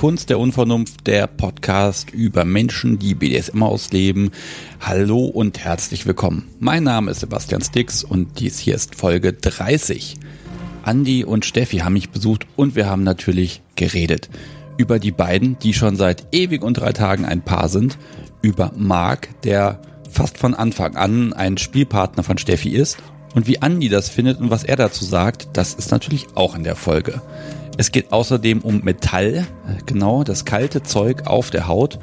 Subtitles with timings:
[0.00, 4.30] Kunst der Unvernunft, der Podcast über Menschen, die BDSM ausleben.
[4.80, 6.48] Hallo und herzlich willkommen.
[6.58, 10.16] Mein Name ist Sebastian Stix und dies hier ist Folge 30.
[10.84, 14.30] Andi und Steffi haben mich besucht und wir haben natürlich geredet.
[14.78, 17.98] Über die beiden, die schon seit ewig und drei Tagen ein Paar sind.
[18.40, 22.96] Über Marc, der fast von Anfang an ein Spielpartner von Steffi ist.
[23.34, 26.64] Und wie Andi das findet und was er dazu sagt, das ist natürlich auch in
[26.64, 27.20] der Folge.
[27.78, 29.46] Es geht außerdem um Metall,
[29.86, 31.98] genau, das kalte Zeug auf der Haut.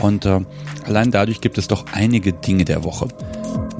[0.00, 0.40] Und äh,
[0.84, 3.08] allein dadurch gibt es doch einige Dinge der Woche.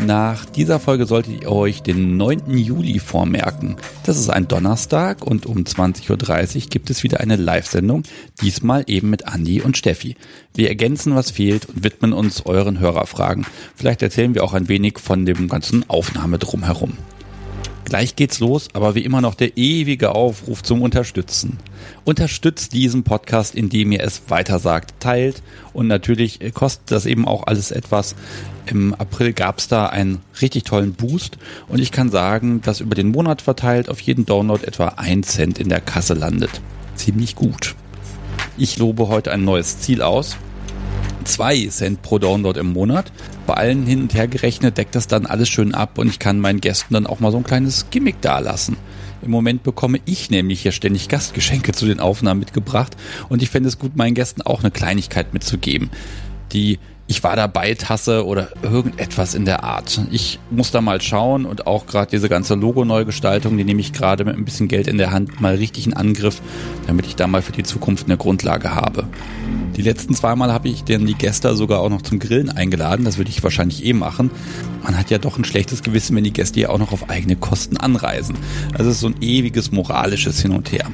[0.07, 2.57] Nach dieser Folge solltet ihr euch den 9.
[2.57, 3.77] Juli vormerken.
[4.05, 8.03] Das ist ein Donnerstag und um 20.30 Uhr gibt es wieder eine Live-Sendung,
[8.41, 10.17] diesmal eben mit Andi und Steffi.
[10.55, 13.47] Wir ergänzen, was fehlt und widmen uns euren Hörerfragen.
[13.77, 16.99] Vielleicht erzählen wir auch ein wenig von dem ganzen Aufnahme drumherum.
[17.85, 21.59] Gleich geht's los, aber wie immer noch der ewige Aufruf zum Unterstützen.
[22.05, 27.71] Unterstützt diesen Podcast, indem ihr es weitersagt, teilt und natürlich kostet das eben auch alles
[27.71, 28.15] etwas.
[28.67, 33.09] Im April gab's da einen richtig tollen Boost und ich kann sagen, dass über den
[33.09, 36.61] Monat verteilt auf jeden Download etwa ein Cent in der Kasse landet.
[36.95, 37.75] Ziemlich gut.
[38.57, 40.37] Ich lobe heute ein neues Ziel aus.
[41.25, 43.13] 2 Cent pro Download im Monat.
[43.47, 46.41] Bei allen hin und her gerechnet deckt das dann alles schön ab und ich kann
[46.41, 48.77] meinen Gästen dann auch mal so ein kleines Gimmick dalassen.
[49.23, 52.97] Im Moment bekomme ich nämlich hier ständig Gastgeschenke zu den Aufnahmen mitgebracht
[53.29, 55.91] und ich fände es gut, meinen Gästen auch eine Kleinigkeit mitzugeben,
[56.53, 60.01] die ich war dabei Tasse oder irgendetwas in der Art.
[60.11, 64.25] Ich muss da mal schauen und auch gerade diese ganze Logo-Neugestaltung, die nehme ich gerade
[64.25, 66.41] mit ein bisschen Geld in der Hand mal richtig in Angriff,
[66.87, 69.07] damit ich da mal für die Zukunft eine Grundlage habe.
[69.77, 73.05] Die letzten zweimal habe ich denn die Gäste sogar auch noch zum Grillen eingeladen.
[73.05, 74.31] Das würde ich wahrscheinlich eh machen.
[74.83, 77.37] Man hat ja doch ein schlechtes Gewissen, wenn die Gäste ja auch noch auf eigene
[77.37, 78.37] Kosten anreisen.
[78.73, 80.87] Also es ist so ein ewiges moralisches Hin und Her.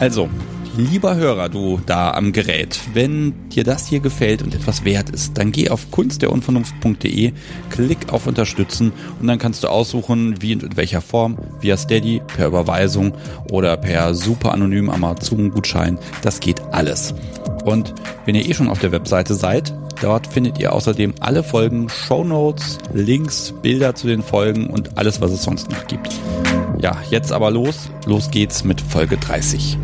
[0.00, 0.28] Also,
[0.76, 5.38] Lieber Hörer, du da am Gerät, wenn dir das hier gefällt und etwas wert ist,
[5.38, 7.32] dann geh auf kunstderunvernunft.de,
[7.70, 12.20] klick auf Unterstützen und dann kannst du aussuchen, wie und in welcher Form, via Steady,
[12.26, 13.12] per Überweisung
[13.52, 15.96] oder per super anonymen Amazon-Gutschein.
[16.22, 17.14] Das geht alles.
[17.64, 21.88] Und wenn ihr eh schon auf der Webseite seid, dort findet ihr außerdem alle Folgen,
[21.88, 26.08] Shownotes, Links, Bilder zu den Folgen und alles, was es sonst noch gibt.
[26.80, 27.90] Ja, jetzt aber los.
[28.06, 29.78] Los geht's mit Folge 30.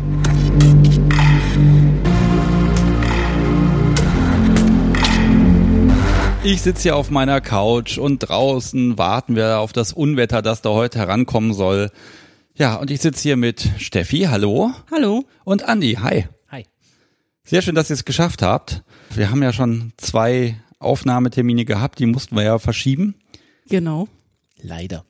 [6.43, 10.71] Ich sitze hier auf meiner Couch und draußen warten wir auf das Unwetter, das da
[10.71, 11.91] heute herankommen soll.
[12.55, 14.71] Ja, und ich sitze hier mit Steffi, hallo.
[14.91, 15.25] Hallo.
[15.43, 16.25] Und Andi, hi.
[16.49, 16.65] Hi.
[17.43, 18.83] Sehr schön, dass ihr es geschafft habt.
[19.13, 23.13] Wir haben ja schon zwei Aufnahmetermine gehabt, die mussten wir ja verschieben.
[23.69, 24.07] Genau.
[24.59, 25.05] Leider.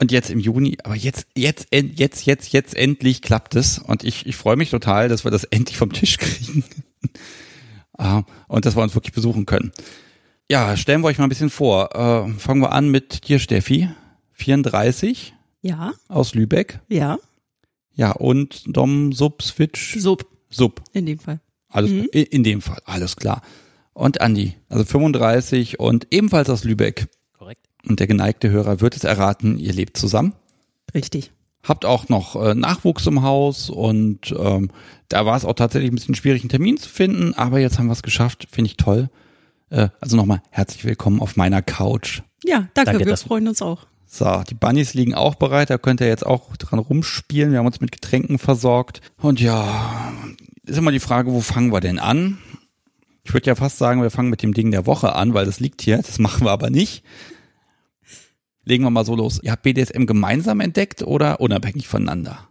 [0.00, 3.78] Und jetzt im Juni, aber jetzt, jetzt, jetzt, jetzt, jetzt endlich klappt es.
[3.80, 6.62] Und ich, ich freue mich total, dass wir das endlich vom Tisch kriegen.
[7.98, 9.72] Ah, und dass wir uns wirklich besuchen können.
[10.52, 11.94] Ja, stellen wir euch mal ein bisschen vor.
[11.94, 13.88] Äh, fangen wir an mit dir, Steffi.
[14.32, 15.32] 34
[15.62, 15.94] Ja.
[16.08, 16.80] aus Lübeck.
[16.88, 17.16] Ja.
[17.94, 19.96] Ja, und Dom Sub Switch.
[19.98, 20.82] Sub Sub.
[20.92, 21.40] in dem Fall.
[21.70, 22.06] Alles, Mhm.
[22.12, 23.40] in, in dem Fall, alles klar.
[23.94, 27.06] Und Andi, also 35 und ebenfalls aus Lübeck.
[27.38, 27.66] Korrekt.
[27.88, 30.34] Und der geneigte Hörer wird es erraten, ihr lebt zusammen.
[30.94, 31.30] Richtig.
[31.62, 34.70] Habt auch noch äh, Nachwuchs im Haus und ähm,
[35.08, 37.86] da war es auch tatsächlich ein bisschen schwierig, einen Termin zu finden, aber jetzt haben
[37.86, 39.08] wir es geschafft, finde ich toll.
[39.72, 42.20] Äh, also nochmal herzlich willkommen auf meiner Couch.
[42.44, 43.86] Ja, danke, Danke, wir freuen uns auch.
[44.04, 47.52] So, die Bunnies liegen auch bereit, da könnt ihr jetzt auch dran rumspielen.
[47.52, 49.00] Wir haben uns mit Getränken versorgt.
[49.16, 50.12] Und ja,
[50.66, 52.36] ist immer die Frage, wo fangen wir denn an?
[53.24, 55.58] Ich würde ja fast sagen, wir fangen mit dem Ding der Woche an, weil das
[55.58, 55.96] liegt hier.
[55.96, 57.02] Das machen wir aber nicht.
[58.64, 59.40] Legen wir mal so los.
[59.42, 62.46] Ihr habt BDSM gemeinsam entdeckt oder unabhängig voneinander?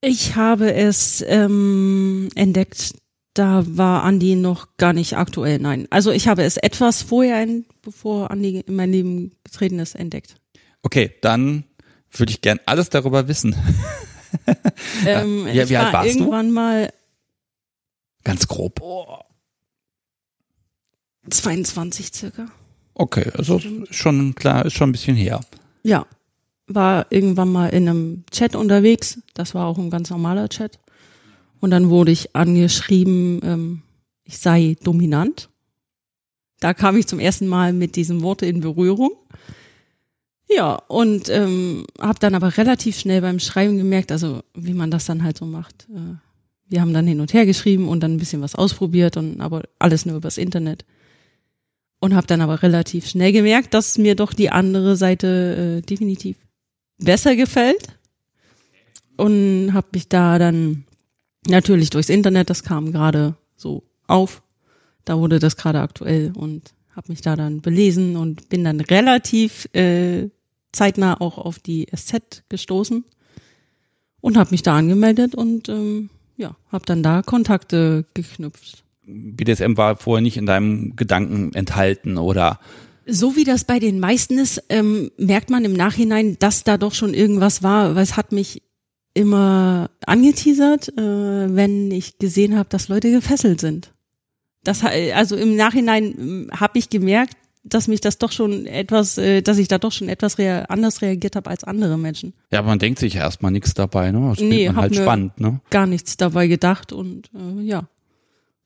[0.00, 2.94] Ich habe es ähm, entdeckt,
[3.34, 5.86] da war Andi noch gar nicht aktuell, nein.
[5.90, 10.36] Also ich habe es etwas vorher, in, bevor Andi in mein Leben getreten ist, entdeckt.
[10.82, 11.64] Okay, dann
[12.10, 13.54] würde ich gern alles darüber wissen.
[15.04, 16.18] Ähm, Ja, wie alt war warst du?
[16.20, 16.90] irgendwann mal
[18.24, 18.80] Ganz grob.
[21.28, 22.46] 22 circa.
[22.94, 25.40] Okay, also schon klar, ist schon ein bisschen her.
[25.82, 26.06] Ja,
[26.66, 29.20] war irgendwann mal in einem Chat unterwegs.
[29.34, 30.78] Das war auch ein ganz normaler Chat.
[31.62, 33.82] Und dann wurde ich angeschrieben, ähm,
[34.24, 35.48] ich sei dominant.
[36.58, 39.12] Da kam ich zum ersten Mal mit diesem Worte in Berührung.
[40.50, 45.04] Ja, und ähm, habe dann aber relativ schnell beim Schreiben gemerkt, also wie man das
[45.04, 45.86] dann halt so macht.
[45.94, 46.16] Äh,
[46.68, 49.62] wir haben dann hin und her geschrieben und dann ein bisschen was ausprobiert und aber
[49.78, 50.84] alles nur übers Internet.
[52.00, 56.36] Und habe dann aber relativ schnell gemerkt, dass mir doch die andere Seite äh, definitiv
[56.98, 57.86] besser gefällt.
[59.16, 60.86] Und habe mich da dann
[61.48, 64.42] Natürlich durchs Internet, das kam gerade so auf.
[65.04, 69.68] Da wurde das gerade aktuell und habe mich da dann belesen und bin dann relativ
[69.74, 70.28] äh,
[70.72, 73.04] zeitnah auch auf die SZ gestoßen
[74.20, 78.84] und habe mich da angemeldet und ähm, ja, habe dann da Kontakte geknüpft.
[79.04, 82.60] BDSM war vorher nicht in deinem Gedanken enthalten oder
[83.04, 86.94] so wie das bei den meisten ist, ähm, merkt man im Nachhinein, dass da doch
[86.94, 88.62] schon irgendwas war, weil es hat mich
[89.14, 93.92] immer angeteasert, äh, wenn ich gesehen habe, dass Leute gefesselt sind.
[94.64, 99.42] Das also im Nachhinein ähm, habe ich gemerkt, dass mich das doch schon etwas, äh,
[99.42, 102.32] dass ich da doch schon etwas rea anders reagiert habe als andere Menschen.
[102.50, 104.30] Ja, man denkt sich erstmal nichts dabei, ne?
[104.30, 105.60] Das nee, man halt spannend, ne?
[105.70, 107.88] Gar nichts dabei gedacht und äh, ja.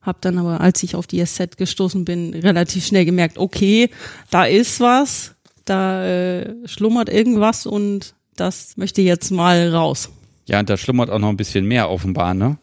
[0.01, 3.89] Hab dann aber, als ich auf die SZ gestoßen bin, relativ schnell gemerkt, okay,
[4.29, 5.35] da ist was,
[5.65, 10.09] da äh, schlummert irgendwas und das möchte jetzt mal raus.
[10.47, 12.57] Ja, und da schlummert auch noch ein bisschen mehr offenbar, ne?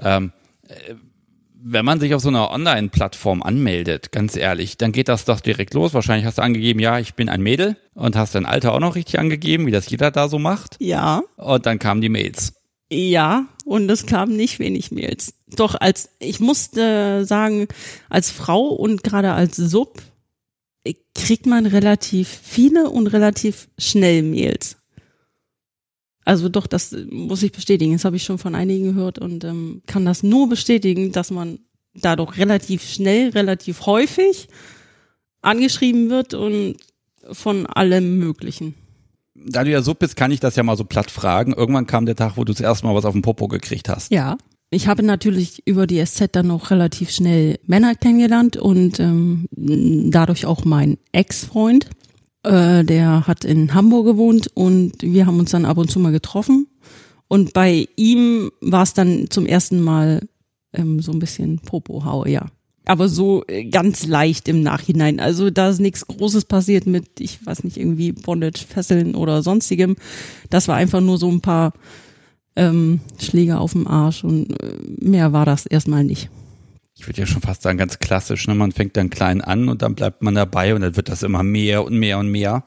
[0.00, 0.32] Ähm,
[0.66, 0.94] äh,
[1.60, 5.74] wenn man sich auf so einer Online-Plattform anmeldet, ganz ehrlich, dann geht das doch direkt
[5.74, 5.92] los.
[5.92, 8.94] Wahrscheinlich hast du angegeben, ja, ich bin ein Mädel und hast dein Alter auch noch
[8.94, 10.76] richtig angegeben, wie das jeder da so macht.
[10.78, 11.22] Ja.
[11.36, 12.54] Und dann kamen die Mails.
[12.90, 15.34] Ja, und es kamen nicht wenig Mails.
[15.48, 17.66] Doch als, ich musste sagen,
[18.08, 20.00] als Frau und gerade als Sub
[21.14, 24.77] kriegt man relativ viele und relativ schnell Mails.
[26.28, 27.94] Also doch, das muss ich bestätigen.
[27.94, 31.58] Das habe ich schon von einigen gehört und ähm, kann das nur bestätigen, dass man
[31.94, 34.48] da doch relativ schnell, relativ häufig
[35.40, 36.76] angeschrieben wird und
[37.32, 38.74] von allem Möglichen.
[39.34, 41.54] Da du ja so bist, kann ich das ja mal so platt fragen.
[41.54, 44.12] Irgendwann kam der Tag, wo du das erste Mal was auf dem Popo gekriegt hast.
[44.12, 44.36] Ja.
[44.68, 50.44] Ich habe natürlich über die SZ dann noch relativ schnell Männer kennengelernt und ähm, dadurch
[50.44, 51.88] auch meinen Ex-Freund.
[52.42, 56.12] Äh, der hat in Hamburg gewohnt und wir haben uns dann ab und zu mal
[56.12, 56.66] getroffen.
[57.26, 60.26] Und bei ihm war es dann zum ersten Mal
[60.72, 62.46] ähm, so ein bisschen Popo-Haue, ja.
[62.86, 65.20] Aber so äh, ganz leicht im Nachhinein.
[65.20, 69.96] Also da ist nichts Großes passiert mit, ich weiß nicht, irgendwie Bondage, Fesseln oder sonstigem.
[70.48, 71.74] Das war einfach nur so ein paar
[72.56, 76.30] ähm, Schläge auf dem Arsch und äh, mehr war das erstmal nicht
[76.98, 78.46] ich würde ja schon fast sagen, ganz klassisch.
[78.48, 78.54] Ne?
[78.54, 81.42] Man fängt dann klein an und dann bleibt man dabei und dann wird das immer
[81.42, 82.64] mehr und mehr und mehr.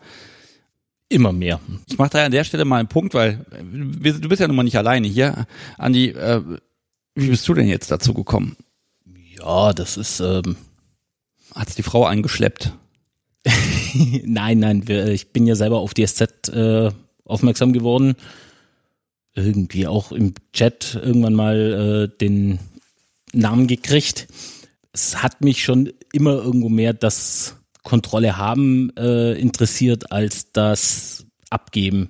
[1.09, 1.59] Immer mehr.
[1.87, 4.63] Ich mache da an der Stelle mal einen Punkt, weil du bist ja nun mal
[4.63, 5.45] nicht alleine hier.
[5.77, 6.41] Andi, äh,
[7.15, 8.55] wie bist du denn jetzt dazu gekommen?
[9.37, 10.21] Ja, das ist.
[10.21, 10.55] Ähm
[11.53, 12.73] Hat's die Frau angeschleppt?
[14.23, 16.91] nein, nein, ich bin ja selber auf die SZ äh,
[17.25, 18.15] aufmerksam geworden.
[19.33, 22.59] Irgendwie auch im Chat irgendwann mal äh, den
[23.33, 24.27] Namen gekriegt.
[24.93, 32.09] Es hat mich schon immer irgendwo mehr das Kontrolle haben äh, interessiert als das Abgeben.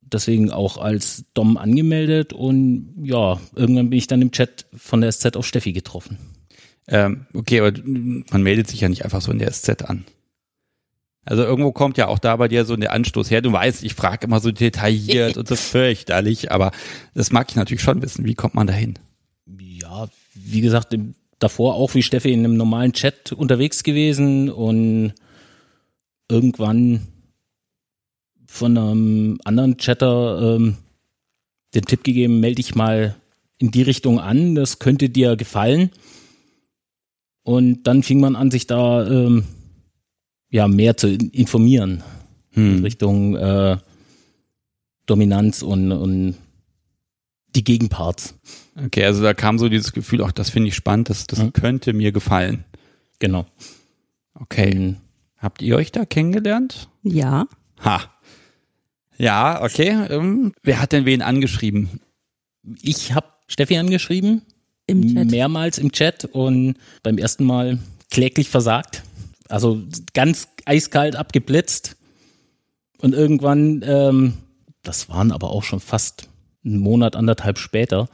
[0.00, 5.12] Deswegen auch als Dom angemeldet und ja, irgendwann bin ich dann im Chat von der
[5.12, 6.18] SZ auf Steffi getroffen.
[6.86, 10.04] Ähm, okay, aber man meldet sich ja nicht einfach so in der SZ an.
[11.24, 13.42] Also irgendwo kommt ja auch da bei dir so der Anstoß her.
[13.42, 16.70] Du weißt, ich frage immer so detailliert und das fürchterlich, aber
[17.12, 18.24] das mag ich natürlich schon wissen.
[18.24, 18.94] Wie kommt man da hin?
[19.88, 20.08] ja,
[20.44, 20.96] wie gesagt,
[21.38, 25.14] davor auch wie Steffi in einem normalen Chat unterwegs gewesen und
[26.28, 27.06] irgendwann
[28.46, 30.76] von einem anderen Chatter ähm,
[31.74, 33.14] den Tipp gegeben, melde dich mal
[33.58, 35.90] in die Richtung an, das könnte dir gefallen.
[37.42, 39.44] Und dann fing man an, sich da ähm,
[40.50, 42.02] ja mehr zu informieren
[42.52, 42.76] hm.
[42.78, 43.76] in Richtung äh,
[45.06, 46.36] Dominanz und, und
[47.54, 48.34] die Gegenparts.
[48.84, 51.52] Okay, also da kam so dieses Gefühl, auch das finde ich spannend, das, das mhm.
[51.52, 52.64] könnte mir gefallen.
[53.18, 53.46] Genau.
[54.34, 54.74] Okay.
[54.74, 54.96] Mhm.
[55.38, 56.88] Habt ihr euch da kennengelernt?
[57.02, 57.46] Ja.
[57.84, 58.00] Ha.
[59.16, 59.90] Ja, okay.
[60.10, 62.00] Ähm, wer hat denn wen angeschrieben?
[62.82, 64.42] Ich habe Steffi angeschrieben.
[64.86, 65.30] Im Chat.
[65.30, 67.78] Mehrmals im Chat und beim ersten Mal
[68.10, 69.02] kläglich versagt.
[69.48, 69.82] Also
[70.14, 71.96] ganz eiskalt abgeblitzt.
[73.00, 74.34] Und irgendwann, ähm,
[74.82, 76.28] das waren aber auch schon fast
[76.64, 78.08] einen Monat, anderthalb später,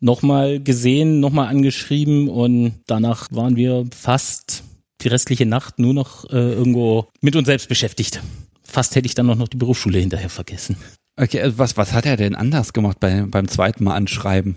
[0.00, 4.64] nochmal gesehen, nochmal angeschrieben und danach waren wir fast
[5.00, 8.20] die restliche Nacht nur noch äh, irgendwo mit uns selbst beschäftigt.
[8.62, 10.76] Fast hätte ich dann noch, noch die Berufsschule hinterher vergessen.
[11.16, 14.56] Okay, also was, was hat er denn anders gemacht bei, beim zweiten Mal anschreiben?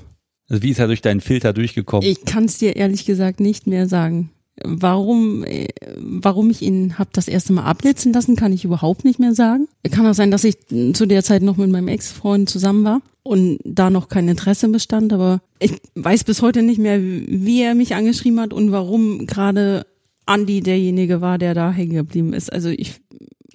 [0.50, 2.08] Also wie ist er durch deinen Filter durchgekommen?
[2.08, 4.32] Ich kann es dir ehrlich gesagt nicht mehr sagen.
[4.64, 9.20] Warum, äh, warum ich ihn habe das erste Mal abblitzen lassen, kann ich überhaupt nicht
[9.20, 9.68] mehr sagen.
[9.92, 10.58] Kann auch sein, dass ich
[10.94, 15.14] zu der Zeit noch mit meinem Ex-Freund zusammen war und da noch kein Interesse bestand,
[15.14, 19.86] aber ich weiß bis heute nicht mehr, wie er mich angeschrieben hat und warum gerade
[20.26, 22.52] Andy derjenige war, der da hängen geblieben ist.
[22.52, 22.96] Also ich,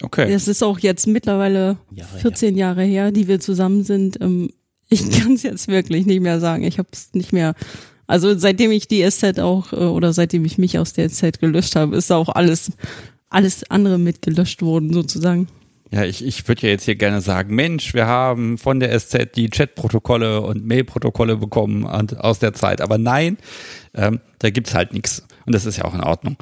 [0.03, 0.33] okay.
[0.33, 2.67] das ist auch jetzt mittlerweile Jahre 14 her.
[2.67, 4.21] Jahre her, die wir zusammen sind.
[4.21, 4.51] Ähm,
[4.93, 6.65] Ich kann es jetzt wirklich nicht mehr sagen.
[6.65, 7.55] Ich habe es nicht mehr.
[8.13, 11.77] Also seitdem ich die SZ auch äh, oder seitdem ich mich aus der SZ gelöscht
[11.77, 12.73] habe, ist auch alles
[13.31, 15.49] alles andere mitgelöscht worden sozusagen.
[15.91, 19.35] Ja, ich, ich würde ja jetzt hier gerne sagen, Mensch, wir haben von der SZ
[19.35, 22.83] die Chatprotokolle und Mailprotokolle bekommen und, aus der Zeit.
[22.83, 23.39] Aber nein,
[23.95, 25.27] ähm, da gibt's halt nichts.
[25.47, 26.37] Und das ist ja auch in Ordnung.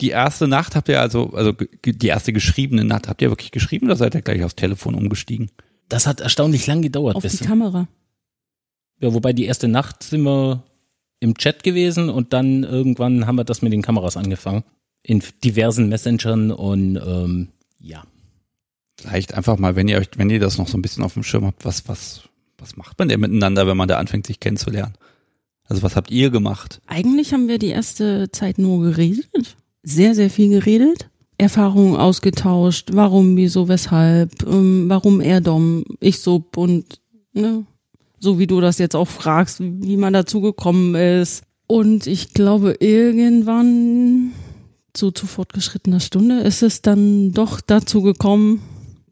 [0.00, 1.52] Die erste Nacht habt ihr also, also
[1.84, 5.50] die erste geschriebene Nacht habt ihr wirklich geschrieben oder seid ihr gleich aufs Telefon umgestiegen?
[5.88, 7.16] Das hat erstaunlich lang gedauert.
[7.16, 7.88] Auf die Kamera.
[9.00, 10.62] ja, wobei die erste Nacht sind wir
[11.20, 14.64] im Chat gewesen und dann irgendwann haben wir das mit den Kameras angefangen.
[15.02, 17.48] In diversen Messengern und ähm,
[17.80, 18.04] ja.
[19.00, 21.22] Vielleicht einfach mal, wenn ihr euch, wenn ihr das noch so ein bisschen auf dem
[21.22, 22.22] Schirm habt, was, was,
[22.58, 24.94] was macht man denn miteinander, wenn man da anfängt, sich kennenzulernen?
[25.64, 26.80] Also was habt ihr gemacht?
[26.86, 29.56] Eigentlich haben wir die erste Zeit nur geredet.
[29.82, 31.10] Sehr, sehr viel geredet.
[31.36, 32.90] Erfahrungen ausgetauscht.
[32.92, 34.42] Warum, wieso, weshalb.
[34.46, 37.00] Ähm, warum er Dom, ich Sub und
[37.32, 37.64] ne,
[38.20, 41.42] so wie du das jetzt auch fragst, wie man dazu gekommen ist.
[41.66, 44.32] Und ich glaube, irgendwann
[44.96, 48.62] so zu fortgeschrittener Stunde ist es dann doch dazu gekommen,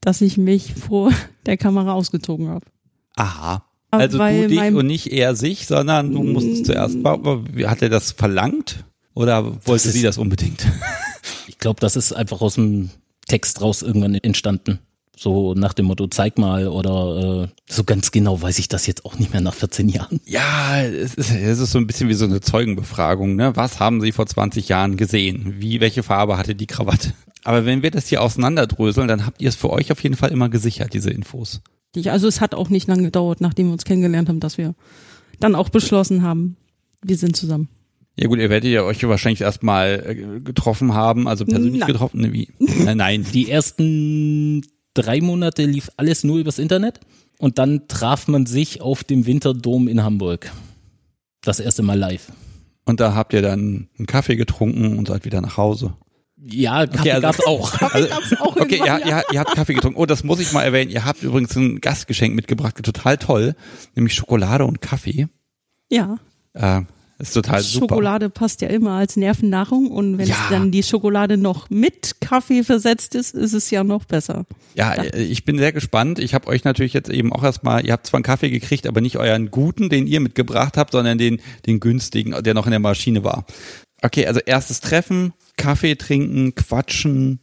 [0.00, 1.12] dass ich mich vor
[1.46, 2.66] der Kamera ausgezogen habe.
[3.16, 3.62] Aha.
[3.90, 7.88] Aber Also weil du dich und nicht er sich, sondern du musstest zuerst, hat er
[7.88, 8.84] das verlangt?
[9.14, 10.66] Oder wollte ist- sie das unbedingt?
[11.48, 12.90] Ich glaube, das ist einfach aus dem
[13.28, 14.78] Text raus irgendwann entstanden.
[15.18, 19.06] So nach dem Motto, zeig mal oder äh, so ganz genau weiß ich das jetzt
[19.06, 20.20] auch nicht mehr nach 14 Jahren.
[20.26, 23.34] Ja, es ist, es ist so ein bisschen wie so eine Zeugenbefragung.
[23.34, 23.56] Ne?
[23.56, 25.54] Was haben Sie vor 20 Jahren gesehen?
[25.58, 27.14] Wie, welche Farbe hatte die Krawatte?
[27.44, 30.32] Aber wenn wir das hier auseinanderdröseln, dann habt ihr es für euch auf jeden Fall
[30.32, 31.62] immer gesichert, diese Infos.
[32.04, 34.74] Also es hat auch nicht lange gedauert, nachdem wir uns kennengelernt haben, dass wir
[35.40, 36.56] dann auch beschlossen haben,
[37.02, 37.68] wir sind zusammen.
[38.18, 41.92] Ja gut, ihr werdet ja euch wahrscheinlich erstmal äh, getroffen haben, also persönlich Nein.
[41.92, 42.20] getroffen.
[42.20, 42.48] Ne, wie?
[42.58, 43.26] Nein, nein.
[43.32, 44.62] Die ersten
[44.96, 47.00] drei Monate lief alles nur übers Internet
[47.38, 50.50] und dann traf man sich auf dem Winterdom in Hamburg.
[51.42, 52.32] Das erste Mal live.
[52.84, 55.94] Und da habt ihr dann einen Kaffee getrunken und seid wieder nach Hause.
[56.38, 57.80] Ja, Kaffee also- gab's auch.
[57.92, 59.98] Also, gab's auch okay, ihr, ihr, ihr habt Kaffee getrunken.
[59.98, 60.90] Oh, das muss ich mal erwähnen.
[60.90, 63.54] Ihr habt übrigens ein Gastgeschenk mitgebracht, total toll,
[63.94, 65.28] nämlich Schokolade und Kaffee.
[65.90, 66.18] Ja,
[66.52, 66.82] Äh,
[67.18, 67.86] ist total super.
[67.94, 70.34] Schokolade passt ja immer als Nervennahrung und wenn Ja.
[70.44, 74.44] es dann die Schokolade noch mit Kaffee versetzt ist, ist es ja noch besser.
[74.74, 76.18] Ja, ich bin sehr gespannt.
[76.18, 79.00] Ich habe euch natürlich jetzt eben auch erstmal, ihr habt zwar einen Kaffee gekriegt, aber
[79.00, 82.80] nicht euren guten, den ihr mitgebracht habt, sondern den, den günstigen, der noch in der
[82.80, 83.46] Maschine war.
[84.02, 87.40] Okay, also erstes Treffen, Kaffee trinken, quatschen.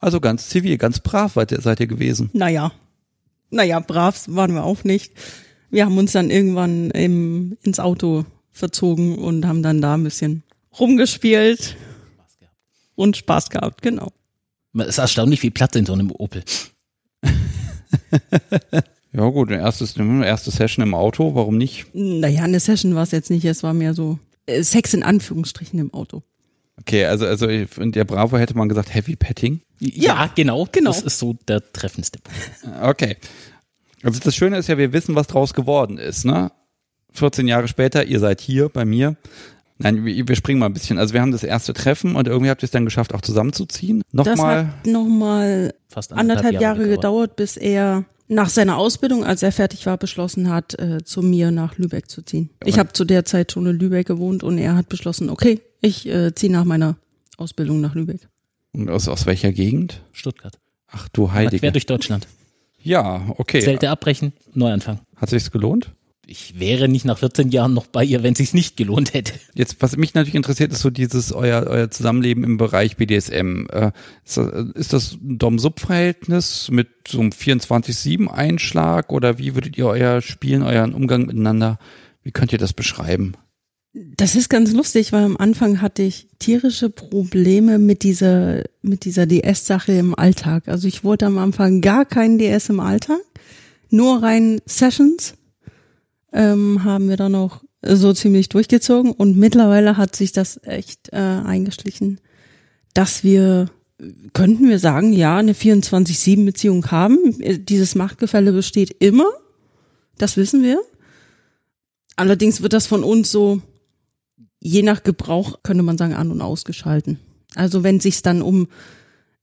[0.00, 2.30] Also ganz zivil, ganz brav seid ihr, seid ihr gewesen.
[2.32, 2.72] Naja,
[3.50, 5.12] naja, brav waren wir auch nicht.
[5.70, 10.42] Wir haben uns dann irgendwann im, ins Auto verzogen und haben dann da ein bisschen
[10.78, 11.76] rumgespielt
[12.94, 14.12] und Spaß gehabt, genau.
[14.78, 16.42] Es ist erstaunlich viel Platz in so einem Opel.
[19.16, 21.86] Ja gut, eine erste Session im Auto, warum nicht?
[21.94, 25.78] Naja, eine Session war es jetzt nicht, es war mehr so äh, Sex in Anführungsstrichen
[25.78, 26.24] im Auto.
[26.80, 29.60] Okay, also, also in der Bravo hätte man gesagt Heavy Petting.
[29.78, 30.66] Ja, genau.
[30.72, 30.90] genau.
[30.90, 32.82] Das ist so der treffendste Punkt.
[32.82, 33.16] Okay.
[34.02, 36.50] Also das Schöne ist ja, wir wissen, was draus geworden ist, ne?
[37.14, 39.16] 14 Jahre später, ihr seid hier bei mir.
[39.78, 40.98] Nein, wir, springen mal ein bisschen.
[40.98, 44.02] Also wir haben das erste Treffen und irgendwie habt ihr es dann geschafft, auch zusammenzuziehen.
[44.12, 44.68] Das Nochmal.
[44.68, 49.98] hat nochmal Fast anderthalb Jahre gedauert, bis er nach seiner Ausbildung, als er fertig war,
[49.98, 52.50] beschlossen hat, äh, zu mir nach Lübeck zu ziehen.
[52.64, 56.06] Ich habe zu der Zeit schon in Lübeck gewohnt und er hat beschlossen, okay, ich
[56.06, 56.96] äh, ziehe nach meiner
[57.36, 58.28] Ausbildung nach Lübeck.
[58.72, 60.00] Und aus, aus welcher Gegend?
[60.12, 60.58] Stuttgart.
[60.88, 61.72] Ach du Quer Heilige.
[61.72, 62.26] durch Deutschland.
[62.80, 63.60] Ja, okay.
[63.60, 65.00] Zelte abbrechen, Neuanfang.
[65.16, 65.92] Hat sich's gelohnt?
[66.26, 69.34] Ich wäre nicht nach 14 Jahren noch bei ihr, wenn es sich nicht gelohnt hätte.
[69.54, 73.66] Jetzt, was mich natürlich interessiert, ist so dieses euer, euer Zusammenleben im Bereich BDSM.
[73.70, 73.90] Äh,
[74.24, 80.20] ist, das- ist das ein Dom-Sub-Verhältnis mit so einem 24-7-Einschlag oder wie würdet ihr euer
[80.22, 81.78] Spielen, euren Umgang miteinander,
[82.22, 83.34] wie könnt ihr das beschreiben?
[83.92, 89.26] Das ist ganz lustig, weil am Anfang hatte ich tierische Probleme mit dieser, mit dieser
[89.26, 90.66] DS-Sache im Alltag.
[90.66, 93.20] Also ich wollte am Anfang gar keinen DS im Alltag,
[93.90, 95.34] nur rein Sessions
[96.34, 101.16] ähm, haben wir dann auch so ziemlich durchgezogen und mittlerweile hat sich das echt äh,
[101.16, 102.20] eingeschlichen,
[102.92, 103.70] dass wir,
[104.32, 107.18] könnten wir sagen, ja, eine 24-7-Beziehung haben.
[107.64, 109.26] Dieses Machtgefälle besteht immer,
[110.18, 110.80] das wissen wir.
[112.16, 113.60] Allerdings wird das von uns so,
[114.60, 117.18] je nach Gebrauch, könnte man sagen, an- und ausgeschalten.
[117.54, 118.68] Also wenn sich's dann um,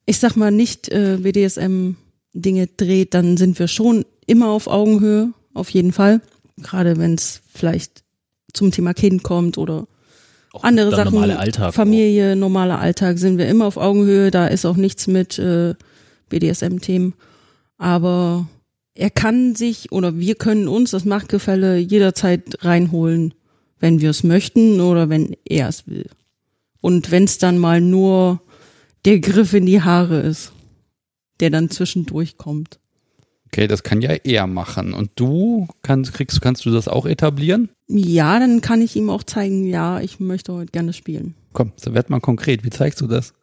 [0.06, 5.70] ich sag mal, nicht äh, BDSM-Dinge dreht, dann sind wir schon immer auf Augenhöhe, auf
[5.70, 6.22] jeden Fall.
[6.58, 8.04] Gerade wenn es vielleicht
[8.54, 9.88] zum Thema Kind kommt oder
[10.52, 11.74] Auch andere der Sachen, normale Alltag.
[11.74, 14.32] Familie, normaler Alltag, sind wir immer auf Augenhöhe.
[14.32, 15.76] Da ist auch nichts mit äh,
[16.30, 17.14] BDSM-Themen.
[17.78, 18.48] Aber
[18.94, 23.34] er kann sich oder wir können uns das Machtgefälle jederzeit reinholen,
[23.80, 26.08] wenn wir es möchten oder wenn er es will.
[26.82, 28.42] Und wenn es dann mal nur
[29.06, 30.52] der Griff in die Haare ist,
[31.40, 32.80] der dann zwischendurch kommt.
[33.54, 34.94] Okay, das kann ja er machen.
[34.94, 37.70] Und du kannst, kriegst, kannst du das auch etablieren?
[37.90, 41.36] Ja, dann kann ich ihm auch zeigen, ja, ich möchte heute gerne spielen.
[41.52, 42.64] Komm, so werd mal konkret.
[42.64, 43.34] Wie zeigst du das?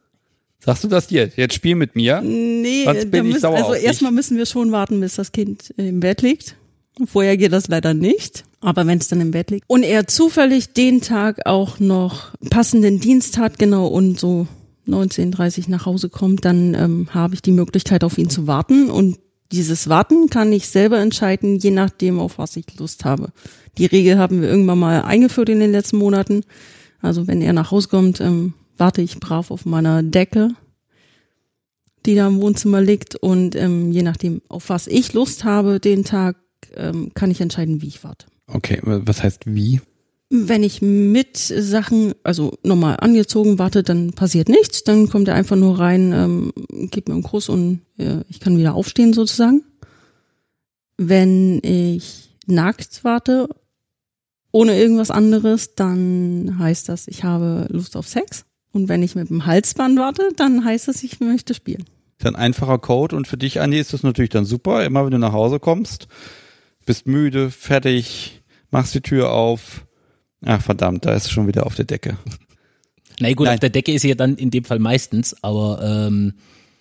[0.61, 1.31] Sagst du das dir?
[1.37, 2.23] Jetzt spiel mit mir.
[2.23, 5.75] Nee, Sonst bin ich müssen, sauer also erstmal müssen wir schon warten, bis das Kind
[5.77, 6.57] im Bett liegt.
[7.05, 8.45] Vorher geht das leider nicht.
[8.61, 12.99] Aber wenn es dann im Bett liegt und er zufällig den Tag auch noch passenden
[12.99, 14.49] Dienst hat, genau, und so
[14.89, 18.91] 19.30 nach Hause kommt, dann ähm, habe ich die Möglichkeit, auf ihn zu warten.
[18.91, 19.19] Und
[19.53, 23.31] dieses Warten kann ich selber entscheiden, je nachdem, auf was ich Lust habe.
[23.79, 26.43] Die Regel haben wir irgendwann mal eingeführt in den letzten Monaten.
[27.01, 30.51] Also wenn er nach Hause kommt, ähm, warte ich brav auf meiner Decke,
[32.05, 33.15] die da im Wohnzimmer liegt.
[33.17, 36.37] Und ähm, je nachdem, auf was ich Lust habe, den Tag,
[36.75, 38.27] ähm, kann ich entscheiden, wie ich warte.
[38.47, 39.81] Okay, was heißt wie?
[40.31, 44.85] Wenn ich mit Sachen, also normal angezogen warte, dann passiert nichts.
[44.85, 46.53] Dann kommt er einfach nur rein, ähm,
[46.91, 49.63] gibt mir einen Kuss und äh, ich kann wieder aufstehen sozusagen.
[50.99, 53.49] Wenn ich nackt warte,
[54.53, 58.45] ohne irgendwas anderes, dann heißt das, ich habe Lust auf Sex.
[58.73, 61.85] Und wenn ich mit dem Halsband warte, dann heißt das, ich möchte spielen.
[62.19, 64.85] ist ein einfacher Code und für dich, Andi, ist das natürlich dann super.
[64.85, 66.09] Immer wenn du nach Hause kommst,
[66.85, 69.87] bist müde, fertig, machst die Tür auf.
[70.45, 72.17] Ach verdammt, da ist es schon wieder auf der Decke.
[73.21, 73.55] Na gut, Nein.
[73.55, 76.35] auf der Decke ist sie ja dann in dem Fall meistens, aber ähm,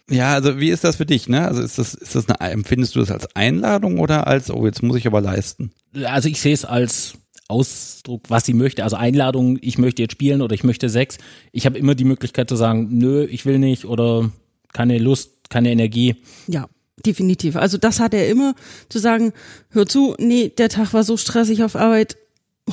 [0.09, 1.47] Ja, also wie ist das für dich, ne?
[1.47, 4.83] Also ist das, ist das eine, empfindest du das als Einladung oder als, oh, jetzt
[4.83, 5.71] muss ich aber leisten?
[6.03, 7.13] also ich sehe es als
[7.47, 8.83] Ausdruck, was sie möchte.
[8.83, 11.17] Also Einladung, ich möchte jetzt spielen oder ich möchte Sex.
[11.51, 14.29] Ich habe immer die Möglichkeit zu sagen, nö, ich will nicht oder
[14.73, 16.17] keine Lust, keine Energie.
[16.47, 16.67] Ja,
[17.05, 17.55] definitiv.
[17.55, 18.53] Also das hat er immer
[18.89, 19.33] zu sagen,
[19.69, 22.17] hör zu, nee, der Tag war so stressig auf Arbeit,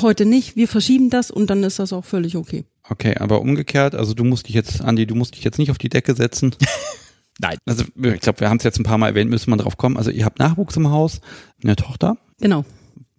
[0.00, 2.64] heute nicht, wir verschieben das und dann ist das auch völlig okay.
[2.88, 5.78] Okay, aber umgekehrt, also du musst dich jetzt, Andi, du musst dich jetzt nicht auf
[5.78, 6.54] die Decke setzen.
[7.40, 7.56] Nein.
[7.66, 9.96] Also ich glaube, wir haben es jetzt ein paar Mal erwähnt, müssen wir drauf kommen.
[9.96, 11.20] Also ihr habt Nachwuchs im Haus,
[11.62, 12.16] eine Tochter.
[12.40, 12.64] Genau,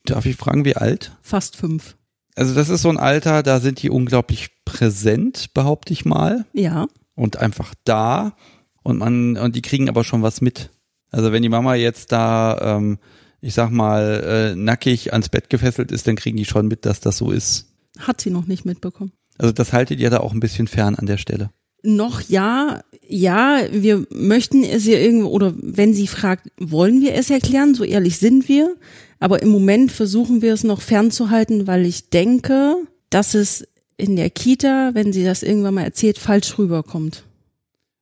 [0.06, 1.12] Darf ich fragen, wie alt?
[1.22, 1.96] fast fünf.
[2.36, 6.46] Also das ist so ein Alter, da sind die unglaublich präsent, behaupte ich mal.
[6.54, 8.36] Ja, und einfach da
[8.84, 10.70] und man und die kriegen aber schon was mit.
[11.12, 13.00] Also wenn die Mama jetzt da, ähm,
[13.46, 17.00] ich sag mal, äh, nackig ans Bett gefesselt ist, dann kriegen die schon mit, dass
[17.00, 17.68] das so ist.
[18.00, 19.12] hat sie noch nicht mitbekommen.
[19.38, 21.52] Also das haltet ihr da auch ein bisschen fern an der Stelle.
[21.84, 27.30] Noch ja, ja, wir möchten es ihr irgendwo, oder wenn sie fragt, wollen wir es
[27.30, 28.76] erklären, so ehrlich sind wir.
[29.20, 32.78] Aber im Moment versuchen wir es noch fernzuhalten, weil ich denke,
[33.12, 37.25] dass es in der Kita, wenn sie das irgendwann mal erzählt, falsch rüberkommt.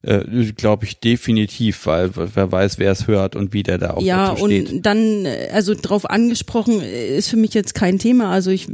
[0.04, 4.02] Äh, Glaube ich definitiv, weil wer weiß, wer es hört und wie der da auch
[4.02, 4.72] ja, steht.
[4.72, 8.30] und dann, äh, also drauf angesprochen, äh, ist für mich jetzt kein Thema.
[8.30, 8.68] Also ich,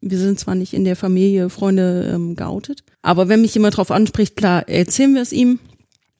[0.00, 3.90] wir sind zwar nicht in der Familie Freunde ähm, geoutet, aber wenn mich jemand drauf
[3.90, 5.58] anspricht, klar, erzählen wir es ihm.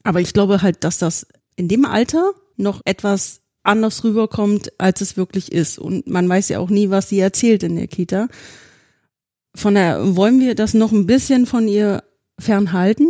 [0.03, 5.17] Aber ich glaube halt, dass das in dem Alter noch etwas anders rüberkommt, als es
[5.17, 5.77] wirklich ist.
[5.77, 8.27] Und man weiß ja auch nie, was sie erzählt in der Kita.
[9.55, 12.03] Von daher wollen wir das noch ein bisschen von ihr
[12.39, 13.07] fernhalten.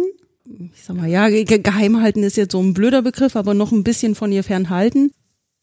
[0.60, 3.72] Ich sag mal, ja, ge geheim halten ist jetzt so ein blöder Begriff, aber noch
[3.72, 5.12] ein bisschen von ihr fernhalten.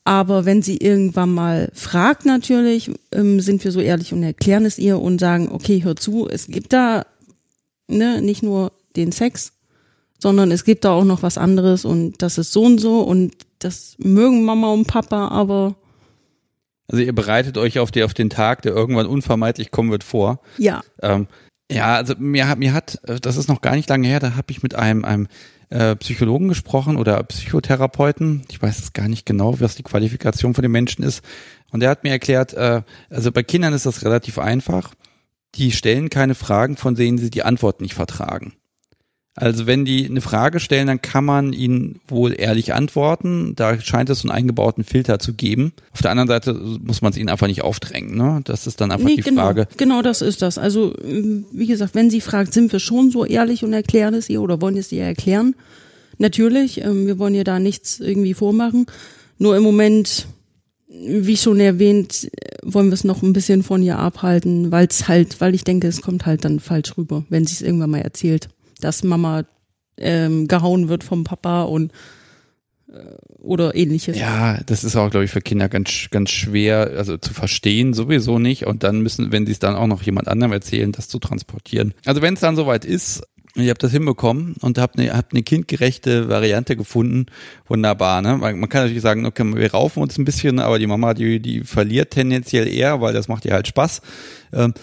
[0.05, 4.79] Aber wenn sie irgendwann mal fragt, natürlich, ähm, sind wir so ehrlich und erklären es
[4.79, 7.07] ihr und sagen, okay, hör zu, es gibt da
[7.89, 9.53] ne, nicht nur den Sex,
[10.19, 13.35] sondern es gibt da auch noch was anderes und das ist so und so und
[13.59, 15.77] das mögen Mama und Papa, aber
[16.87, 20.41] Also ihr bereitet euch auf, die, auf den Tag, der irgendwann unvermeidlich kommen wird, vor.
[20.59, 21.29] ja, Ähm,
[21.71, 24.37] ja, also mir hat, mir hat, äh, das ist noch gar nicht lange her, da
[24.37, 25.29] habe ich mit einem, einem
[25.71, 28.43] äh, Psychologen gesprochen oder Psychotherapeuten.
[28.51, 31.23] Ich weiß es gar nicht genau, was die Qualifikation von den Menschen ist.
[31.71, 34.95] Und der hat mir erklärt, äh, also bei Kindern ist das relativ einfach.
[35.55, 38.55] Die stellen keine Fragen, von denen sie die Antwort nicht vertragen.
[39.37, 43.55] Also wenn die eine Frage stellen, dann kann man ihnen wohl ehrlich antworten.
[43.57, 45.73] Da scheint es so einen eingebauten Filter zu geben.
[45.93, 48.17] Auf der anderen Seite muss man es ihnen einfach nicht aufdrängen.
[48.17, 48.43] Ne?
[48.45, 49.67] Das ist dann einfach nee, die genau, Frage.
[49.77, 50.57] genau das ist das.
[50.57, 54.31] Also ähm, wie gesagt, wenn sie fragt, sind wir schon so ehrlich und erklären es
[54.31, 55.57] ihr oder wollen es ihr erklären?
[56.19, 58.87] Natürlich, ähm, wir wollen ihr da nichts irgendwie vormachen.
[59.39, 60.29] Nur im Moment,
[60.87, 65.09] wie schon erwähnt, äh, wollen wir es noch ein bisschen von ihr abhalten, weil es
[65.09, 67.99] halt, weil ich denke, es kommt halt dann falsch rüber, wenn sie es irgendwann mal
[67.99, 68.49] erzählt,
[68.85, 69.45] dass Mama
[69.97, 71.93] ähm, gehauen wird vom Papa und
[72.89, 72.99] äh,
[73.39, 74.19] oder ähnliches.
[74.19, 78.39] Ja, das ist auch, glaube ich, für Kinder ganz, ganz schwer, also zu verstehen sowieso
[78.39, 78.67] nicht.
[78.67, 81.95] Und dann müssen, wenn sie es dann auch noch jemand anderem erzählen, das zu transportieren.
[82.05, 83.23] Also wenn es dann soweit ist,
[83.57, 87.27] Ihr habt das hinbekommen und habt eine, habt eine kindgerechte Variante gefunden.
[87.69, 88.37] Wunderbar, ne?
[88.37, 91.39] Man, man kann natürlich sagen, okay, wir raufen uns ein bisschen, aber die Mama, die,
[91.39, 94.03] die verliert tendenziell eher, weil das macht ihr halt Spaß.
[94.53, 94.75] Ähm,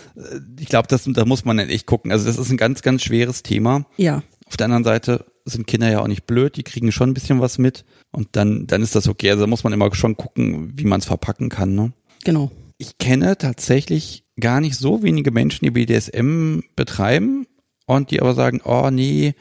[0.58, 2.14] ich glaube, das, da muss man dann echt gucken.
[2.14, 3.86] Also das ist ein ganz, ganz schweres Thema.
[3.98, 4.24] Ja.
[4.48, 7.42] Auf der anderen Seite sind Kinder ja auch nicht blöd, die kriegen schon ein bisschen
[7.42, 9.32] was mit und dann, dann ist das okay.
[9.32, 11.76] Also da muss man immer schon gucken, wie man es verpacken kann.
[11.76, 11.92] Ne?
[12.24, 12.52] Genau.
[12.78, 17.48] Ich kenne tatsächlich gar nicht so wenige Menschen, die BDSM betreiben
[17.96, 19.36] und die aber sagen, oh nee,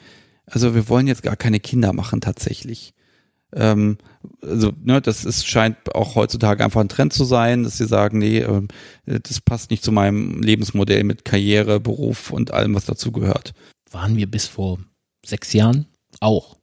[0.45, 2.93] also wir wollen jetzt gar keine Kinder machen tatsächlich.
[3.53, 3.97] Ähm,
[4.41, 8.19] also, ne, das ist, scheint auch heutzutage einfach ein Trend zu sein, dass sie sagen,
[8.19, 8.67] nee, ähm,
[9.05, 13.53] das passt nicht zu meinem Lebensmodell mit Karriere, Beruf und allem, was dazu gehört.
[13.89, 14.79] Waren wir bis vor
[15.25, 15.85] sechs Jahren
[16.19, 16.57] auch.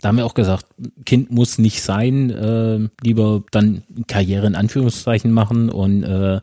[0.00, 0.66] Da haben wir auch gesagt,
[1.04, 6.40] Kind muss nicht sein, äh, lieber dann Karriere in Anführungszeichen machen und äh,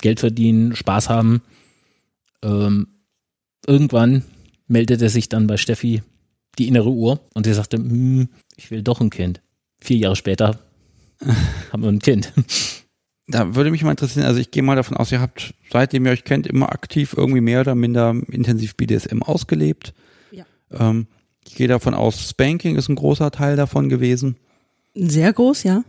[0.00, 1.42] Geld verdienen, Spaß haben.
[2.42, 2.88] Ähm,
[3.66, 4.24] irgendwann
[4.66, 6.02] meldete sich dann bei Steffi
[6.58, 9.40] die innere Uhr und sie sagte, hm, ich will doch ein Kind.
[9.80, 10.58] Vier Jahre später
[11.72, 12.32] haben wir ein Kind.
[13.26, 16.12] Da würde mich mal interessieren, also ich gehe mal davon aus, ihr habt, seitdem ihr
[16.12, 19.94] euch kennt, immer aktiv irgendwie mehr oder minder intensiv BDSM ausgelebt.
[20.30, 20.44] Ja.
[20.70, 21.06] Ähm,
[21.46, 24.36] ich gehe davon aus, Spanking ist ein großer Teil davon gewesen.
[24.94, 25.84] Sehr groß, ja.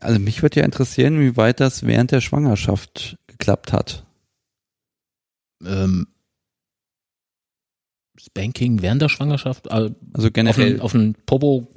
[0.00, 4.04] Also mich würde ja interessieren, wie weit das während der Schwangerschaft geklappt hat.
[5.64, 6.06] Ähm,
[8.16, 9.70] Spanking während der Schwangerschaft?
[9.70, 10.80] Also Also generell.
[10.80, 11.68] auf den Popo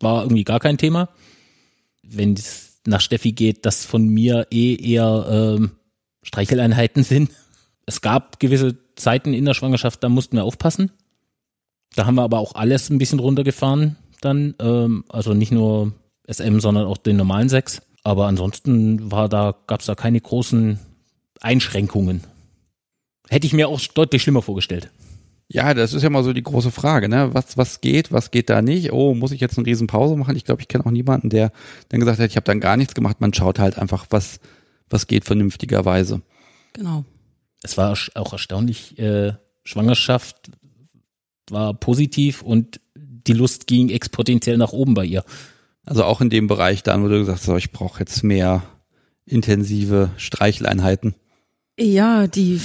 [0.00, 1.08] war irgendwie gar kein Thema.
[2.02, 5.72] Wenn es nach Steffi geht, dass von mir eh eher ähm,
[6.22, 7.30] Streicheleinheiten sind.
[7.86, 10.90] Es gab gewisse Zeiten in der Schwangerschaft, da mussten wir aufpassen.
[11.94, 14.54] Da haben wir aber auch alles ein bisschen runtergefahren dann.
[14.60, 15.92] Ähm, also nicht nur
[16.30, 17.82] SM, sondern auch den normalen Sex.
[18.04, 20.78] Aber ansonsten war da, gab es da keine großen
[21.40, 22.22] Einschränkungen.
[23.28, 24.90] Hätte ich mir auch deutlich schlimmer vorgestellt.
[25.50, 27.30] Ja, das ist ja mal so die große Frage, ne?
[27.32, 28.92] Was, was geht, was geht da nicht?
[28.92, 30.36] Oh, muss ich jetzt eine Riesenpause machen?
[30.36, 31.52] Ich glaube, ich kenne auch niemanden, der
[31.88, 33.20] dann gesagt hat, ich habe dann gar nichts gemacht.
[33.20, 34.40] Man schaut halt einfach, was,
[34.90, 36.20] was geht vernünftigerweise.
[36.74, 37.04] Genau.
[37.62, 39.32] es war auch erstaunlich, äh,
[39.64, 40.50] Schwangerschaft
[41.50, 45.24] war positiv und die Lust ging exponentiell nach oben bei ihr.
[45.84, 48.62] Also auch in dem Bereich dann, wo du gesagt hast, so, ich brauche jetzt mehr
[49.24, 51.14] intensive Streicheleinheiten.
[51.78, 52.60] Ja, die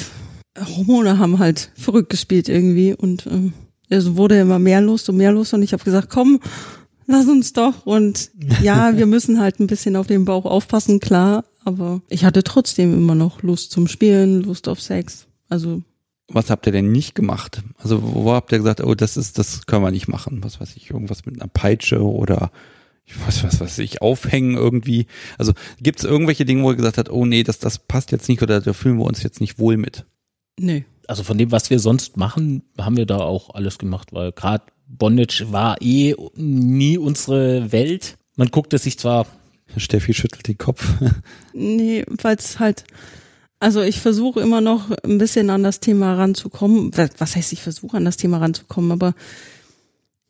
[0.58, 3.54] Hormone haben halt verrückt gespielt irgendwie und ähm,
[3.90, 6.40] es wurde immer mehr Lust und mehr Lust und ich habe gesagt, komm,
[7.06, 11.46] lass uns doch und ja, wir müssen halt ein bisschen auf den Bauch aufpassen, klar,
[11.66, 15.28] aber ich hatte trotzdem immer noch Lust zum Spielen, Lust auf Sex.
[15.50, 15.82] Also
[16.28, 17.62] Was habt ihr denn nicht gemacht?
[17.78, 20.44] Also wo, wo habt ihr gesagt, oh, das ist, das können wir nicht machen?
[20.44, 22.52] Was weiß ich, irgendwas mit einer Peitsche oder
[23.06, 25.08] ich weiß was, was ich aufhängen irgendwie.
[25.38, 28.30] Also gibt es irgendwelche Dinge, wo ihr gesagt habt, oh nee, das, das passt jetzt
[28.30, 30.06] nicht oder da fühlen wir uns jetzt nicht wohl mit?
[30.60, 30.82] Nö.
[31.08, 34.64] Also von dem, was wir sonst machen, haben wir da auch alles gemacht, weil gerade
[34.88, 38.18] Bondage war eh nie unsere Welt.
[38.36, 39.28] Man guckte sich zwar,
[39.76, 40.88] Steffi schüttelt den Kopf.
[41.54, 42.84] Nee, weil es halt,
[43.60, 46.92] also ich versuche immer noch ein bisschen an das Thema ranzukommen.
[46.96, 49.14] Was was heißt, ich versuche an das Thema ranzukommen, aber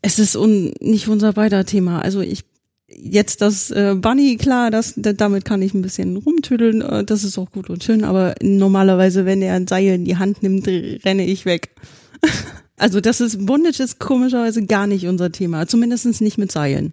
[0.01, 2.01] es ist un, nicht unser beider Thema.
[2.01, 2.43] Also ich
[2.95, 7.23] jetzt das äh, Bunny, klar, das, da- damit kann ich ein bisschen rumtüdeln, äh, das
[7.23, 10.67] ist auch gut und schön, aber normalerweise, wenn er ein Seil in die Hand nimmt,
[10.67, 11.75] renne ich weg.
[12.75, 16.91] Also das ist, Bondage ist komischerweise gar nicht unser Thema, zumindest nicht mit Seilen.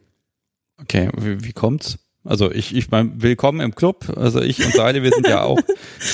[0.81, 1.99] Okay, wie, wie kommt's?
[2.23, 4.13] Also ich, ich mein, willkommen im Club.
[4.15, 5.59] Also ich und Seile, wir sind ja auch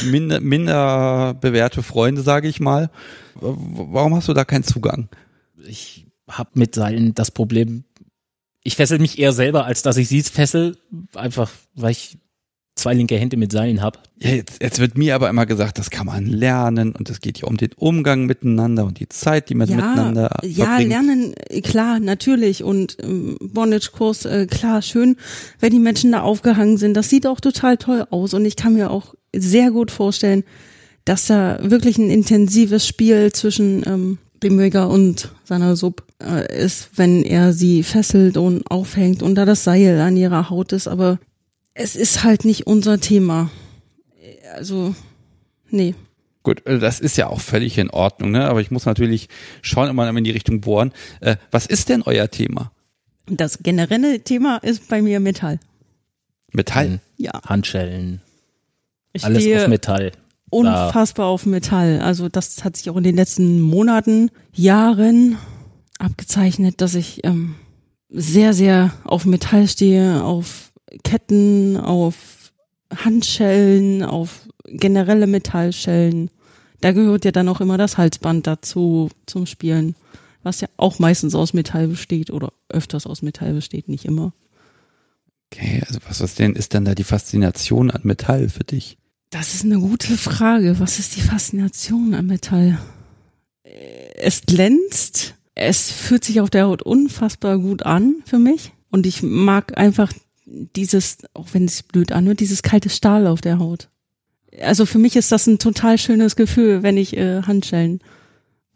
[0.09, 2.91] minder, minder bewährte Freunde, sage ich mal.
[3.35, 5.09] Warum hast du da keinen Zugang?
[5.67, 7.85] ich habe mit Seilen das Problem,
[8.67, 10.77] ich fessel mich eher selber, als dass ich sie fessel,
[11.15, 12.19] einfach weil ich
[12.75, 14.01] zwei linke Hände mit Seilen habe.
[14.21, 17.39] Ja, jetzt, jetzt wird mir aber immer gesagt, das kann man lernen und es geht
[17.39, 20.91] ja um den Umgang miteinander und die Zeit, die man miteinander ja, verbringt.
[20.91, 22.65] lernen, klar, natürlich.
[22.65, 25.17] Und ähm, Bondage-Kurs, äh, klar, schön,
[25.59, 26.95] wenn die Menschen da aufgehangen sind.
[26.95, 28.35] Das sieht auch total toll aus.
[28.35, 30.45] Und ich kann mir auch sehr gut vorstellen,
[31.07, 36.91] dass da wirklich ein intensives Spiel zwischen ähm, dem Rigger und seiner Sub äh, ist,
[36.97, 40.89] wenn er sie fesselt und aufhängt und da das Seil an ihrer Haut ist.
[40.89, 41.19] Aber
[41.75, 43.51] es ist halt nicht unser Thema.
[44.55, 44.95] Also,
[45.71, 45.95] nee.
[46.43, 48.49] Gut, äh, das ist ja auch völlig in Ordnung, ne?
[48.49, 49.29] aber ich muss natürlich
[49.63, 50.93] schon immer in die Richtung bohren.
[51.21, 52.73] Äh, was ist denn euer Thema?
[53.27, 55.59] Das generelle Thema ist bei mir Metall.
[56.53, 57.01] Metall?
[57.17, 57.33] Ja.
[57.45, 58.23] Handschellen,
[59.13, 60.13] Ich alles stehe auf Metall.
[60.51, 62.01] Unfassbar auf Metall.
[62.01, 65.37] Also das hat sich auch in den letzten Monaten, Jahren
[65.99, 67.57] abgezeichnet, dass ich ähm,
[68.09, 72.53] sehr, sehr auf Metall stehe, auf Ketten, auf
[72.95, 76.31] Handschellen, auf generelle Metallschellen.
[76.81, 79.97] Da gehört ja dann auch immer das Halsband dazu zum Spielen,
[80.43, 84.33] was ja auch meistens aus Metall besteht oder öfters aus Metall besteht, nicht immer.
[85.51, 88.99] Okay, also was, was denn ist denn da die Faszination an Metall für dich?
[89.31, 90.79] Das ist eine gute Frage.
[90.79, 92.79] Was ist die Faszination an Metall?
[94.15, 99.23] Es glänzt, es fühlt sich auf der Haut unfassbar gut an für mich und ich
[99.23, 100.13] mag einfach
[100.47, 103.89] dieses, auch wenn es blöd anhört, dieses kalte Stahl auf der Haut.
[104.61, 108.01] Also für mich ist das ein total schönes Gefühl, wenn ich äh, Handschellen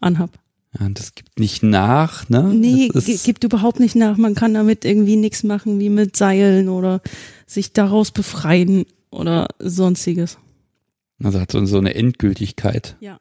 [0.01, 0.39] anhab.
[0.79, 2.53] Ja, und das gibt nicht nach, ne?
[2.55, 2.89] Nee,
[3.25, 4.17] gibt überhaupt nicht nach.
[4.17, 7.01] Man kann damit irgendwie nichts machen, wie mit Seilen oder
[7.47, 10.39] sich daraus befreien oder sonstiges.
[11.23, 12.97] Also hat so, eine Endgültigkeit.
[13.01, 13.19] Ja.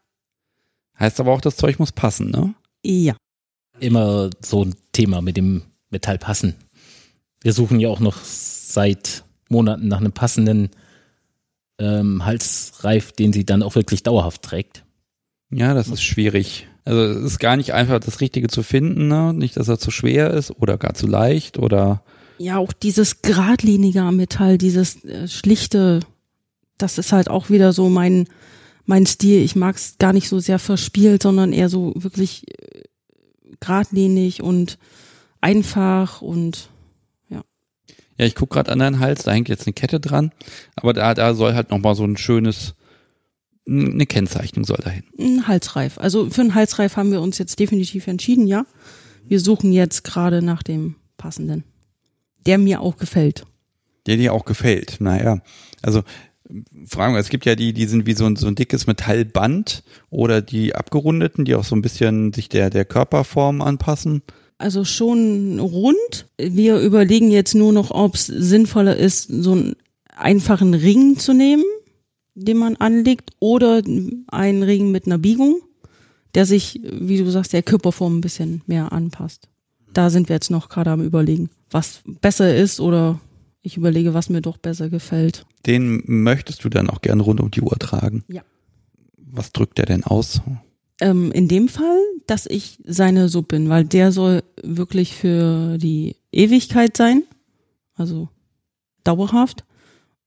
[1.00, 2.54] Heißt aber auch, das Zeug muss passen, ne?
[2.84, 3.16] Ja.
[3.80, 6.56] Immer so ein Thema mit dem Metall passen.
[7.42, 10.70] Wir suchen ja auch noch seit Monaten nach einem passenden
[11.80, 14.84] ähm, Halsreif, den sie dann auch wirklich dauerhaft trägt.
[15.50, 16.68] Ja, das ist schwierig.
[16.86, 19.34] Also es ist gar nicht einfach, das Richtige zu finden, ne?
[19.34, 22.04] Nicht, dass er zu schwer ist oder gar zu leicht oder
[22.40, 26.00] Ja, auch dieses geradlinige am Metall, dieses äh, schlichte,
[26.78, 28.28] das ist halt auch wieder so mein,
[28.86, 29.42] mein Stil.
[29.44, 32.84] Ich mag es gar nicht so sehr verspielt, sondern eher so wirklich äh,
[33.60, 34.78] geradlinig und
[35.42, 36.70] einfach und
[38.20, 40.32] Ja, ich guck gerade an deinen Hals, da hängt jetzt eine Kette dran,
[40.76, 42.76] aber da, da soll halt nochmal so ein schönes,
[43.66, 45.04] eine Kennzeichnung soll dahin.
[45.18, 45.98] ein Halsreif.
[45.98, 48.66] Also für einen Halsreif haben wir uns jetzt definitiv entschieden, ja.
[49.26, 51.64] Wir suchen jetzt gerade nach dem passenden,
[52.46, 53.46] der mir auch gefällt.
[54.08, 54.98] Der dir auch gefällt.
[55.00, 55.42] Naja,
[55.82, 56.04] also
[56.86, 60.42] Fragen, es gibt ja die, die sind wie so ein, so ein dickes Metallband oder
[60.42, 64.24] die abgerundeten, die auch so ein bisschen sich der, der Körperform anpassen.
[64.58, 66.28] Also schon rund.
[66.38, 69.76] Wir überlegen jetzt nur noch, ob es sinnvoller ist, so einen
[70.16, 71.64] einfachen Ring zu nehmen,
[72.34, 73.82] den man anlegt, oder
[74.28, 75.62] einen Ring mit einer Biegung,
[76.34, 79.48] der sich, wie du sagst, der Körperform ein bisschen mehr anpasst.
[79.94, 83.20] Da sind wir jetzt noch gerade am überlegen, was besser ist oder
[83.62, 85.46] ich überlege, was mir doch besser gefällt.
[85.66, 88.24] Den möchtest du dann auch gern rund um die Uhr tragen.
[88.28, 88.42] Ja.
[89.18, 90.42] Was drückt der denn aus?
[91.02, 96.16] Ähm, in dem Fall, dass ich seine Sub bin, weil der soll wirklich für die
[96.32, 97.24] Ewigkeit sein,
[97.96, 98.30] also
[99.04, 99.66] dauerhaft.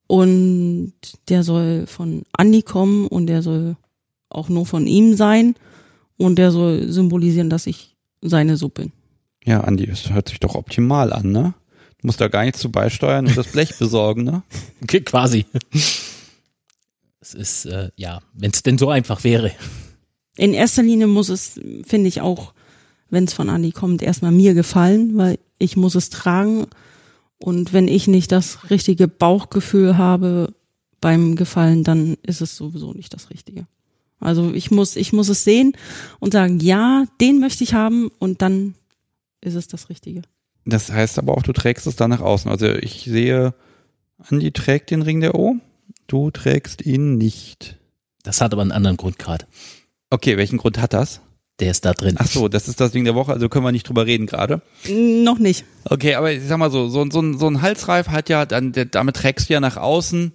[0.06, 0.92] Und
[1.28, 3.76] der soll von Andi kommen und der soll
[4.28, 5.54] auch nur von ihm sein
[6.16, 8.92] und der soll symbolisieren, dass ich seine Sub bin.
[9.44, 11.54] Ja, Andi, es hört sich doch optimal an, ne?
[12.00, 14.42] Du musst da gar nichts zu beisteuern und das Blech besorgen, ne?
[14.82, 15.46] Okay, quasi.
[17.20, 19.52] Es ist, äh, ja, wenn es denn so einfach wäre.
[20.36, 22.52] In erster Linie muss es, finde ich auch,
[23.10, 26.66] wenn es von Andi kommt, erstmal mir gefallen, weil ich muss es tragen.
[27.38, 30.54] Und wenn ich nicht das richtige Bauchgefühl habe
[31.00, 33.66] beim Gefallen, dann ist es sowieso nicht das Richtige.
[34.18, 35.74] Also ich muss, ich muss es sehen
[36.20, 38.74] und sagen, ja, den möchte ich haben und dann
[39.42, 40.22] ist es das Richtige.
[40.64, 42.50] Das heißt aber auch, du trägst es dann nach außen.
[42.50, 43.54] Also ich sehe,
[44.18, 45.56] Andi trägt den Ring der O,
[46.06, 47.78] du trägst ihn nicht.
[48.22, 49.46] Das hat aber einen anderen Grund gerade.
[50.10, 51.20] Okay, welchen Grund hat das?
[51.58, 52.14] Der ist da drin.
[52.18, 54.62] Ach so, das ist das Ding der Woche, also können wir nicht drüber reden gerade.
[54.88, 55.64] Noch nicht.
[55.84, 58.72] Okay, aber ich sag mal so, so, so, ein- so ein Halsreif hat ja, dann,
[58.72, 60.32] der, damit trägst du ja nach außen,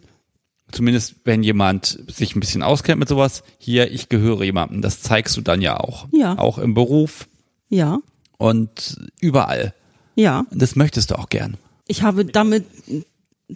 [0.72, 5.36] zumindest wenn jemand sich ein bisschen auskennt mit sowas, hier, ich gehöre jemandem, das zeigst
[5.38, 6.08] du dann ja auch.
[6.12, 6.38] Ja.
[6.38, 7.28] Auch im Beruf
[7.70, 8.00] Ja,
[8.38, 9.74] und überall.
[10.16, 10.46] ja.
[10.52, 11.58] Das möchtest du auch gern.
[11.88, 12.66] Ich habe damit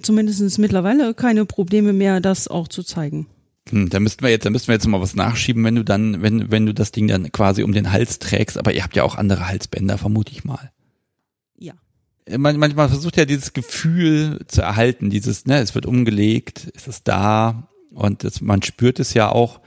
[0.02, 3.28] zumindest mittlerweile keine Probleme mehr, das auch zu zeigen.
[3.70, 6.22] Hm, da müssten wir jetzt, da müssten wir jetzt mal was nachschieben, wenn du dann,
[6.22, 9.04] wenn, wenn du das Ding dann quasi um den Hals trägst, aber ihr habt ja
[9.04, 10.72] auch andere Halsbänder, vermute ich mal.
[11.58, 11.74] Ja.
[12.38, 17.08] Man, manchmal versucht ja dieses Gefühl zu erhalten, dieses, ne, es wird umgelegt, es ist
[17.08, 19.60] da und das, man spürt es ja auch.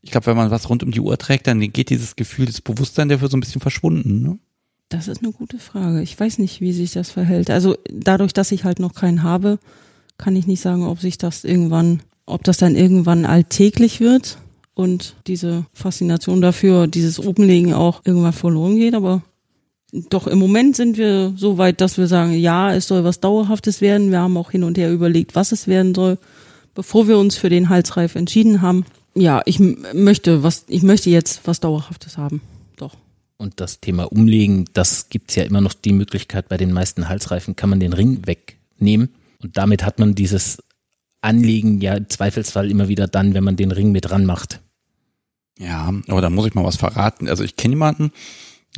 [0.00, 2.60] Ich glaube, wenn man was rund um die Uhr trägt, dann geht dieses Gefühl, das
[2.60, 4.22] Bewusstsein dafür so ein bisschen verschwunden.
[4.22, 4.38] Ne?
[4.92, 6.02] Das ist eine gute Frage.
[6.02, 7.48] Ich weiß nicht, wie sich das verhält.
[7.48, 9.58] Also dadurch, dass ich halt noch keinen habe,
[10.18, 14.36] kann ich nicht sagen, ob sich das irgendwann, ob das dann irgendwann alltäglich wird
[14.74, 18.94] und diese Faszination dafür, dieses Obenlegen auch irgendwann verloren geht.
[18.94, 19.22] Aber
[20.10, 23.80] doch im Moment sind wir so weit, dass wir sagen, ja, es soll was Dauerhaftes
[23.80, 24.10] werden.
[24.10, 26.18] Wir haben auch hin und her überlegt, was es werden soll,
[26.74, 28.84] bevor wir uns für den Halsreif entschieden haben.
[29.14, 32.42] Ja, ich möchte was, ich möchte jetzt was Dauerhaftes haben.
[33.42, 37.56] Und das Thema Umlegen, das gibt's ja immer noch die Möglichkeit, bei den meisten Halsreifen
[37.56, 39.08] kann man den Ring wegnehmen.
[39.42, 40.62] Und damit hat man dieses
[41.22, 44.60] Anlegen ja im Zweifelsfall immer wieder dann, wenn man den Ring mit dran macht.
[45.58, 47.28] Ja, aber da muss ich mal was verraten.
[47.28, 48.12] Also ich kenne jemanden,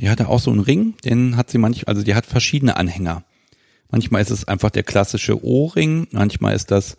[0.00, 3.22] die hatte auch so einen Ring, den hat sie manchmal, also die hat verschiedene Anhänger.
[3.90, 6.96] Manchmal ist es einfach der klassische O-Ring, manchmal ist das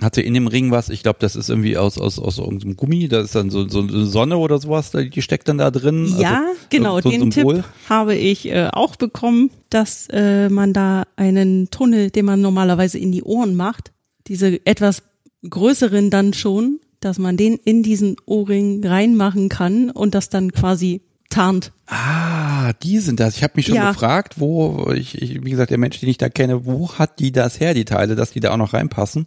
[0.00, 3.08] Hatte in dem Ring was, ich glaube, das ist irgendwie aus, aus, aus irgendeinem Gummi,
[3.08, 6.14] da ist dann so, so eine Sonne oder sowas, die steckt dann da drin.
[6.18, 10.72] Ja, also, genau, so, so den Tipp habe ich äh, auch bekommen, dass äh, man
[10.72, 13.90] da einen Tunnel, den man normalerweise in die Ohren macht,
[14.28, 15.02] diese etwas
[15.48, 21.00] größeren dann schon, dass man den in diesen Ohrring reinmachen kann und das dann quasi
[21.28, 21.72] tarnt.
[21.86, 23.36] Ah, die sind das.
[23.36, 23.90] Ich habe mich schon Ja.
[23.90, 27.32] gefragt, wo, ich, ich, wie gesagt, der Mensch, den ich da kenne, wo hat die
[27.32, 29.26] das her, die Teile, dass die da auch noch reinpassen?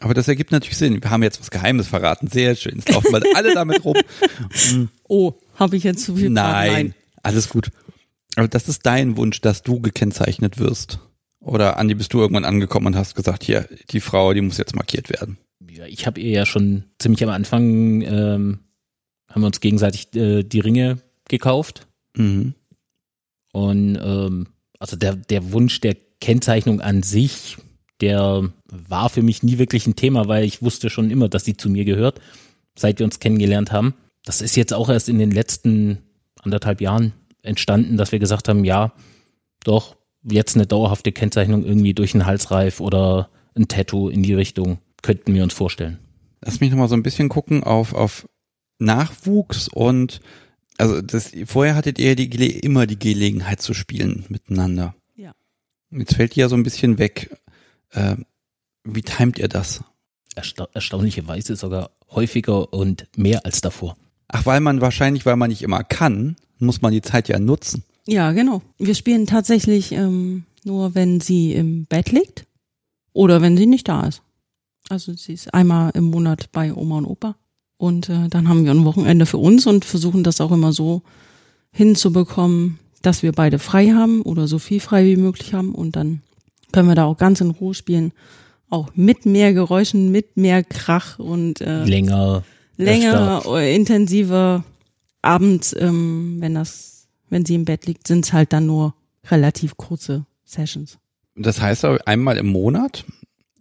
[0.00, 1.02] Aber das ergibt natürlich Sinn.
[1.02, 2.26] Wir haben jetzt was Geheimes verraten.
[2.26, 2.78] Sehr schön.
[2.78, 3.96] Es laufen bald alle damit rum.
[5.12, 6.94] Oh, habe ich jetzt zu viel Nein, verraten?
[7.22, 7.70] alles gut.
[8.36, 11.00] Aber das ist dein Wunsch, dass du gekennzeichnet wirst.
[11.40, 14.76] Oder Andi, bist du irgendwann angekommen und hast gesagt, hier, die Frau, die muss jetzt
[14.76, 15.38] markiert werden.
[15.68, 18.60] Ja, ich habe ihr ja schon ziemlich am Anfang, ähm,
[19.28, 21.88] haben wir uns gegenseitig äh, die Ringe gekauft.
[22.16, 22.54] Mhm.
[23.52, 24.46] Und ähm,
[24.78, 27.56] also der, der Wunsch der Kennzeichnung an sich,
[28.00, 31.56] der war für mich nie wirklich ein Thema, weil ich wusste schon immer, dass sie
[31.56, 32.20] zu mir gehört,
[32.76, 33.94] seit wir uns kennengelernt haben.
[34.24, 35.98] Das ist jetzt auch erst in den letzten
[36.42, 38.92] anderthalb Jahren entstanden, dass wir gesagt haben, ja,
[39.64, 44.78] doch, jetzt eine dauerhafte Kennzeichnung irgendwie durch einen Halsreif oder ein Tattoo in die Richtung
[45.02, 45.98] könnten wir uns vorstellen.
[46.42, 48.28] Lass mich nochmal so ein bisschen gucken auf, auf
[48.78, 50.20] Nachwuchs und
[50.78, 54.94] also das, vorher hattet ihr die, immer die Gelegenheit zu spielen miteinander.
[55.14, 55.34] Ja.
[55.90, 57.36] Jetzt fällt die ja so ein bisschen weg.
[57.90, 58.16] Äh,
[58.84, 59.82] wie timet ihr das?
[60.34, 63.96] Ersta erstaunlicherweise sogar häufiger und mehr als davor.
[64.28, 67.84] Ach, weil man wahrscheinlich, weil man nicht immer kann, muss man die Zeit ja nutzen.
[68.06, 68.62] Ja, genau.
[68.78, 72.46] Wir spielen tatsächlich ähm, nur, wenn sie im Bett liegt
[73.12, 74.22] oder wenn sie nicht da ist.
[74.88, 77.36] Also sie ist einmal im Monat bei Oma und Opa
[77.76, 81.02] und äh, dann haben wir ein Wochenende für uns und versuchen das auch immer so
[81.72, 86.22] hinzubekommen, dass wir beide frei haben oder so viel frei wie möglich haben und dann
[86.72, 88.12] können wir da auch ganz in Ruhe spielen.
[88.70, 92.44] Auch mit mehr Geräuschen, mit mehr Krach und äh, Länger,
[92.76, 93.58] länger, öfter.
[93.58, 94.64] äh, intensiver.
[95.22, 98.94] Abends, ähm, wenn das, wenn sie im Bett liegt, sind es halt dann nur
[99.28, 100.98] relativ kurze Sessions.
[101.36, 103.04] Das heißt aber einmal im Monat.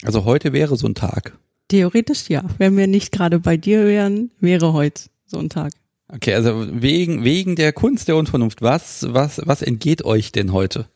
[0.03, 1.37] Also heute wäre so ein Tag.
[1.67, 2.43] Theoretisch ja.
[2.57, 5.73] Wenn wir nicht gerade bei dir wären, wäre heute so ein Tag.
[6.07, 10.87] Okay, also wegen, wegen der Kunst der Unvernunft, was, was, was entgeht euch denn heute?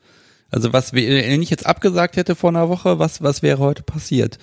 [0.54, 4.38] Also was, wenn ich jetzt abgesagt hätte vor einer Woche, was, was wäre heute passiert?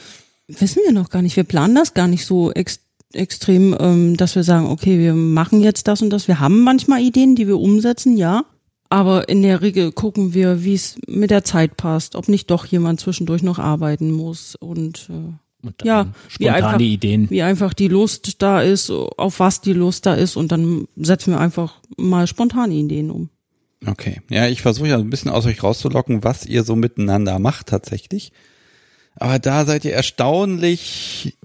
[0.49, 1.37] Wissen wir noch gar nicht.
[1.37, 2.81] Wir planen das gar nicht so ex
[3.13, 6.29] extrem, ähm, dass wir sagen, okay, wir machen jetzt das und das.
[6.29, 8.45] Wir haben manchmal Ideen, die wir umsetzen, ja.
[8.89, 12.67] Aber in der Regel gucken wir, wie es mit der Zeit passt, ob nicht doch
[12.67, 15.33] jemand zwischendurch noch arbeiten muss und äh,
[15.67, 17.29] Und Ja, wie spontane einfach- Ideen.
[17.31, 21.33] wie einfach die Lust da ist, auf was die Lust da ist und dann setzen
[21.33, 23.29] wir einfach mal spontane Ideen um.
[23.87, 24.21] Okay.
[24.29, 28.33] Ja, ich versuche ja ein bisschen aus euch rauszulocken, was ihr so miteinander macht tatsächlich.
[29.17, 31.39] Aber da seid ihr erstaunlich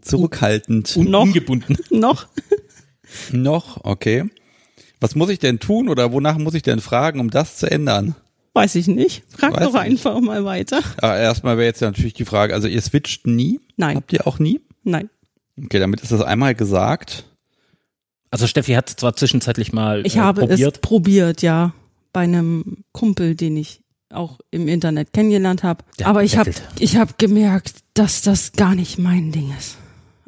[0.00, 0.96] zurückhaltend.
[0.96, 1.22] Un Noch?
[1.22, 1.76] Ungebunden.
[1.90, 2.26] Noch?
[3.32, 4.24] Noch, okay.
[5.00, 8.14] Was muss ich denn tun oder wonach muss ich denn fragen, um das zu ändern?
[8.54, 9.24] Weiß ich nicht.
[9.28, 10.80] Frag Weiß doch ich einfach mal weiter.
[10.98, 13.60] Aber erstmal wäre jetzt natürlich die Frage, also ihr switcht nie?
[13.76, 14.60] Nein, Habt ihr auch nie?
[14.84, 15.10] nein.
[15.62, 17.24] Okay, damit ist das einmal gesagt.
[18.34, 20.74] Also Steffi hat es zwar zwischenzeitlich mal Ich äh, habe probiert.
[20.74, 21.72] es probiert, ja,
[22.12, 25.84] bei einem Kumpel, den ich auch im Internet kennengelernt habe.
[26.00, 29.76] Der Aber ich habe ich habe gemerkt, dass das gar nicht mein Ding ist.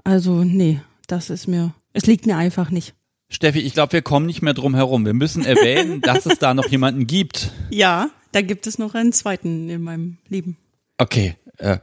[0.04, 2.94] Also nee, das ist mir, es liegt mir einfach nicht.
[3.28, 5.04] Steffi, ich glaube, wir kommen nicht mehr drum herum.
[5.04, 7.50] Wir müssen erwähnen, dass es da noch jemanden gibt.
[7.70, 10.56] Ja, da gibt es noch einen zweiten in meinem Leben.
[10.96, 11.78] Okay, äh,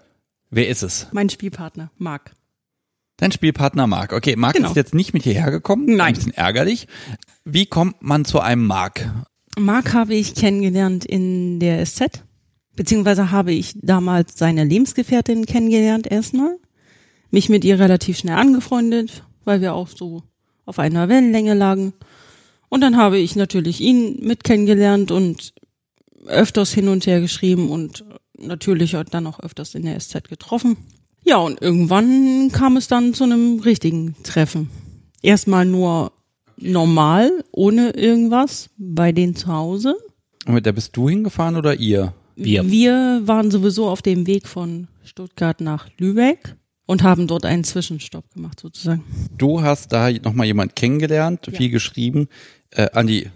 [0.50, 1.08] wer ist es?
[1.12, 2.32] Mein Spielpartner, Marc.
[3.24, 4.12] Dein Spielpartner Marc.
[4.12, 4.68] Okay, Marc Genau.
[4.68, 5.86] ist jetzt nicht mit hierher gekommen.
[5.86, 6.08] Nein.
[6.08, 6.88] Ein bisschen ärgerlich.
[7.46, 9.10] Wie kommt man zu einem Marc?
[9.58, 12.22] Marc habe ich kennengelernt in der SZ,
[12.76, 16.58] beziehungsweise habe ich damals seine Lebensgefährtin kennengelernt erstmal,
[17.32, 20.24] mich mit ihr relativ schnell angefreundet, weil wir auch so
[20.66, 21.94] auf einer Wellenlänge lagen.
[22.68, 25.54] Und dann habe ich natürlich ihn mit kennengelernt und
[26.26, 28.04] öfters hin und her geschrieben und
[28.38, 30.76] natürlich dann auch öfters in der SZ getroffen.
[31.24, 34.70] Ja, und irgendwann kam es dann zu einem richtigen Treffen.
[35.22, 36.12] Erstmal nur
[36.58, 39.96] normal, ohne irgendwas, bei denen zu Hause.
[40.46, 42.14] Und da bist du hingefahren oder ihr?
[42.36, 42.70] Wir.
[42.70, 46.56] Wir waren sowieso auf dem Weg von Stuttgart nach Lübeck
[46.86, 49.04] und haben dort einen Zwischenstopp gemacht sozusagen.
[49.38, 51.58] Du hast da nochmal jemand kennengelernt, Ja.
[51.58, 52.28] viel geschrieben.
[52.72, 53.30] Äh, Andi,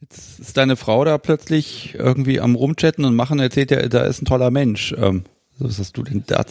[0.00, 4.22] jetzt ist deine Frau da plötzlich irgendwie am Rumchatten und machen, erzählt ja, da ist
[4.22, 4.94] ein toller Mensch.
[4.96, 5.24] Ähm,
[5.58, 6.44] was hast du denn da?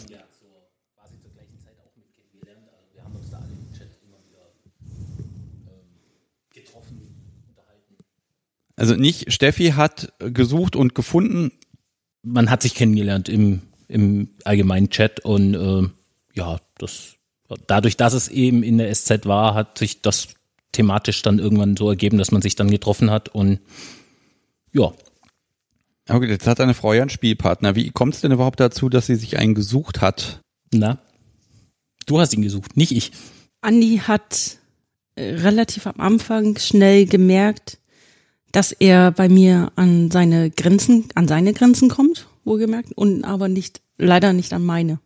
[8.78, 11.51] Also nicht, Steffi hat gesucht und gefunden.
[12.23, 15.89] Man hat sich kennengelernt im im allgemeinen Chat und äh,
[16.34, 17.15] ja, das
[17.67, 20.30] dadurch, dass es eben in der SZ war, hat sich das
[20.73, 23.59] thematisch dann irgendwann so ergeben, dass man sich dann getroffen hat und
[24.73, 24.91] ja.
[26.09, 27.75] Okay, jetzt hat deine Frau ja einen Spielpartner.
[27.75, 30.41] Wie kommt es denn überhaupt dazu, dass sie sich einen gesucht hat?
[30.73, 30.99] Na,
[32.05, 33.11] du hast ihn gesucht, nicht ich.
[33.61, 34.57] Andi hat
[35.15, 37.80] äh, relativ am Anfang schnell gemerkt,
[38.52, 43.82] dass er bei mir an seine Grenzen, an seine Grenzen kommt, wohlgemerkt, und aber nicht,
[43.98, 45.00] leider nicht an meine.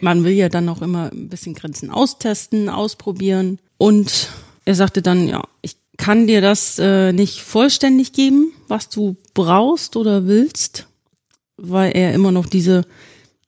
[0.00, 3.58] Man will ja dann auch immer ein bisschen Grenzen austesten, ausprobieren.
[3.78, 4.30] Und
[4.64, 9.96] er sagte dann, ja, ich kann dir das äh, nicht vollständig geben, was du brauchst
[9.96, 10.88] oder willst,
[11.56, 12.84] weil er immer noch diese,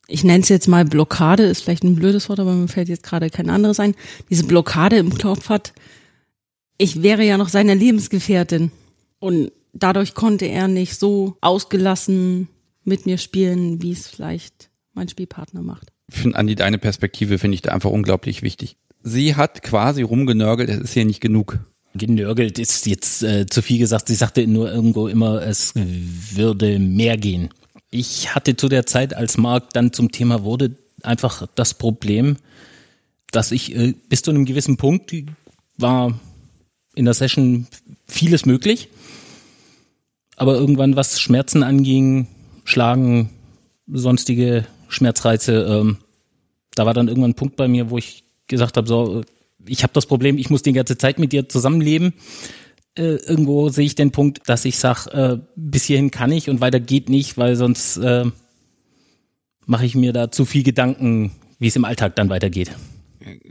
[0.07, 3.03] ich nenne es jetzt mal Blockade, ist vielleicht ein blödes Wort, aber mir fällt jetzt
[3.03, 3.95] gerade kein anderes ein,
[4.29, 5.73] diese Blockade im Kopf hat,
[6.77, 8.71] ich wäre ja noch seine Lebensgefährtin.
[9.19, 12.47] Und dadurch konnte er nicht so ausgelassen
[12.83, 15.91] mit mir spielen, wie es vielleicht mein Spielpartner macht.
[16.07, 18.77] Ich finde, Andi, deine Perspektive finde ich da einfach unglaublich wichtig.
[19.03, 21.59] Sie hat quasi rumgenörgelt, es ist hier nicht genug.
[21.93, 24.07] Genörgelt ist jetzt äh, zu viel gesagt.
[24.07, 27.49] Sie sagte nur irgendwo immer, es würde mehr gehen.
[27.89, 32.37] Ich hatte zu der Zeit, als Marc dann zum Thema wurde, einfach das Problem,
[33.31, 35.13] dass ich äh, bis zu einem gewissen Punkt
[35.77, 36.19] war
[36.95, 37.67] in der Session
[38.07, 38.89] vieles möglich.
[40.35, 42.27] Aber irgendwann, was Schmerzen anging,
[42.63, 43.29] Schlagen,
[43.87, 45.97] sonstige Schmerzreize, ähm,
[46.75, 49.23] da war dann irgendwann ein Punkt bei mir, wo ich gesagt habe, so,
[49.65, 52.13] ich habe das Problem, ich muss die ganze Zeit mit dir zusammenleben.
[52.97, 56.61] Äh, irgendwo sehe ich den Punkt, dass ich sage, äh, bis hierhin kann ich und
[56.61, 58.25] weiter geht nicht, weil sonst äh,
[59.65, 62.71] mache ich mir da zu viel Gedanken, wie es im Alltag dann weitergeht.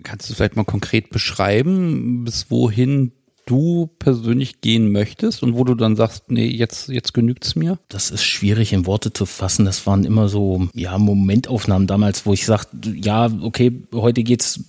[0.02, 3.12] Kannst du vielleicht mal konkret beschreiben, bis wohin
[3.46, 7.78] du persönlich gehen möchtest und wo du dann sagst, nee, jetzt, jetzt genügt's mir?
[7.88, 9.64] Das ist schwierig in Worte zu fassen.
[9.64, 14.60] Das waren immer so, ja, Momentaufnahmen damals, wo ich sagte, ja, okay, heute geht's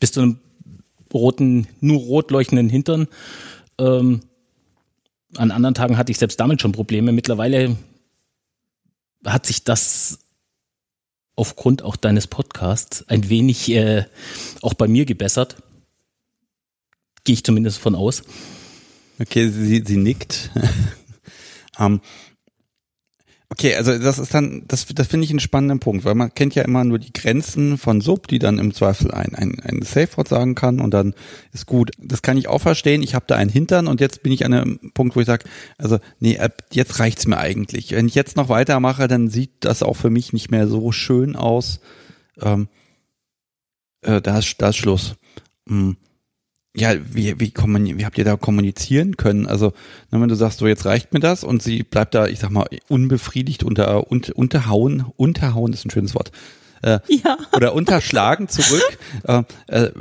[0.00, 0.38] bis zu einem
[1.12, 3.08] roten, nur rot leuchtenden Hintern.
[3.78, 4.20] Ähm,
[5.36, 7.12] an anderen Tagen hatte ich selbst damit schon Probleme.
[7.12, 7.76] Mittlerweile
[9.24, 10.18] hat sich das
[11.36, 14.04] aufgrund auch deines Podcasts ein wenig äh,
[14.60, 15.56] auch bei mir gebessert.
[17.24, 18.22] Gehe ich zumindest von aus.
[19.20, 20.50] Okay, sie, sie nickt.
[21.78, 22.00] um, ähm,
[23.48, 26.56] okay, also das ist dann, das, das finde ich einen spannenden Punkt, weil man kennt
[26.56, 30.26] ja immer nur die Grenzen von Sub, die dann im Zweifel ein, ein, ein Safe-Wort
[30.26, 31.14] sagen kann und dann
[31.52, 31.92] ist gut.
[31.98, 33.02] Das kann ich auch verstehen.
[33.02, 35.44] Ich habe da einen Hintern und jetzt bin ich an einem Punkt, wo ich sage,
[35.78, 36.40] also nee,
[36.72, 37.92] jetzt reicht's mir eigentlich.
[37.92, 41.36] Wenn ich jetzt noch weitermache, dann sieht das auch für mich nicht mehr so schön
[41.36, 41.78] aus.
[42.40, 42.68] Ähm,
[44.00, 45.14] äh, da, ist, da ist Schluss.
[45.66, 45.96] Mhm
[46.74, 49.46] ja, wie, wie, wie habt ihr da kommunizieren können?
[49.46, 49.72] Also,
[50.10, 52.66] wenn du sagst, so jetzt reicht mir das und sie bleibt da, ich sag mal,
[52.88, 56.32] unbefriedigt unter, unter unterhauen, unterhauen ist ein schönes Wort.
[56.80, 57.36] Äh, ja.
[57.54, 58.98] Oder unterschlagen zurück.
[59.24, 59.92] äh, äh,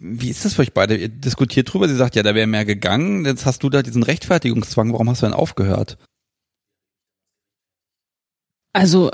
[0.00, 0.96] wie ist das für euch beide?
[0.96, 4.04] Ihr diskutiert drüber, sie sagt, ja, da wäre mehr gegangen, jetzt hast du da diesen
[4.04, 5.98] Rechtfertigungszwang, warum hast du denn aufgehört?
[8.72, 9.10] Also,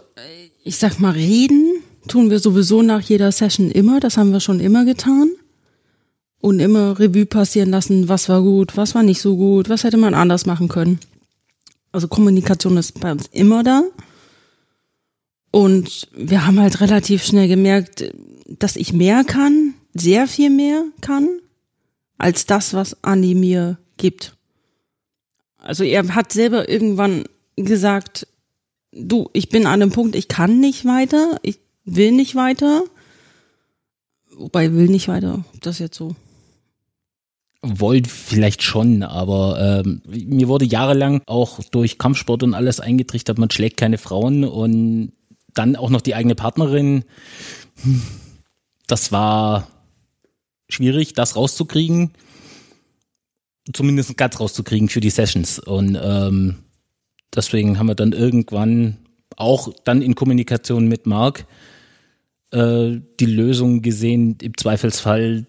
[0.62, 4.60] ich sag mal, reden tun wir sowieso nach jeder Session immer, das haben wir schon
[4.60, 5.30] immer getan
[6.46, 9.96] und immer Revue passieren lassen, was war gut, was war nicht so gut, was hätte
[9.96, 11.00] man anders machen können.
[11.90, 13.82] Also Kommunikation ist bei uns immer da.
[15.50, 18.12] Und wir haben halt relativ schnell gemerkt,
[18.46, 21.28] dass ich mehr kann, sehr viel mehr kann,
[22.16, 24.36] als das, was Andi mir gibt.
[25.58, 27.24] Also er hat selber irgendwann
[27.56, 28.28] gesagt,
[28.92, 32.84] du, ich bin an einem Punkt, ich kann nicht weiter, ich will nicht weiter.
[34.30, 36.14] Wobei will nicht weiter, ob das jetzt so
[37.66, 43.50] wollt vielleicht schon, aber ähm, mir wurde jahrelang auch durch Kampfsport und alles eingetrichtert, man
[43.50, 45.12] schlägt keine Frauen und
[45.54, 47.04] dann auch noch die eigene Partnerin.
[48.86, 49.68] Das war
[50.68, 52.12] schwierig, das rauszukriegen,
[53.72, 55.58] zumindest ganz rauszukriegen für die Sessions.
[55.58, 56.56] Und ähm,
[57.34, 58.98] deswegen haben wir dann irgendwann
[59.36, 61.46] auch dann in Kommunikation mit Marc
[62.50, 65.46] äh, die Lösung gesehen, im Zweifelsfall,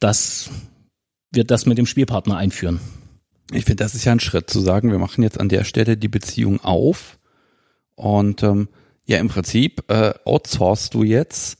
[0.00, 0.50] dass
[1.30, 2.80] wir das mit dem Spielpartner einführen.
[3.52, 5.96] Ich finde, das ist ja ein Schritt zu sagen, wir machen jetzt an der Stelle
[5.96, 7.18] die Beziehung auf
[7.96, 8.68] und ähm,
[9.06, 11.58] ja, im Prinzip äh, outsourcest du jetzt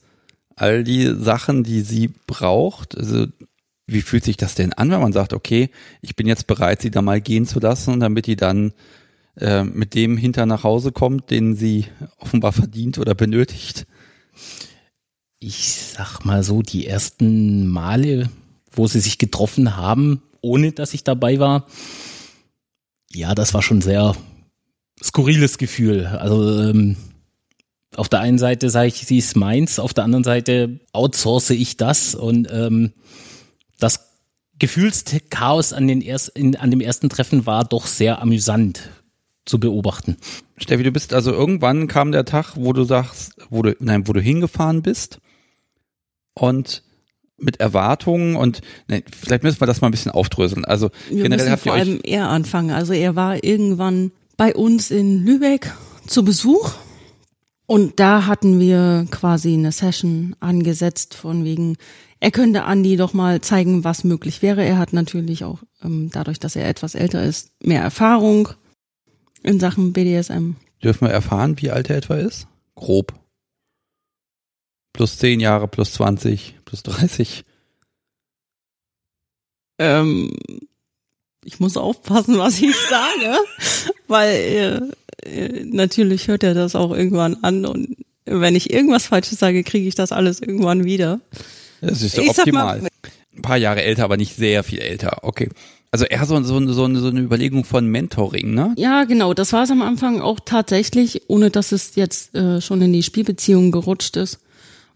[0.55, 2.97] all die Sachen, die sie braucht.
[2.97, 3.27] Also
[3.87, 5.69] wie fühlt sich das denn an, wenn man sagt, okay,
[6.01, 8.73] ich bin jetzt bereit, sie da mal gehen zu lassen, damit die dann
[9.35, 13.85] äh, mit dem hinter nach Hause kommt, den sie offenbar verdient oder benötigt?
[15.39, 18.29] Ich sag mal so, die ersten Male
[18.71, 21.67] wo sie sich getroffen haben, ohne dass ich dabei war.
[23.13, 24.15] Ja, das war schon sehr
[25.01, 26.05] skurriles Gefühl.
[26.05, 26.95] Also ähm,
[27.95, 31.77] auf der einen Seite sage ich, sie ist meins, auf der anderen Seite outsource ich
[31.77, 32.93] das und ähm,
[33.79, 34.11] das
[34.59, 38.89] Gefühlschaos an, den erst, in, an dem ersten Treffen war doch sehr amüsant
[39.45, 40.17] zu beobachten.
[40.57, 44.13] Steffi, du bist also irgendwann kam der Tag, wo du sagst, wo du, nein, wo
[44.13, 45.19] du hingefahren bist
[46.35, 46.83] und
[47.41, 50.65] mit Erwartungen und ne, vielleicht müssen wir das mal ein bisschen aufdröseln.
[50.65, 52.71] Also Wir generell habt ihr vor allem er anfangen.
[52.71, 55.73] Also er war irgendwann bei uns in Lübeck
[56.07, 56.73] zu Besuch
[57.71, 61.77] und da hatten wir quasi eine Session angesetzt von wegen,
[62.19, 64.63] er könnte Andi doch mal zeigen, was möglich wäre.
[64.63, 68.49] Er hat natürlich auch ähm, dadurch, dass er etwas älter ist, mehr Erfahrung
[69.41, 70.51] in Sachen BDSM.
[70.83, 72.47] dürfen wir erfahren, wie alt er etwa ist?
[72.75, 73.13] Grob.
[74.93, 77.43] Plus 10 Jahre, plus 20, plus 30.
[79.79, 80.31] Ähm,
[81.43, 83.37] ich muss aufpassen, was ich sage,
[84.07, 84.91] weil
[85.23, 89.63] äh, äh, natürlich hört er das auch irgendwann an und wenn ich irgendwas Falsches sage,
[89.63, 91.19] kriege ich das alles irgendwann wieder.
[91.81, 92.81] Das ist so optimal.
[92.81, 92.89] mal-
[93.35, 95.23] Ein paar Jahre älter, aber nicht sehr viel älter.
[95.23, 95.49] Okay.
[95.89, 98.73] Also eher so, so, so, eine- so eine Überlegung von Mentoring, ne?
[98.77, 102.81] Ja, genau, das war es am Anfang auch tatsächlich, ohne dass es jetzt äh, schon
[102.81, 104.39] in die Spielbeziehung gerutscht ist.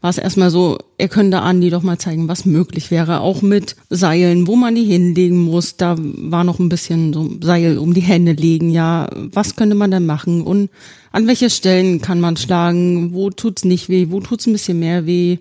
[0.01, 3.75] War es erstmal so, er könnte Andi doch mal zeigen, was möglich wäre, auch mit
[3.89, 5.77] Seilen, wo man die hinlegen muss.
[5.77, 9.91] Da war noch ein bisschen so Seil um die Hände legen, ja, was könnte man
[9.91, 10.69] denn machen und
[11.11, 15.05] an welche Stellen kann man schlagen, wo tut's nicht weh, wo tut's ein bisschen mehr
[15.05, 15.37] weh,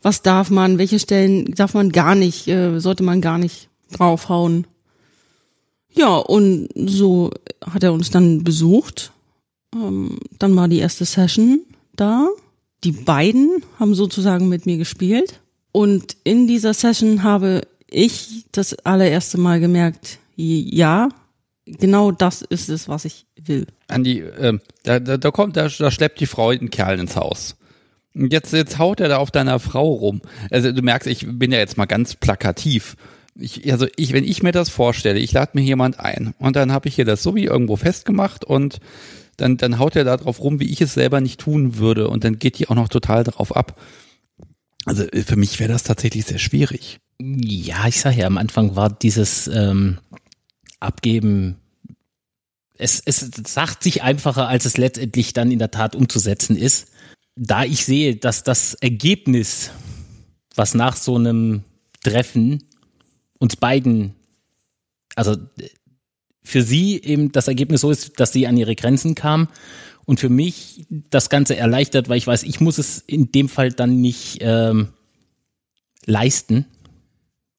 [0.00, 4.66] was darf man, welche Stellen darf man gar nicht, äh, sollte man gar nicht draufhauen.
[5.92, 7.30] Ja, und so
[7.66, 9.12] hat er uns dann besucht.
[9.74, 11.60] Ähm, dann war die erste Session
[11.96, 12.28] da.
[12.84, 15.40] Die beiden haben sozusagen mit mir gespielt.
[15.72, 21.08] Und in dieser Session habe ich das allererste Mal gemerkt, ja,
[21.66, 23.66] genau das ist es, was ich will.
[23.88, 27.56] Andi, ähm, da, da, da kommt, da, da schleppt die Frau einen Kerl ins Haus.
[28.14, 30.22] Und jetzt, jetzt haut er da auf deiner Frau rum.
[30.50, 32.96] Also du merkst, ich bin ja jetzt mal ganz plakativ.
[33.36, 36.72] Ich, also ich, wenn ich mir das vorstelle, ich lade mir jemand ein und dann
[36.72, 38.80] habe ich hier das so wie irgendwo festgemacht und
[39.38, 42.24] dann, dann haut er da drauf rum, wie ich es selber nicht tun würde und
[42.24, 43.80] dann geht die auch noch total drauf ab.
[44.84, 46.98] Also äh, für mich wäre das tatsächlich sehr schwierig.
[47.20, 49.98] Ja, ich sage ja, am Anfang war dieses ähm,
[50.80, 51.56] Abgeben,
[52.78, 56.88] es, es sagt sich einfacher, als es letztendlich dann in der Tat umzusetzen ist.
[57.34, 59.70] Da ich sehe, dass das Ergebnis,
[60.54, 61.64] was nach so einem
[62.02, 62.64] Treffen
[63.38, 64.14] uns beiden,
[65.14, 65.36] also
[66.42, 69.48] für sie eben das Ergebnis so ist, dass sie an ihre Grenzen kam
[70.06, 73.70] und für mich das Ganze erleichtert, weil ich weiß, ich muss es in dem Fall
[73.70, 74.88] dann nicht ähm,
[76.06, 76.64] leisten.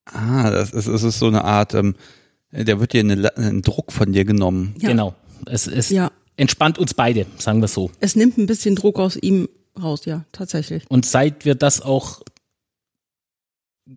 [0.06, 1.96] Ah, das ist, es ist so eine Art, ähm,
[2.52, 4.76] der wird dir eine, einen Druck von dir genommen.
[4.80, 4.90] Ja.
[4.90, 5.14] Genau.
[5.46, 6.12] Es, es Ja.
[6.36, 7.92] entspannt uns beide, sagen wir so.
[8.00, 9.48] Es nimmt ein bisschen Druck aus ihm
[9.80, 10.84] raus, ja, tatsächlich.
[10.90, 12.22] Und seit wir das auch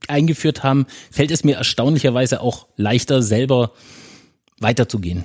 [0.08, 3.72] eingeführt haben, fällt es mir erstaunlicherweise auch leichter, selber
[4.62, 5.24] weiterzugehen.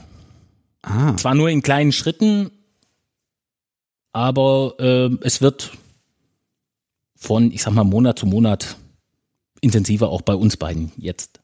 [0.81, 1.15] Ah.
[1.17, 2.51] Zwar nur in kleinen Schritten,
[4.13, 5.71] aber äh, es wird
[7.15, 8.77] von, ich sag mal, Monat zu Monat
[9.61, 11.39] intensiver auch bei uns beiden jetzt.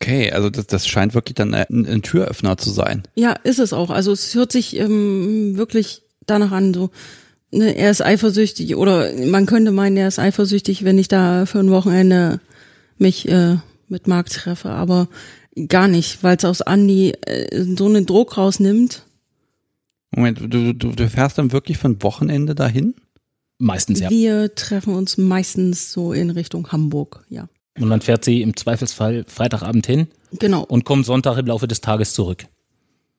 [0.00, 3.02] Okay, also das, das scheint wirklich dann ein, ein Türöffner zu sein.
[3.14, 3.90] Ja, ist es auch.
[3.90, 6.90] Also es hört sich ähm, wirklich danach an, so,
[7.50, 11.60] ne, er ist eifersüchtig oder man könnte meinen, er ist eifersüchtig, wenn ich da für
[11.60, 12.40] ein Wochenende
[12.98, 13.56] mich äh,
[13.88, 15.08] mit Marc treffe, aber
[15.68, 19.04] gar nicht, weil es aus Andi äh, so einen Druck rausnimmt.
[20.14, 22.94] Moment, du, du, du fährst dann wirklich von Wochenende dahin?
[23.58, 24.10] Meistens ja.
[24.10, 27.48] Wir treffen uns meistens so in Richtung Hamburg, ja.
[27.78, 30.62] Und dann fährt sie im Zweifelsfall Freitagabend hin Genau.
[30.64, 32.46] und kommt Sonntag im Laufe des Tages zurück.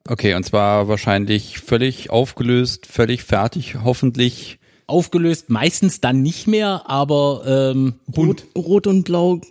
[0.07, 4.59] Okay, und zwar wahrscheinlich völlig aufgelöst, völlig fertig, hoffentlich.
[4.87, 8.45] Aufgelöst, meistens dann nicht mehr, aber ähm, bunt.
[8.55, 9.41] Rot, Rot und Blau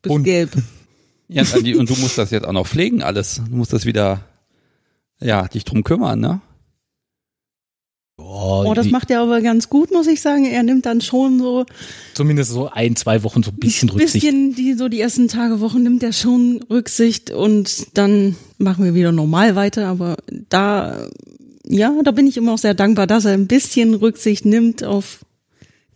[0.00, 0.24] bis Bunt.
[0.24, 0.50] Gelb.
[1.30, 3.40] Ja, und die- und du musst das jetzt auch noch pflegen, alles.
[3.48, 4.20] Du musst das wieder,
[5.20, 6.40] ja, dich drum kümmern, ne?
[8.22, 10.44] Oh, das macht er aber ganz gut, muss ich sagen.
[10.44, 11.64] Er nimmt dann schon so
[12.14, 14.12] zumindest so ein, zwei Wochen so ein bisschen Rücksicht.
[14.24, 18.94] bisschen die so die ersten Tage, Wochen nimmt er schon Rücksicht und dann machen wir
[18.94, 19.86] wieder normal weiter.
[19.88, 20.16] Aber
[20.50, 21.08] da,
[21.66, 25.20] ja, da bin ich immer auch sehr dankbar, dass er ein bisschen Rücksicht nimmt auf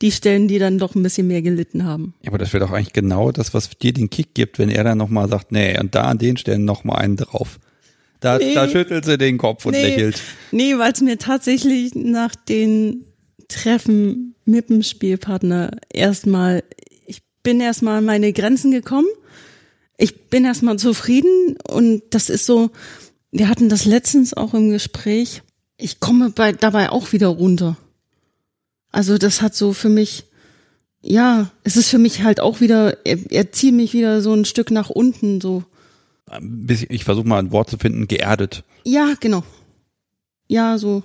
[0.04, 2.14] die Stellen, die dann doch ein bisschen mehr gelitten haben.
[2.22, 4.84] Ja, aber das wäre doch eigentlich genau das, was dir den Kick gibt, wenn er
[4.84, 7.58] dann nochmal sagt, nee, und da an den Stellen nochmal einen drauf.
[8.20, 8.54] Da, Nee.
[8.54, 9.82] da schüttelt sie den Kopf und Nee.
[9.82, 10.20] lächelt.
[10.52, 13.04] Nee, weil es mir tatsächlich nach den
[13.48, 16.62] Treffen mit dem Spielpartner erstmal,
[17.06, 19.08] ich bin erstmal an meine Grenzen gekommen.
[19.96, 22.70] Ich bin erstmal zufrieden und das ist so,
[23.32, 25.42] wir hatten das letztens auch im Gespräch.
[25.78, 27.76] Ich komme bei, dabei auch wieder runter.
[28.94, 30.22] Also das hat so für mich,
[31.02, 34.44] ja, es ist für mich halt auch wieder, er, er zieht mich wieder so ein
[34.44, 35.64] Stück nach unten, so.
[36.88, 38.62] Ich versuche mal ein Wort zu finden, geerdet.
[38.84, 39.42] Ja, genau.
[40.46, 41.02] Ja, so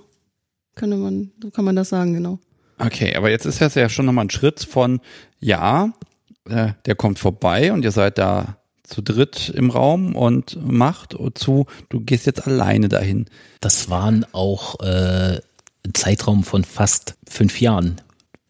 [0.76, 2.38] könnte man, so kann man das sagen, genau.
[2.78, 5.02] Okay, aber jetzt ist das ja schon nochmal ein Schritt von,
[5.40, 5.92] ja,
[6.48, 11.66] äh, der kommt vorbei und ihr seid da zu dritt im Raum und macht zu,
[11.90, 13.26] du gehst jetzt alleine dahin.
[13.62, 15.40] Das waren auch äh,
[15.94, 18.02] Zeitraum von fast fünf Jahren,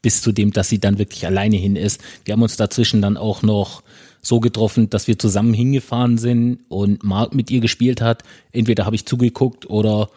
[0.02, 2.02] bis zu dem, dass sie dann wirklich alleine hin ist.
[2.26, 3.84] Wir haben uns dazwischen dann auch noch
[4.22, 8.24] so getroffen, dass wir zusammen hingefahren sind und Mark mit ihr gespielt hat.
[8.52, 10.10] Entweder habe ich zugeguckt oder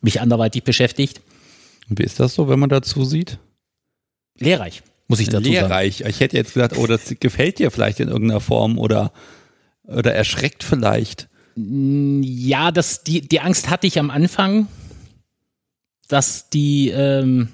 [0.00, 1.20] mich anderweitig beschäftigt.
[1.88, 3.38] Wie ist das so, wenn man dazu sieht?
[4.38, 5.98] Lehrreich, muss ich dazu Lehrreich.
[5.98, 6.10] sagen.
[6.10, 9.12] Ich hätte jetzt gedacht, oh, das gefällt dir vielleicht in irgendeiner Form oder,
[9.84, 11.28] oder erschreckt vielleicht.
[11.56, 14.66] Ja, das, die, die Angst hatte ich am Anfang,
[16.08, 17.48] dass die ähm,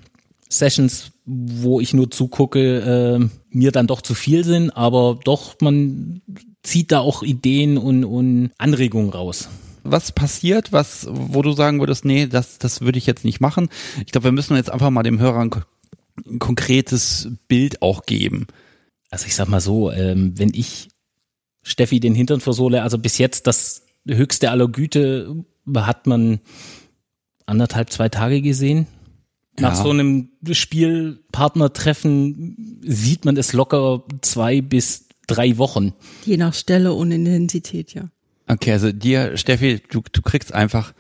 [0.49, 6.23] Sessions, wo ich nur zugucke, äh, mir dann doch zu viel sind, aber doch, man
[6.63, 9.49] zieht da auch Ideen und, und Anregungen raus
[9.83, 13.69] was passiert, was, wo du sagen würdest, nee, das, das würde ich jetzt nicht machen.
[14.05, 15.51] Ich glaube, wir müssen jetzt einfach mal dem Hörer ein,
[16.27, 18.47] ein konkretes Bild auch geben.
[19.11, 20.89] Also ich sag mal so, ähm, wenn ich
[21.63, 25.45] Steffi den Hintern versohle, also bis jetzt das höchste aller Güte
[25.75, 26.41] hat man
[27.51, 28.87] anderthalb, zwei Tage gesehen.
[29.59, 29.83] Nach ja.
[29.83, 35.93] so einem Spielpartnertreffen sieht man es locker zwei bis drei Wochen.
[36.25, 38.09] Je nach Stelle und Intensität, ja.
[38.49, 40.93] Okay, also dir, Steffi, du, du kriegst einfach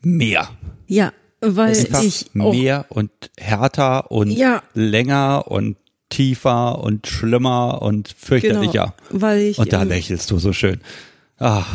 [0.00, 0.48] mehr.
[0.86, 4.62] Ja, weil einfach ich auch mehr und härter und ja.
[4.74, 5.76] länger und
[6.08, 8.94] tiefer und schlimmer und fürchterlicher.
[9.08, 10.80] Genau, weil ich, und da ähm, lächelst du so schön.
[11.44, 11.66] Ah.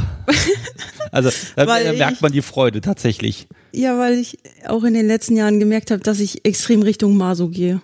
[1.12, 3.48] Also da, merkt man die Freude tatsächlich.
[3.72, 7.50] Ja, weil ich auch in den letzten Jahren gemerkt habe, dass ich extrem Richtung Maso
[7.50, 7.82] gehe.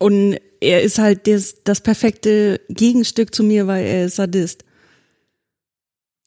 [0.00, 4.64] Und er ist halt das, das perfekte Gegenstück zu mir, weil er ist Sadist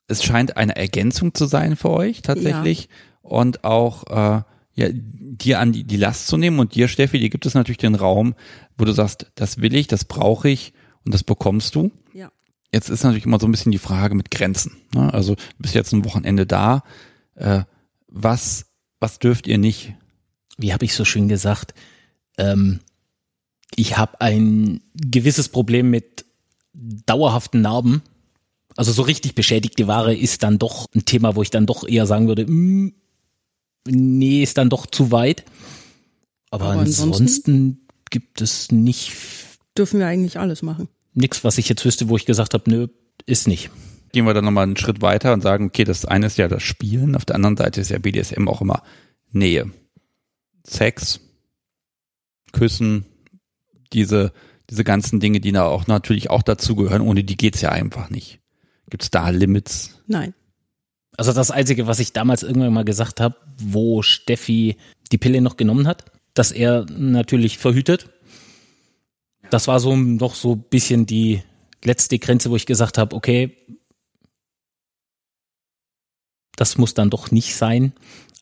[0.07, 3.29] es scheint eine Ergänzung zu sein für euch tatsächlich ja.
[3.29, 4.41] und auch äh,
[4.73, 7.77] ja, dir an die, die Last zu nehmen und dir, Steffi, dir gibt es natürlich
[7.77, 8.35] den Raum,
[8.77, 11.91] wo du sagst, das will ich, das brauche ich und das bekommst du.
[12.13, 12.31] Ja.
[12.73, 14.77] Jetzt ist natürlich immer so ein bisschen die Frage mit Grenzen.
[14.93, 15.13] Ne?
[15.13, 16.83] Also du bist jetzt ein Wochenende da.
[17.35, 17.63] Äh,
[18.07, 18.65] was,
[18.99, 19.93] was dürft ihr nicht?
[20.57, 21.73] Wie habe ich so schön gesagt?
[22.37, 22.79] Ähm,
[23.75, 26.25] ich habe ein gewisses Problem mit
[26.73, 28.01] dauerhaften Narben
[28.77, 32.05] also so richtig beschädigte Ware ist dann doch ein Thema, wo ich dann doch eher
[32.05, 32.93] sagen würde, mh, mm,
[33.89, 35.43] nee, ist dann doch zu weit.
[36.51, 39.13] Aber, Aber ansonsten, ansonsten, gibt es nicht.
[39.75, 40.87] Dürfen wir eigentlich alles machen.
[41.17, 42.87] Nix, was ich jetzt wüsste, wo ich gesagt habe, nö,
[43.25, 43.71] ist nicht.
[44.11, 46.61] Gehen wir dann nochmal einen Schritt weiter und sagen, okay, das eine ist ja das
[46.61, 48.83] Spielen, auf der anderen Seite ist ja BDSM auch immer
[49.31, 49.71] Nähe.
[50.63, 51.19] Sex,
[52.51, 53.05] Küssen,
[53.93, 54.31] diese,
[54.69, 58.39] diese ganzen Dinge, die da auch natürlich auch dazugehören, ohne die geht's ja einfach nicht.
[58.89, 60.01] Gibt es da Limits?
[60.05, 60.35] Nein.
[61.17, 64.77] Also das Einzige, was ich damals irgendwann mal gesagt habe, wo Steffi
[65.11, 66.05] die Pille noch genommen hat,
[66.35, 68.09] dass er natürlich verhütet.
[69.49, 71.41] Das war so noch so ein bisschen die
[71.83, 73.57] letzte Grenze, wo ich gesagt habe, okay,
[76.55, 77.93] das muss dann doch nicht sein.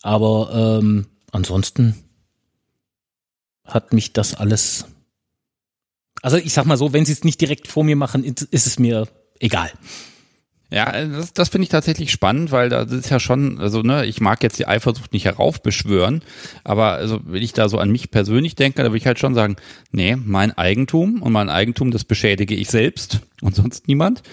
[0.02, 1.96] Aber ähm, ansonsten
[3.66, 4.86] hat mich das alles.
[6.22, 8.80] Also ich sag mal so, wenn sie es nicht direkt vor mir machen, ist es
[8.80, 9.08] mir
[9.40, 9.72] egal.
[10.72, 14.20] Ja, das, das finde ich tatsächlich spannend, weil das ist ja schon, also ne, ich
[14.20, 16.24] mag jetzt die Eifersucht nicht heraufbeschwören,
[16.64, 19.36] aber also wenn ich da so an mich persönlich denke, da würde ich halt schon
[19.36, 19.58] sagen,
[19.92, 24.24] nee, mein Eigentum und mein Eigentum, das beschädige ich selbst und sonst niemand.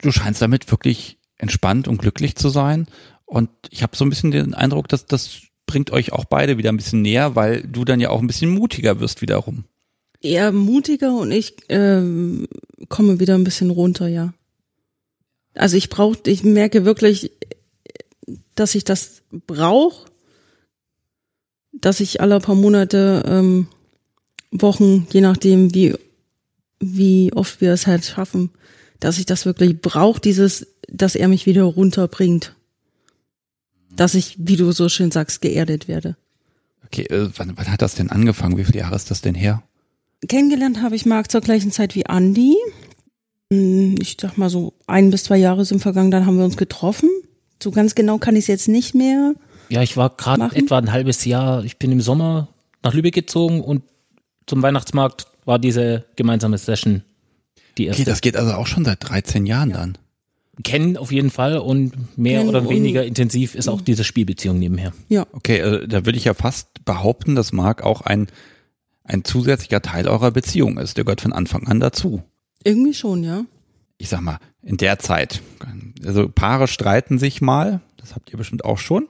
[0.00, 2.86] Du scheinst damit wirklich entspannt und glücklich zu sein
[3.24, 6.70] und ich habe so ein bisschen den Eindruck, dass das bringt euch auch beide wieder
[6.70, 9.64] ein bisschen näher, weil du dann ja auch ein bisschen mutiger wirst wiederum.
[10.20, 12.48] Eher mutiger und ich ähm,
[12.88, 14.32] komme wieder ein bisschen runter, ja.
[15.58, 17.32] Also ich brauche, ich merke wirklich,
[18.54, 20.10] dass ich das brauche,
[21.72, 23.68] dass ich alle paar Monate, ähm,
[24.50, 25.94] Wochen, je nachdem, wie,
[26.80, 28.50] wie oft wir es halt schaffen,
[29.00, 32.54] dass ich das wirklich brauche, dieses, dass er mich wieder runterbringt.
[33.94, 36.16] Dass ich, wie du so schön sagst, geerdet werde.
[36.86, 38.56] Okay, äh, wann, wann hat das denn angefangen?
[38.56, 39.62] Wie viele Jahre ist das denn her?
[40.26, 42.56] Kennengelernt habe ich Marc zur gleichen Zeit wie Andi.
[43.52, 46.56] Hm, ich sag mal so ein bis zwei Jahre sind vergangen, dann haben wir uns
[46.56, 47.08] getroffen.
[47.62, 49.34] So ganz genau kann ich es jetzt nicht mehr.
[49.68, 51.64] Ja, ich war gerade etwa ein halbes Jahr.
[51.64, 52.48] Ich bin im Sommer
[52.82, 53.82] nach Lübeck gezogen und
[54.46, 57.02] zum Weihnachtsmarkt war diese gemeinsame Session
[57.76, 58.02] die erste.
[58.02, 59.76] Okay, das geht also auch schon seit 13 Jahren ja.
[59.78, 59.98] dann.
[60.64, 64.92] Kennen auf jeden Fall und mehr Kennen oder weniger intensiv ist auch diese Spielbeziehung nebenher.
[65.08, 65.26] Ja.
[65.32, 68.26] Okay, also da würde ich ja fast behaupten, dass Marc auch ein
[69.04, 70.98] ein zusätzlicher Teil eurer Beziehung ist.
[70.98, 72.22] Der gehört von Anfang an dazu.
[72.68, 73.46] Irgendwie schon, ja.
[73.96, 75.40] Ich sag mal, in der Zeit.
[76.04, 79.08] Also Paare streiten sich mal, das habt ihr bestimmt auch schon.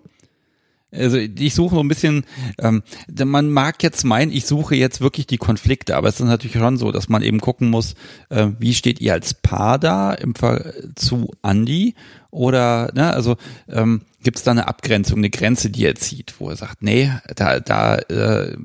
[0.93, 2.25] Also ich suche so ein bisschen,
[2.59, 2.85] ähm,
[3.25, 6.77] man mag jetzt meinen, ich suche jetzt wirklich die Konflikte, aber es ist natürlich schon
[6.79, 7.95] so, dass man eben gucken muss,
[8.31, 11.97] äh, wie steht ihr als Paar da im Ver zu Andy
[12.31, 13.37] oder, ne, also
[13.69, 17.11] ähm, gibt es da eine Abgrenzung, eine Grenze, die er zieht, wo er sagt, nee,
[17.35, 18.57] da, da, äh,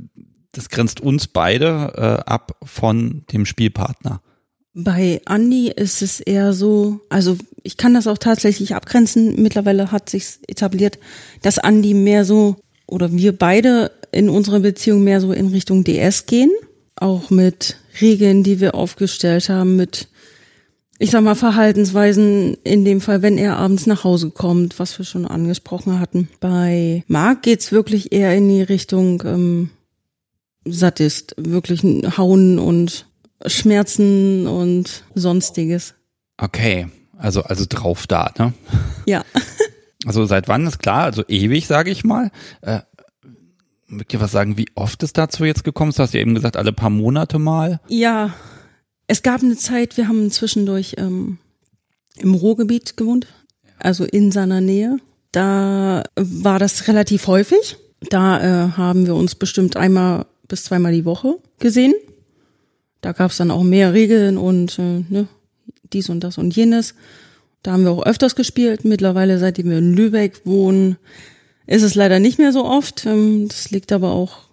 [0.52, 4.22] das grenzt uns beide äh, ab von dem Spielpartner.
[4.76, 9.42] Bei Andy ist es eher so, also ich kann das auch tatsächlich abgrenzen.
[9.42, 10.98] Mittlerweile hat sich etabliert,
[11.44, 12.56] dass Andy mehr so
[12.88, 16.52] oder wir beide in unserer Beziehung mehr so in Richtung DS gehen.
[16.96, 20.08] Auch mit Regeln, die wir aufgestellt haben, mit,
[20.98, 25.06] ich sag mal, Verhaltensweisen in dem Fall, wenn er abends nach Hause kommt, was wir
[25.06, 26.30] schon angesprochen hatten.
[26.40, 29.70] Bei Marc geht's wirklich eher in die Richtung ähm,
[30.66, 31.84] Sadist, wirklich
[32.18, 33.06] Hauen und
[33.46, 35.96] Schmerzen und sonstiges.
[36.38, 38.54] Okay, also also drauf da, ne?
[39.06, 39.24] Ja.
[40.06, 41.04] Also seit wann ist klar?
[41.04, 42.30] Also ewig, sage ich mal.
[42.60, 42.82] Äh,
[43.88, 46.00] mögt ihr was sagen, wie oft es dazu jetzt gekommen ist?
[46.00, 47.80] Du hast ja eben gesagt, alle paar Monate mal.
[47.88, 48.34] Ja,
[49.08, 51.38] es gab eine Zeit, wir haben zwischendurch ähm,
[52.18, 53.28] im Ruhrgebiet gewohnt,
[53.80, 54.98] also in seiner Nähe.
[55.32, 57.78] Da war das relativ häufig.
[58.10, 61.94] Da äh, haben wir uns bestimmt einmal bis zweimal die Woche gesehen.
[63.04, 65.28] Da gab es dann auch mehr Regeln und äh, ne,
[65.92, 66.96] dies und das und jenes.
[67.62, 68.86] Da haben wir auch öfters gespielt.
[68.86, 70.96] Mittlerweile, seitdem wir in Lübeck wohnen,
[71.68, 73.06] ist es leider nicht mehr so oft.
[73.06, 74.46] Ähm, das liegt aber auch,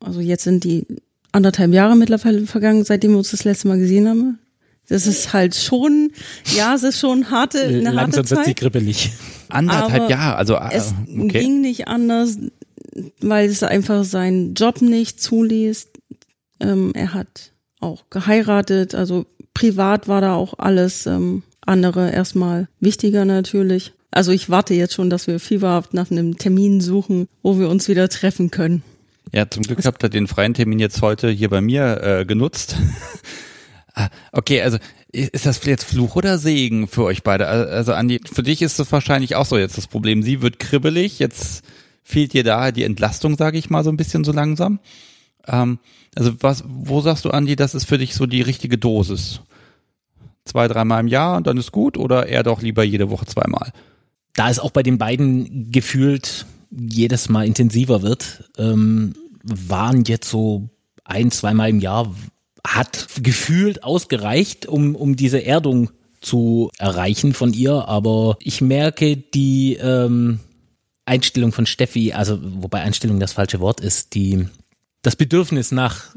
[0.00, 0.86] also jetzt sind die
[1.32, 4.38] anderthalb Jahre mittlerweile vergangen, seitdem wir uns das letzte Mal gesehen haben.
[4.88, 6.12] Das ist halt schon,
[6.56, 8.44] ja, es ist schon harte, eine Langsam harte wird Zeit.
[8.46, 9.12] sie kribbelig.
[9.50, 11.40] Anderthalb Aber Jahre, also äh, Es okay.
[11.40, 12.38] ging nicht anders,
[13.20, 15.88] weil es einfach seinen Job nicht zuließ.
[16.60, 23.24] Ähm, er hat auch geheiratet, also privat war da auch alles ähm, andere erstmal wichtiger
[23.24, 23.92] natürlich.
[24.10, 27.88] Also ich warte jetzt schon, dass wir fieberhaft nach einem Termin suchen, wo wir uns
[27.88, 28.82] wieder treffen können.
[29.32, 32.76] Ja, zum Glück habt ihr den freien Termin jetzt heute hier bei mir äh, genutzt.
[33.94, 34.78] Ah, okay, also
[35.10, 37.48] ist das jetzt Fluch oder Segen für euch beide?
[37.48, 40.22] Also Andi, für dich ist das wahrscheinlich auch so jetzt das Problem.
[40.22, 41.64] Sie wird kribbelig, jetzt
[42.04, 44.78] fehlt dir da die Entlastung, sage ich mal, so ein bisschen so langsam.
[45.48, 45.78] Ähm,
[46.14, 49.40] also was, wo sagst du, Andi, das ist für dich so die richtige Dosis?
[50.44, 53.72] Zwei, dreimal im Jahr und dann ist gut oder eher doch lieber jede Woche zweimal?
[54.34, 60.68] Da es auch bei den beiden gefühlt jedes Mal intensiver wird, ähm, waren jetzt so
[61.04, 62.14] ein, zweimal im Jahr,
[62.66, 65.90] hat gefühlt ausgereicht, um, um diese Erdung
[66.20, 67.88] zu erreichen von ihr.
[67.88, 70.40] Aber ich merke die ähm,
[71.04, 74.46] Einstellung von Steffi, also wobei Einstellung das falsche Wort ist, die
[75.08, 76.14] das Bedürfnis nach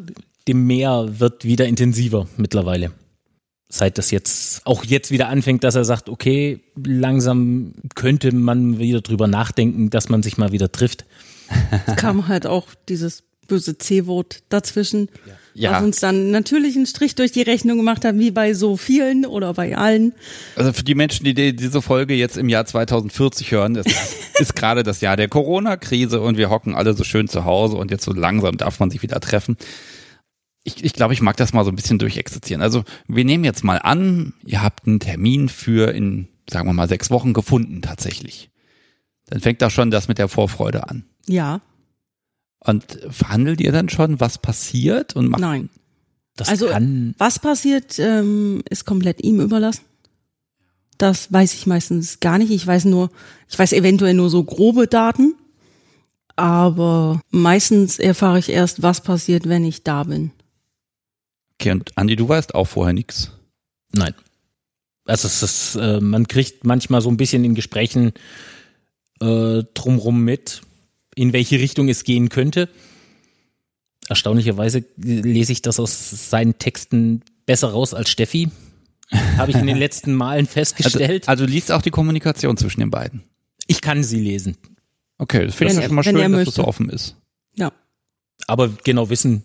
[0.50, 2.92] dem Meer wird wieder intensiver mittlerweile.
[3.70, 9.00] Seit das jetzt auch jetzt wieder anfängt, dass er sagt, okay, langsam könnte man wieder
[9.00, 11.06] drüber nachdenken, dass man sich mal wieder trifft.
[11.96, 15.36] Kam halt auch dieses böse C-Wort dazwischen, Ja.
[15.56, 19.26] Was uns dann natürlich einen Strich durch die Rechnung gemacht hat, wie bei so vielen
[19.26, 20.14] oder bei allen.
[20.56, 23.86] Also für die Menschen, die die- diese Folge jetzt im Jahr 2040 hören, das
[24.40, 27.92] ist gerade das Jahr der Corona-Krise und wir hocken alle so schön zu Hause und
[27.92, 29.58] jetzt so langsam darf man sich wieder treffen.
[30.64, 32.62] Ich, ich glaube, ich mag das mal so ein bisschen durchexerzieren.
[32.62, 36.88] Also wir nehmen jetzt mal an, ihr habt einen Termin für in, sagen wir mal,
[36.88, 38.52] sechs Wochen gefunden tatsächlich.
[39.28, 41.06] Dann fängt da schon das mit der Vorfreude an.
[41.28, 41.62] Ja,
[42.64, 45.70] Und verhandelt ihr dann schon, was passiert und macht nein.
[46.36, 49.82] Das Also kann was passiert, ähm, ist komplett ihm überlassen.
[50.98, 52.52] Das weiß ich meistens gar nicht.
[52.52, 53.10] Ich weiß nur,
[53.50, 55.34] ich weiß eventuell nur so grobe Daten,
[56.36, 60.32] aber meistens erfahre ich erst, was passiert, wenn ich da bin.
[61.56, 63.32] Okay, und Andi, du weißt auch vorher nichts.
[63.92, 64.14] Nein.
[65.06, 68.14] Also es ist, äh, man kriegt manchmal so ein bisschen in Gesprächen
[69.20, 70.62] äh, drumrum mit,
[71.16, 72.70] in welche Richtung es gehen könnte.
[74.10, 78.50] Erstaunlicherweise lese ich das aus seinen Texten besser raus als Steffi.
[79.38, 81.30] Habe ich in den letzten Malen Also, festgestellt.
[81.30, 83.24] also du liest auch die Kommunikation zwischen den beiden.
[83.68, 84.58] ich kann sie lesen.
[85.18, 87.16] Okay, das finde ich schon mal schön, dass das so offen ist.
[87.56, 87.72] Ja.
[88.48, 89.44] Aber genau wissen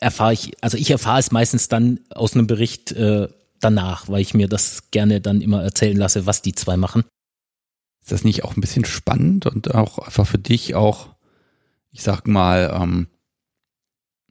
[0.00, 3.28] erfahre ich, also ich erfahre es meistens dann aus einem Bericht äh,
[3.60, 7.04] danach, weil ich mir das gerne dann immer erzählen lasse, was die zwei machen.
[8.00, 11.08] Ist das nicht auch ein bisschen spannend und auch einfach für dich auch,
[11.92, 13.06] ich sag mal, ähm,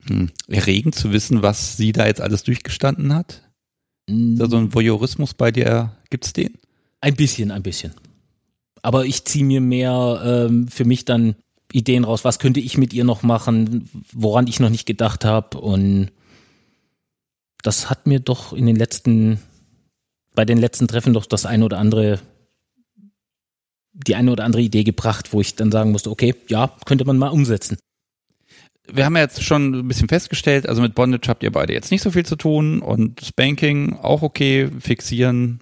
[0.08, 3.44] hm, erregend zu wissen, was sie da jetzt alles durchgestanden hat?
[4.08, 5.92] Ist da so ein Voyeurismus bei dir?
[6.10, 6.58] Gibt's den?
[7.02, 7.94] Ein bisschen, ein bisschen.
[8.82, 11.36] Aber ich ziehe mir mehr ähm, für mich dann
[11.72, 15.60] Ideen raus, was könnte ich mit ihr noch machen, woran ich noch nicht gedacht habe.
[15.60, 16.12] Und
[17.62, 19.40] das hat mir doch in den letzten,
[20.34, 22.20] bei den letzten Treffen doch das eine oder andere,
[24.08, 27.18] die eine oder andere Idee gebracht, wo ich dann sagen musste, okay, ja, könnte man
[27.18, 27.78] mal umsetzen.
[28.91, 31.91] Wir haben ja jetzt schon ein bisschen festgestellt, also mit Bondage habt ihr beide jetzt
[31.91, 35.62] nicht so viel zu tun und Spanking auch okay, fixieren,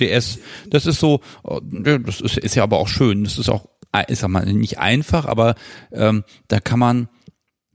[0.00, 1.20] DS, das ist so,
[1.70, 3.68] das ist, ist ja aber auch schön, das ist auch,
[4.08, 5.54] ist sag mal, nicht einfach, aber
[5.92, 7.08] ähm, da kann man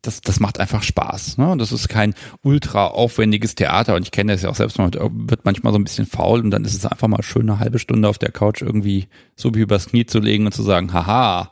[0.01, 1.37] das, das macht einfach Spaß.
[1.37, 1.49] Ne?
[1.49, 3.95] Und das ist kein ultra aufwendiges Theater.
[3.95, 6.51] Und ich kenne das ja auch selbst, man wird manchmal so ein bisschen faul und
[6.51, 9.61] dann ist es einfach mal schön, eine halbe Stunde auf der Couch irgendwie so wie
[9.61, 11.51] übers Knie zu legen und zu sagen, haha,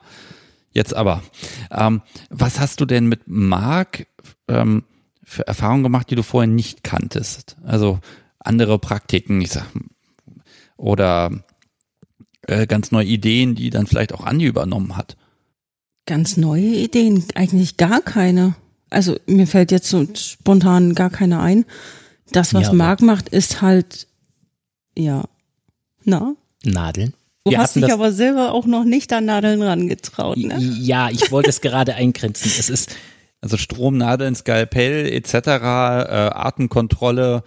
[0.72, 1.22] jetzt aber.
[1.72, 4.08] Ähm, was hast du denn mit Marc
[4.48, 4.84] ähm,
[5.24, 7.58] für Erfahrungen gemacht, die du vorher nicht kanntest?
[7.64, 8.00] Also
[8.40, 9.68] andere Praktiken, ich sag,
[10.76, 11.32] oder
[12.44, 15.18] äh, ganz neue Ideen, die dann vielleicht auch Andi übernommen hat.
[16.10, 18.56] Ganz neue Ideen, eigentlich gar keine.
[18.90, 21.66] Also mir fällt jetzt so spontan gar keine ein.
[22.32, 24.08] Das, was ja, Marc macht, ist halt,
[24.98, 25.26] ja,
[26.06, 26.34] na?
[26.64, 27.14] Nadeln.
[27.44, 30.58] Du Wir hast dich aber selber auch noch nicht an Nadeln rangetraut, ne?
[30.58, 32.52] Ja, ich wollte es gerade eingrenzen.
[32.58, 32.96] Es ist,
[33.42, 37.44] also Stromnadeln, Skalpell etc., äh, Artenkontrolle.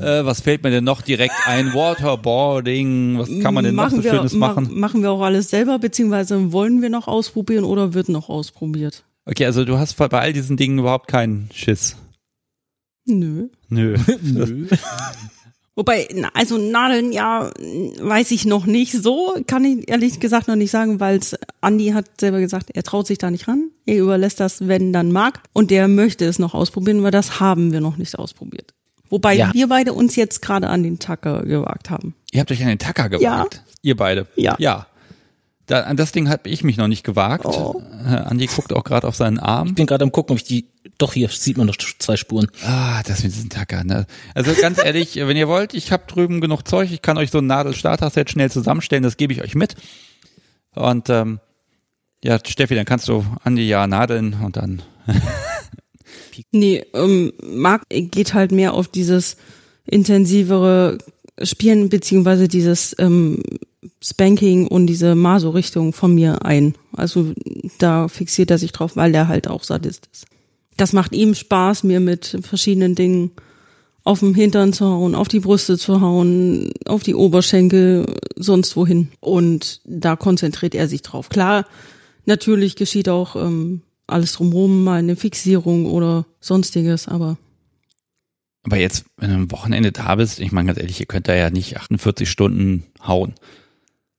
[0.00, 1.74] Äh, was fällt mir denn noch direkt ein?
[1.74, 4.68] Waterboarding, was kann man denn machen noch so wir, Schönes machen?
[4.70, 9.04] Ma machen wir auch alles selber, beziehungsweise wollen wir noch ausprobieren oder wird noch ausprobiert?
[9.26, 11.96] Okay, also du hast bei all diesen Dingen überhaupt keinen Schiss.
[13.06, 13.48] Nö.
[13.68, 13.96] Nö.
[14.22, 14.66] Nö.
[15.76, 17.50] Wobei, also Nadeln, ja,
[18.00, 21.18] weiß ich noch nicht so, kann ich ehrlich gesagt noch nicht sagen, weil
[21.60, 23.70] Andi hat selber gesagt, er traut sich da nicht ran.
[23.84, 25.40] Er überlässt das, wenn dann mag.
[25.52, 28.72] Und der möchte es noch ausprobieren, weil das haben wir noch nicht ausprobiert.
[29.10, 29.52] Wobei ja.
[29.52, 32.14] wir beide uns jetzt gerade an den Tacker gewagt haben.
[32.30, 33.22] Ihr habt euch an den Tacker gewagt?
[33.22, 33.72] Ja.
[33.82, 34.26] Ihr beide?
[34.36, 34.56] Ja.
[34.58, 34.86] Ja.
[35.66, 37.46] Da, an das Ding habe ich mich noch nicht gewagt.
[37.46, 37.82] Oh.
[38.04, 39.68] Andi guckt auch gerade auf seinen Arm.
[39.68, 40.68] Ich bin gerade am gucken, ob ich die.
[40.98, 42.48] Doch, hier sieht man noch zwei Spuren.
[42.62, 43.84] Ah, das mit diesem Tacker.
[43.84, 44.06] Ne?
[44.34, 46.90] Also ganz ehrlich, wenn ihr wollt, ich habe drüben genug Zeug.
[46.92, 49.02] Ich kann euch so ein Nadelstarter-Set schnell zusammenstellen.
[49.02, 49.76] Das gebe ich euch mit.
[50.74, 51.40] Und ähm,
[52.22, 54.82] ja, Steffi, dann kannst du Andi ja nadeln und dann.
[56.52, 59.36] nee, ähm, Marc geht halt mehr auf dieses
[59.86, 60.98] intensivere
[61.42, 63.42] Spielen beziehungsweise dieses ähm,
[64.02, 66.74] Spanking und diese Maso-Richtung von mir ein.
[66.92, 67.32] Also
[67.78, 70.26] da fixiert er sich drauf, weil er halt auch Sadist ist.
[70.76, 73.32] Das macht ihm Spaß, mir mit verschiedenen Dingen
[74.02, 78.06] auf dem Hintern zu hauen, auf die Brüste zu hauen, auf die Oberschenkel,
[78.36, 79.08] sonst wohin.
[79.20, 81.30] Und da konzentriert er sich drauf.
[81.30, 81.66] Klar,
[82.26, 87.38] natürlich geschieht auch ähm, alles drumherum, mal eine Fixierung oder sonstiges, aber
[88.66, 91.34] aber jetzt, wenn du am Wochenende da bist, ich meine ganz ehrlich, ihr könnt da
[91.34, 93.34] ja nicht 48 Stunden hauen.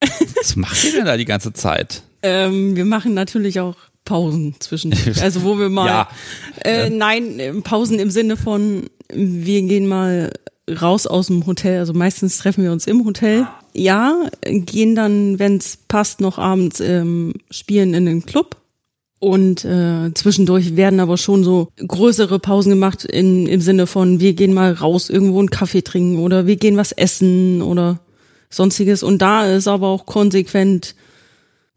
[0.38, 2.04] Was macht ihr denn da die ganze Zeit?
[2.22, 3.76] Ähm, wir machen natürlich auch
[4.06, 5.22] Pausen zwischendurch.
[5.22, 6.10] Also wo wir mal ja.
[6.64, 8.84] äh, nein, Pausen im Sinne von
[9.14, 10.32] wir gehen mal
[10.82, 11.80] raus aus dem Hotel.
[11.80, 13.48] Also meistens treffen wir uns im Hotel.
[13.74, 18.58] Ja, gehen dann, wenn es passt, noch abends ähm, spielen in den Club
[19.20, 24.34] und äh, zwischendurch werden aber schon so größere Pausen gemacht in, im Sinne von, wir
[24.34, 28.00] gehen mal raus, irgendwo einen Kaffee trinken oder wir gehen was essen oder
[28.50, 29.04] sonstiges.
[29.04, 30.96] Und da ist aber auch konsequent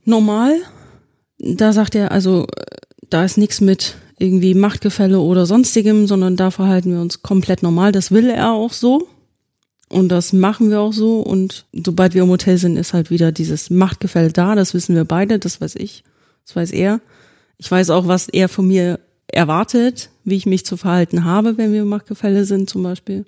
[0.04, 0.56] normal.
[1.38, 2.46] Da sagt er, also
[3.08, 7.92] da ist nichts mit irgendwie Machtgefälle oder sonstigem, sondern da verhalten wir uns komplett normal.
[7.92, 9.08] Das will er auch so.
[9.88, 11.20] Und das machen wir auch so.
[11.20, 14.54] Und sobald wir im Hotel sind, ist halt wieder dieses Machtgefälle da.
[14.54, 16.04] Das wissen wir beide, das weiß ich,
[16.44, 17.00] das weiß er.
[17.56, 21.72] Ich weiß auch, was er von mir erwartet, wie ich mich zu verhalten habe, wenn
[21.72, 23.24] wir im Machtgefälle sind zum Beispiel.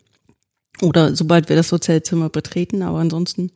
[0.82, 3.52] Oder sobald wir das Hotelzimmer betreten, aber ansonsten.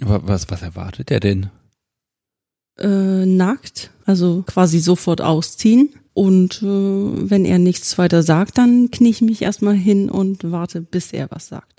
[0.00, 1.50] Aber was, was erwartet er denn?
[2.78, 5.94] Äh, nackt, also quasi sofort ausziehen.
[6.12, 10.80] Und äh, wenn er nichts weiter sagt, dann knie ich mich erstmal hin und warte,
[10.80, 11.76] bis er was sagt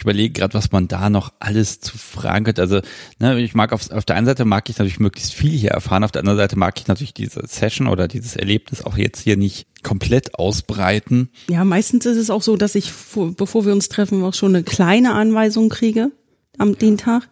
[0.00, 2.62] ich überlege gerade, was man da noch alles zu fragen könnte.
[2.62, 2.80] Also,
[3.18, 6.04] ne, ich mag auf, auf der einen Seite mag ich natürlich möglichst viel hier erfahren,
[6.04, 9.36] auf der anderen Seite mag ich natürlich diese Session oder dieses Erlebnis auch jetzt hier
[9.36, 11.28] nicht komplett ausbreiten.
[11.50, 12.90] Ja, meistens ist es auch so, dass ich,
[13.36, 16.10] bevor wir uns treffen, auch schon eine kleine Anweisung kriege
[16.56, 17.28] am den Tag,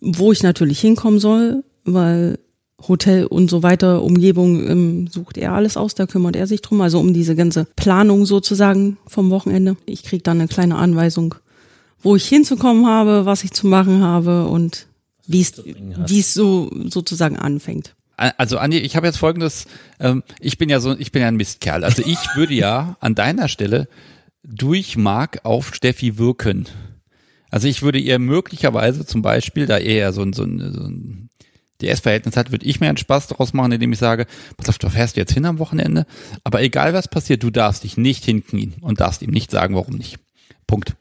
[0.00, 1.64] wo ich natürlich hinkommen soll,
[1.94, 2.38] weil
[2.86, 6.80] Hotel und so weiter, Umgebung ähm, sucht er alles aus, da kümmert er sich drum,
[6.80, 9.76] also um diese ganze Planung sozusagen vom Wochenende.
[9.84, 11.34] Ich krieg dann eine kleine Anweisung,
[12.00, 14.86] wo ich hinzukommen habe, was ich zu machen habe und
[15.26, 17.94] wie es wie es so sozusagen anfängt.
[18.16, 19.66] Also Andi, ich habe jetzt folgendes,
[20.00, 21.84] ähm, ich bin ja so, ich bin ja ein Mistkerl.
[21.84, 23.88] Also ich würde ja an deiner Stelle
[24.42, 26.66] durch Mark auf Steffi wirken.
[27.50, 30.82] Also ich würde ihr möglicherweise zum Beispiel, da er ja so ein, so ein, so
[30.82, 31.28] ein
[31.82, 34.26] DS-Verhältnis hat, würde ich mir einen Spaß daraus machen, indem ich sage,
[34.56, 36.06] pass auf, du fährst jetzt hin am Wochenende,
[36.44, 39.94] aber egal was passiert, du darfst dich nicht hinknien und darfst ihm nicht sagen, warum
[39.94, 40.18] nicht.
[40.66, 40.94] Punkt.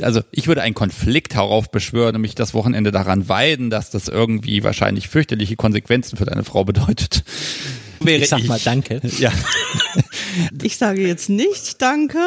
[0.00, 4.08] Also ich würde einen Konflikt darauf beschwören und mich das Wochenende daran weiden, dass das
[4.08, 7.24] irgendwie wahrscheinlich fürchterliche Konsequenzen für deine Frau bedeutet.
[8.00, 9.00] Wäre ich sag mal Danke.
[9.18, 9.32] Ja.
[10.62, 12.18] Ich sage jetzt nicht Danke.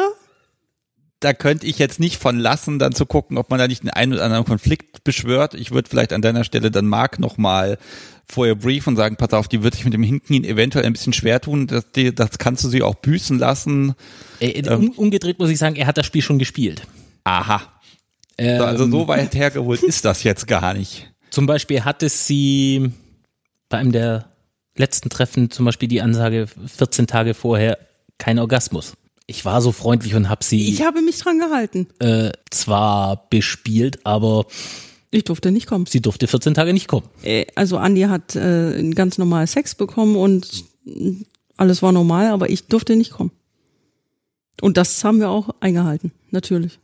[1.20, 3.90] Da könnte ich jetzt nicht von lassen, dann zu gucken, ob man da nicht einen
[3.90, 5.54] einen oder anderen Konflikt beschwört.
[5.54, 7.78] Ich würde vielleicht an deiner Stelle dann Marc nochmal
[8.28, 11.12] vorher briefen und sagen, pass auf, die wird sich mit dem Hinknien eventuell ein bisschen
[11.12, 11.66] schwer tun.
[11.66, 13.94] Das, die, das kannst du sie auch büßen lassen.
[14.40, 16.82] Äh, um, umgedreht muss ich sagen, er hat das Spiel schon gespielt.
[17.24, 17.62] Aha.
[18.36, 21.10] Ähm, So, also so weit hergeholt ist das jetzt gar nicht.
[21.30, 22.92] Zum Beispiel hatte sie
[23.68, 24.26] bei einem der
[24.76, 27.78] letzten Treffen zum Beispiel die Ansage 14 Tage vorher
[28.18, 28.94] kein Orgasmus.
[29.26, 31.88] Ich war so freundlich und habe sie Ich habe mich dran gehalten.
[31.98, 34.46] äh, zwar bespielt, aber
[35.10, 35.86] Ich durfte nicht kommen.
[35.86, 37.06] sie durfte 14 Tage nicht kommen.
[37.22, 40.64] Äh, Also Andi hat äh, ganz normal Sex bekommen und
[41.56, 43.32] alles war normal, aber ich durfte nicht kommen.
[44.60, 46.78] Und das haben wir auch eingehalten, natürlich.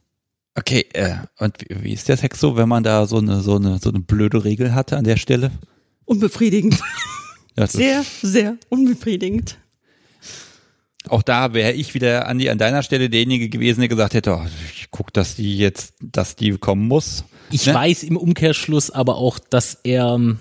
[0.55, 3.57] Okay, äh, und wie, wie ist der Sex so, wenn man da so eine, so
[3.57, 5.51] eine, so eine blöde Regel hatte an der Stelle?
[6.05, 6.79] Unbefriedigend.
[7.57, 9.59] Sehr, sehr unbefriedigend.
[11.09, 14.47] Auch da wäre ich wieder Andi an deiner Stelle derjenige gewesen, der gesagt hätte, oh,
[14.75, 17.25] ich guck, dass die jetzt, dass die kommen muss.
[17.51, 17.75] Ich Ne?
[17.75, 20.37] weiß im Umkehrschluss aber auch, dass er,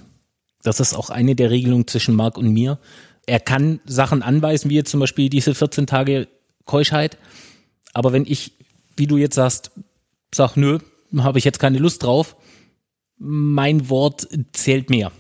[0.64, 2.80] das ist auch eine der Regelungen zwischen Marc und mir.
[3.26, 6.28] Er kann Sachen anweisen, wie jetzt zum Beispiel diese 14 Tage
[6.66, 7.18] Keuschheit.
[7.94, 8.54] Aber wenn ich,
[8.96, 9.72] wie du jetzt sagst,
[10.34, 10.80] sag, nö,
[11.18, 12.36] habe ich jetzt keine Lust drauf,
[13.18, 15.12] mein Wort zählt mehr.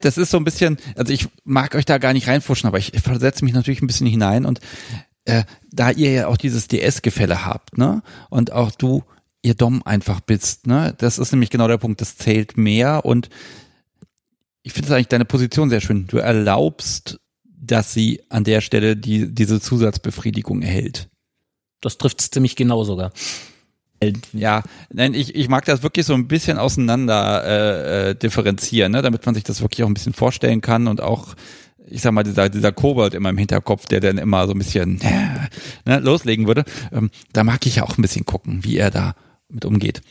[0.00, 2.92] Das ist so ein bisschen, also ich mag euch da gar nicht reinfuschen, aber ich
[3.02, 4.60] versetze mich natürlich ein bisschen hinein und
[5.24, 8.02] äh, da ihr ja auch dieses DS-Gefälle habt, ne?
[8.28, 9.04] Und auch du,
[9.42, 10.94] ihr Dom einfach bist, ne?
[10.98, 13.30] Das ist nämlich genau der Punkt, das zählt mehr und
[14.62, 16.06] ich finde es eigentlich deine Position sehr schön.
[16.06, 21.08] Du erlaubst, dass sie an der Stelle die, diese Zusatzbefriedigung erhält.
[21.80, 23.12] Das trifft es ziemlich genau sogar.
[24.32, 29.02] Ja, nein, ich, ich mag das wirklich so ein bisschen auseinander äh, äh, differenzieren, ne,
[29.02, 31.34] damit man sich das wirklich auch ein bisschen vorstellen kann und auch,
[31.86, 35.00] ich sag mal, dieser, dieser Kobold in meinem Hinterkopf, der dann immer so ein bisschen
[35.00, 35.48] äh,
[35.86, 39.14] ne, loslegen würde, ähm, da mag ich ja auch ein bisschen gucken, wie er da
[39.48, 40.02] mit umgeht.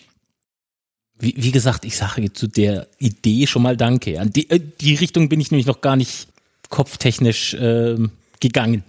[1.20, 4.20] Wie, wie gesagt, ich sage zu der Idee schon mal Danke.
[4.20, 6.28] An die, äh, die Richtung bin ich nämlich noch gar nicht
[6.70, 8.84] kopftechnisch ähm, gegangen,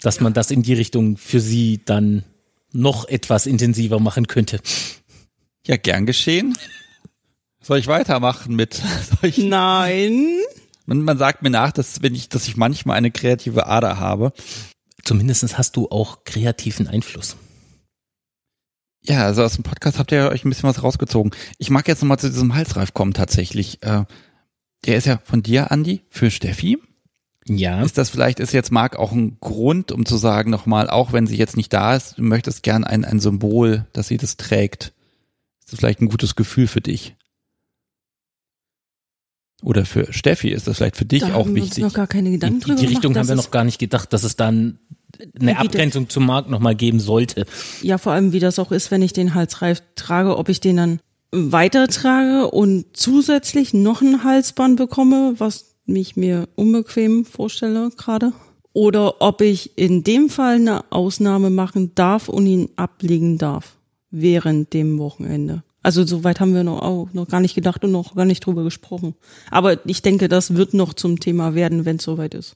[0.00, 2.24] dass man das in die Richtung für sie dann
[2.72, 4.60] noch etwas intensiver machen könnte.
[5.66, 6.56] Ja, gern geschehen.
[7.62, 8.80] Soll ich weitermachen mit
[9.20, 9.48] solchen?
[9.48, 10.38] Nein.
[10.86, 14.32] Man, man sagt mir nach, dass wenn ich, dass ich manchmal eine kreative Ader habe.
[15.04, 17.36] Zumindest hast du auch kreativen Einfluss.
[19.02, 21.32] Ja, also aus dem Podcast habt ihr euch ein bisschen was rausgezogen.
[21.58, 23.82] Ich mag jetzt nochmal zu diesem Halsreif kommen tatsächlich.
[23.82, 24.04] Äh,
[24.86, 26.78] der ist ja von dir, Andi, für Steffi.
[27.56, 27.82] Ja.
[27.82, 31.26] Ist das vielleicht, ist jetzt Marc auch ein Grund, um zu sagen nochmal, auch wenn
[31.26, 34.92] sie jetzt nicht da ist, du möchtest gern ein, ein Symbol, dass sie das trägt.
[35.60, 37.16] Ist das vielleicht ein gutes Gefühl für dich?
[39.62, 41.84] Oder für Steffi ist das vielleicht für dich Da auch haben wir uns wichtig?
[41.84, 43.78] noch gar keine Die, Gedanken die, drüber die Richtung gemacht, haben wir noch gar nicht
[43.78, 44.78] gedacht, dass es dann
[45.38, 47.44] eine Abgrenzung zum Markt nochmal geben sollte.
[47.82, 50.76] Ja, vor allem, wie das auch ist, wenn ich den Halsreif trage, ob ich den
[50.76, 51.00] dann
[51.32, 58.32] weitertrage und zusätzlich noch ein Halsband bekomme, was mich mir unbequem vorstelle gerade.
[58.72, 63.76] Oder ob ich in dem Fall eine Ausnahme machen darf und ihn ablegen darf
[64.10, 65.62] während dem Wochenende.
[65.82, 68.64] Also soweit haben wir noch, auch noch gar nicht gedacht und noch gar nicht drüber
[68.64, 69.14] gesprochen.
[69.50, 72.54] Aber ich denke, das wird noch zum Thema werden, wenn es soweit ist.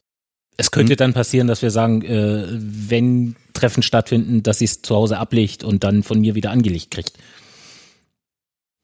[0.57, 4.95] Es könnte dann passieren, dass wir sagen, äh, wenn Treffen stattfinden, dass sie es zu
[4.95, 7.15] Hause ablegt und dann von mir wieder angelegt kriegt.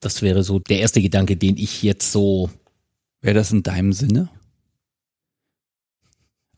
[0.01, 2.51] Das wäre so der erste Gedanke, den ich jetzt so.
[3.21, 4.31] Wäre das in deinem Sinne?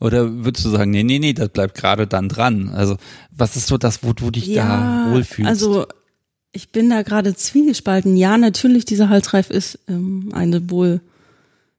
[0.02, 2.70] Oder würdest du sagen, nee, nee, nee, das bleibt gerade dann dran?
[2.70, 2.96] Also,
[3.30, 5.48] was ist so das, wo du dich da wohlfühlst?
[5.48, 5.86] Also
[6.50, 8.16] ich bin da gerade zwiegespalten.
[8.16, 11.00] Ja, natürlich, dieser Halsreif ist ähm, ein Symbol,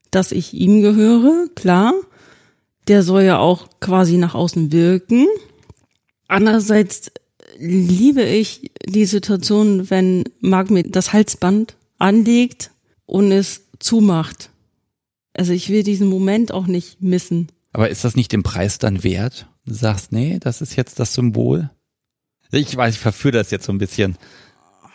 [0.09, 1.93] dass ich ihm gehöre, klar.
[2.87, 5.27] Der soll ja auch quasi nach außen wirken.
[6.29, 7.11] Andererseits
[7.59, 12.71] liebe ich die Situation, wenn Marc mir das Halsband anlegt
[13.05, 14.49] und es zumacht.
[15.33, 17.49] Also ich will diesen Moment auch nicht missen.
[17.73, 19.47] Aber ist das nicht den Preis dann wert?
[19.65, 21.69] Du sagst, nee, das ist jetzt das Symbol.
[22.51, 24.15] Ich weiß, ich verführe das jetzt so ein bisschen.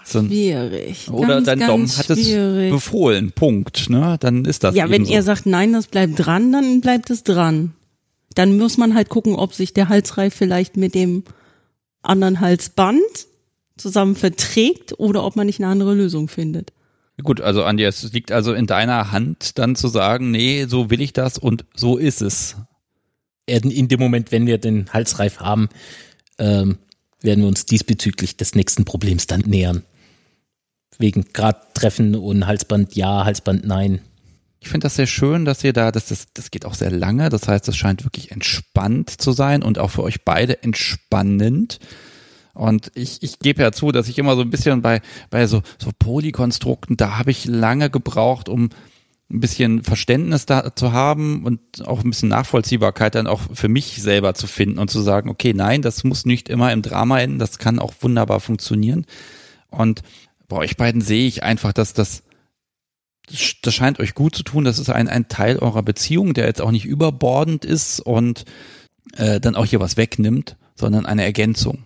[0.05, 1.11] So ein, Schwierig.
[1.11, 2.71] oder ganz, dein Dom hat es schwierig.
[2.71, 3.33] befohlen.
[3.33, 3.91] Punkt.
[3.91, 4.17] Ne?
[4.21, 5.13] Dann ist das Ja, wenn so.
[5.13, 7.75] er sagt, nein, das bleibt dran, dann bleibt es dran.
[8.35, 11.25] Dann muss man halt gucken, ob sich der Halsreif vielleicht mit dem
[12.01, 13.01] anderen Halsband
[13.77, 16.73] zusammen verträgt oder ob man nicht eine andere Lösung findet.
[17.23, 21.01] Gut, also Andi, es liegt also in deiner Hand, dann zu sagen, nee, so will
[21.01, 22.57] ich das und so ist es.
[23.49, 25.69] In dem Moment, wenn wir den Halsreif haben,
[26.39, 26.79] ähm,
[27.21, 29.83] werden wir uns diesbezüglich des nächsten Problems dann nähern.
[30.99, 34.01] Wegen Grad Treffen und Halsband ja, Halsband nein.
[34.61, 37.29] Ich finde das sehr schön, dass ihr da, das, das, das geht auch sehr lange.
[37.29, 41.79] Das heißt, es scheint wirklich entspannt zu sein und auch für euch beide entspannend.
[42.55, 45.63] Und ich, ich gebe ja zu, dass ich immer so ein bisschen bei, bei so,
[45.79, 48.71] so Polykonstrukten, da habe ich lange gebraucht, um
[49.31, 54.01] ein bisschen Verständnis da zu haben und auch ein bisschen Nachvollziehbarkeit dann auch für mich
[54.01, 57.39] selber zu finden und zu sagen, okay, nein, das muss nicht immer im Drama enden,
[57.39, 59.05] das kann auch wunderbar funktionieren.
[59.71, 60.03] Und
[60.49, 62.23] bei euch beiden sehe ich einfach, dass das,
[63.63, 64.65] das scheint euch gut zu tun.
[64.65, 68.47] Das ist ein, ein Teil eurer Beziehung, der jetzt auch nicht überbordend ist und
[69.17, 71.85] äh, dann auch hier was wegnimmt, sondern eine Ergänzung.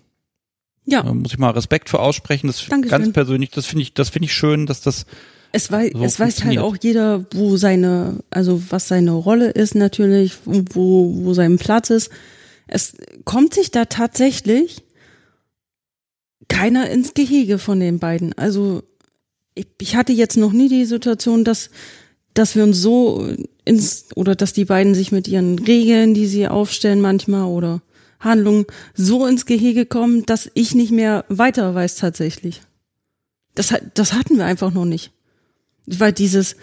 [0.85, 1.03] Ja.
[1.03, 2.47] Da muss ich mal Respekt für aussprechen.
[2.47, 2.89] Das Dankeschön.
[2.89, 5.07] ganz persönlich, das finde ich, das finde ich schön, dass das.
[5.53, 9.75] Es, weiß, so es weiß halt auch jeder, wo seine, also was seine Rolle ist
[9.75, 12.11] natürlich, wo, wo sein Platz ist.
[12.67, 12.95] Es
[13.25, 14.83] kommt sich da tatsächlich
[16.49, 18.33] keiner ins Gehege von den beiden.
[18.39, 18.83] Also
[19.55, 21.71] ich, ich hatte jetzt noch nie die Situation, dass,
[22.35, 23.29] dass wir uns so
[23.65, 27.83] ins, oder dass die beiden sich mit ihren Regeln, die sie aufstellen manchmal oder
[28.21, 32.63] Handlungen so ins Gehege kommen, dass ich nicht mehr weiter weiß tatsächlich.
[33.55, 35.13] Das, das hatten wir einfach noch nicht.
[35.87, 36.57] Weil dieses,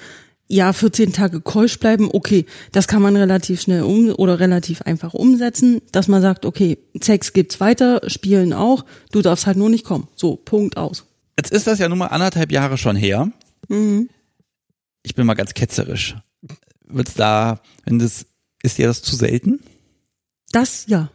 [0.47, 5.13] ja, 14 Tage keusch bleiben, okay, das kann man relativ schnell um oder relativ einfach
[5.13, 9.85] umsetzen, dass man sagt, okay, Sex gibt's weiter, Spielen auch, du darfst halt nur nicht
[9.85, 10.07] kommen.
[10.15, 11.05] So, Punkt aus.
[11.37, 13.31] Jetzt ist das ja nun mal anderthalb Jahre schon her.
[13.67, 14.09] Mhm.
[15.03, 16.15] Ich bin mal ganz ketzerisch.
[16.85, 18.25] Wird's da, wenn das,
[18.63, 19.59] ist dir das zu selten?
[20.51, 21.09] Das, ja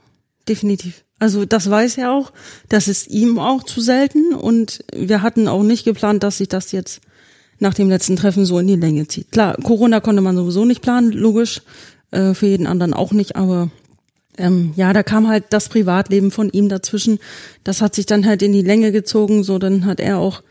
[0.49, 1.05] definitiv.
[1.19, 2.33] Also das weiß er auch.
[2.69, 6.73] Das ist ihm auch zu selten und wir hatten auch nicht geplant, dass sich das
[6.73, 7.01] jetzt
[7.59, 9.31] nach dem letzten Treffen so in die Länge zieht.
[9.33, 11.63] Klar, Corona konnte man sowieso nicht planen, logisch,
[12.11, 13.71] äh, für jeden anderen auch nicht, aber
[14.37, 17.19] ähm, ja, da kam halt das Privatleben von ihm dazwischen.
[17.63, 20.43] Das hat sich dann halt in die Länge gezogen, so dann hat er auch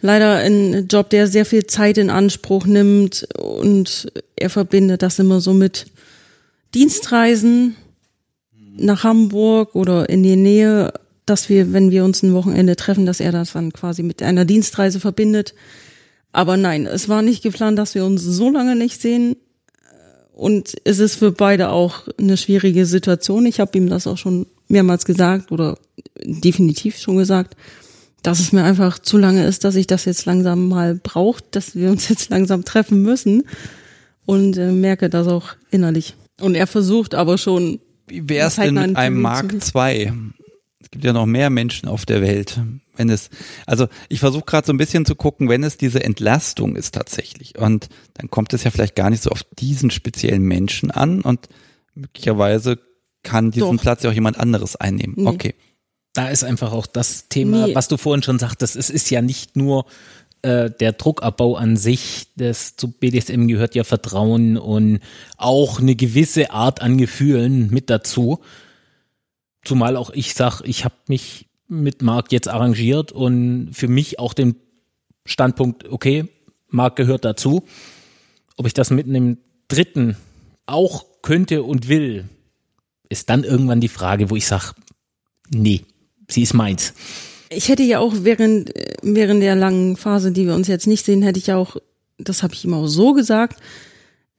[0.00, 5.40] leider einen Job, der sehr viel Zeit in Anspruch nimmt und er verbindet das immer
[5.40, 5.86] so mit
[6.74, 7.76] Dienstreisen
[8.76, 10.92] nach Hamburg oder in die Nähe,
[11.24, 14.44] dass wir, wenn wir uns ein Wochenende treffen, dass er das dann quasi mit einer
[14.44, 15.54] Dienstreise verbindet.
[16.36, 19.36] Aber nein, es war nicht geplant, dass wir uns so lange nicht sehen.
[20.34, 23.46] Und es ist für beide auch eine schwierige Situation.
[23.46, 25.78] Ich habe ihm das auch schon mehrmals gesagt oder
[26.22, 27.56] definitiv schon gesagt,
[28.22, 31.74] dass es mir einfach zu lange ist, dass ich das jetzt langsam mal braucht, dass
[31.74, 33.44] wir uns jetzt langsam treffen müssen
[34.26, 36.16] und äh, merke das auch innerlich.
[36.38, 40.12] Und er versucht aber schon wie wäre es denn mit einem Mark II?
[40.80, 42.60] Es gibt ja noch mehr Menschen auf der Welt.
[42.96, 43.30] Wenn es,
[43.66, 47.58] also ich versuche gerade so ein bisschen zu gucken, wenn es diese Entlastung ist tatsächlich.
[47.58, 51.48] Und dann kommt es ja vielleicht gar nicht so auf diesen speziellen Menschen an und
[51.94, 52.78] möglicherweise
[53.22, 53.82] kann diesen Doch.
[53.82, 55.14] Platz ja auch jemand anderes einnehmen.
[55.18, 55.28] Nee.
[55.28, 55.54] Okay.
[56.12, 57.74] Da ist einfach auch das Thema, nee.
[57.74, 59.84] was du vorhin schon sagtest, es ist ja nicht nur
[60.42, 65.00] äh, der Druckabbau an sich, das zu BDSM gehört ja Vertrauen und
[65.36, 68.38] auch eine gewisse Art an Gefühlen mit dazu.
[69.64, 74.34] Zumal auch ich sag, ich habe mich mit Marc jetzt arrangiert und für mich auch
[74.34, 74.56] den
[75.24, 76.28] Standpunkt, okay,
[76.68, 77.64] Marc gehört dazu.
[78.56, 79.38] Ob ich das mit einem
[79.68, 80.16] Dritten
[80.66, 82.28] auch könnte und will,
[83.08, 84.74] ist dann irgendwann die Frage, wo ich sage,
[85.50, 85.82] nee,
[86.28, 86.94] sie ist meins
[87.50, 88.72] ich hätte ja auch während,
[89.02, 91.76] während der langen Phase, die wir uns jetzt nicht sehen, hätte ich ja auch,
[92.18, 93.60] das habe ich ihm auch so gesagt,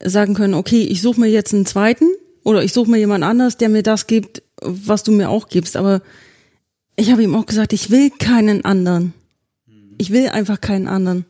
[0.04, 2.06] sagen können, okay, ich suche mir jetzt einen zweiten
[2.44, 5.78] oder ich suche mir jemand anders, der mir das gibt, was du mir auch gibst.
[5.78, 6.02] Aber
[6.98, 9.14] ich habe ihm auch gesagt, ich will keinen anderen.
[9.98, 11.26] Ich will einfach keinen anderen.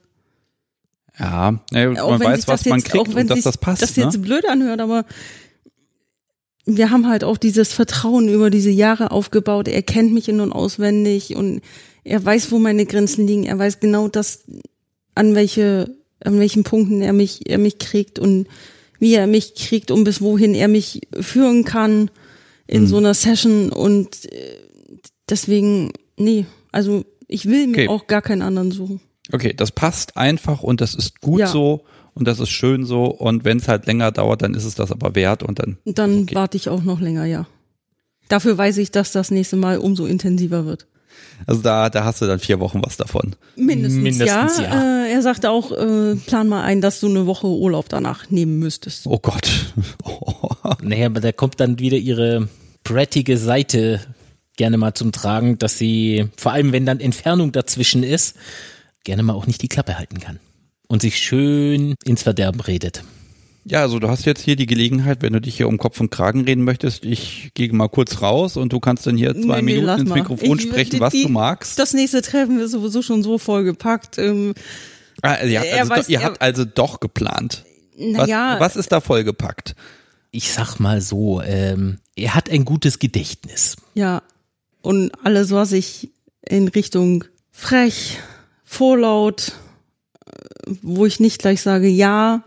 [1.20, 3.82] Ja, ja man weiß, was man kriegt und dass das passt.
[3.82, 4.04] Das ne?
[4.04, 5.06] jetzt blöd anhört, aber
[6.66, 9.68] wir haben halt auch dieses Vertrauen über diese Jahre aufgebaut.
[9.68, 11.62] Er kennt mich in- und auswendig und
[12.04, 13.44] er weiß, wo meine Grenzen liegen.
[13.44, 14.44] Er weiß genau das,
[15.16, 18.48] an welche, an welchen Punkten er mich, er mich kriegt und
[19.00, 22.10] wie er mich kriegt und bis wohin er mich führen kann
[22.68, 22.88] in mhm.
[22.88, 24.67] so einer Session und äh,
[25.30, 27.88] deswegen, nee, also ich will mir okay.
[27.90, 29.02] auch gar keinen anderen suchen.
[29.32, 31.48] Okay, das passt einfach und das ist gut ja.
[31.48, 31.84] so
[32.14, 34.92] und das ist schön so und wenn es halt länger dauert, dann ist es das
[34.92, 35.78] aber wert und dann.
[35.86, 36.36] Dann okay.
[36.36, 37.46] warte ich auch noch länger, ja.
[38.30, 40.88] Dafür weiß ich, dass das nächste Mal umso intensiver wird.
[41.46, 43.36] Also da, da hast du dann vier Wochen was davon.
[43.56, 44.64] Mindestens, Mindestens ja.
[44.64, 45.06] ja.
[45.06, 48.60] Äh, er sagte auch, äh, plan mal ein, dass du eine Woche Urlaub danach nehmen
[48.60, 49.08] müsstest.
[49.08, 49.74] Oh Gott.
[50.04, 50.34] Oh.
[50.82, 52.50] Naja, aber da kommt dann wieder ihre
[52.84, 54.02] brattige Seite
[54.58, 58.36] gerne mal zum Tragen, dass sie, vor allem wenn dann Entfernung dazwischen ist,
[59.06, 60.40] gerne mal auch nicht die Klappe halten kann.
[60.90, 63.04] und sich schön ins Verderben redet.
[63.66, 66.10] Ja, also du hast jetzt hier die Gelegenheit, wenn du dich hier um Kopf und
[66.12, 69.74] Kragen reden möchtest, ich gehe mal kurz raus und du kannst dann hier zwei Nee,
[69.82, 70.14] Minuten ins.
[70.14, 71.78] Mikrofon Ich- sprechen, die- was die- du magst.
[71.78, 74.18] Das nächste Treffen ist sowieso schon so vollgepackt.
[74.18, 74.54] Ähm,
[75.22, 77.66] Ah, also ihr habt, er also, weiß- doch, ihr er- habt also doch geplant.
[77.98, 79.76] Was, naja, was ist da vollgepackt?
[80.32, 83.76] Ich sag mal so, ähm, er hat ein gutes Gedächtnis.
[83.94, 84.22] ja.
[84.88, 86.12] Und alles, was ich
[86.48, 88.20] in Richtung frech,
[88.64, 89.52] vorlaut,
[90.26, 92.46] äh, wo ich nicht gleich sage ja,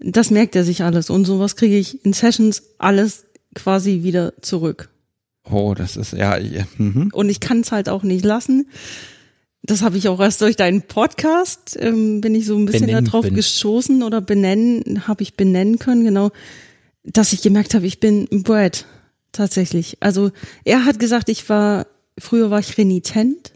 [0.00, 1.10] das merkt er sich alles.
[1.10, 3.24] Und sowas kriege ich in Sessions alles
[3.54, 4.90] quasi wieder zurück.
[5.48, 7.10] Oh, das ist ja, ja mhm.
[7.12, 8.68] Und ich kann es halt auch nicht lassen.
[9.62, 13.04] Das habe ich auch erst durch deinen Podcast, ähm, bin ich so ein bisschen Benennen
[13.04, 13.36] darauf können.
[13.36, 16.32] gestoßen oder benennen, habe ich benennen können, genau,
[17.04, 18.86] dass ich gemerkt habe, ich bin Brad,
[19.32, 19.98] tatsächlich.
[20.00, 20.30] Also
[20.64, 21.86] er hat gesagt, ich war,
[22.18, 23.52] früher war ich renitent,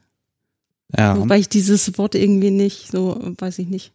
[0.97, 1.19] ja.
[1.19, 3.93] wobei ich dieses Wort irgendwie nicht, so, weiß ich nicht.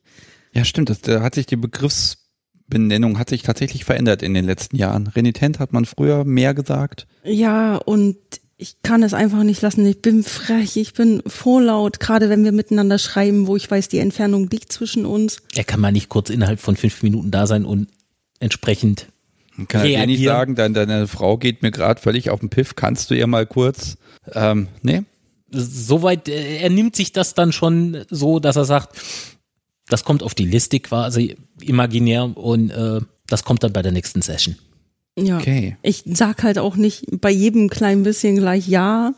[0.54, 0.90] ja, stimmt.
[0.90, 5.08] Das, da hat sich die Begriffsbenennung hat sich tatsächlich verändert in den letzten Jahren.
[5.08, 7.08] Renitent hat man früher mehr gesagt.
[7.24, 8.18] Ja, und
[8.62, 9.86] ich kann es einfach nicht lassen.
[9.86, 14.00] Ich bin frech, ich bin vorlaut, gerade wenn wir miteinander schreiben, wo ich weiß, die
[14.00, 15.42] Entfernung liegt zwischen uns.
[15.56, 17.88] Er kann mal nicht kurz innerhalb von fünf Minuten da sein und
[18.42, 19.08] entsprechend.
[19.68, 20.36] Kann dir nicht Reagieren.
[20.36, 22.76] sagen, deine, deine Frau geht mir gerade völlig auf den Piff.
[22.76, 23.98] Kannst du ihr mal kurz?
[24.34, 25.04] Ähm, nee.
[25.52, 28.98] Soweit, äh, er nimmt sich das dann schon so, dass er sagt,
[29.88, 34.22] das kommt auf die Liste quasi imaginär und äh, das kommt dann bei der nächsten
[34.22, 34.56] Session.
[35.18, 35.38] Ja.
[35.38, 35.78] Okay.
[35.82, 39.14] Ich sag halt auch nicht bei jedem kleinen bisschen gleich ja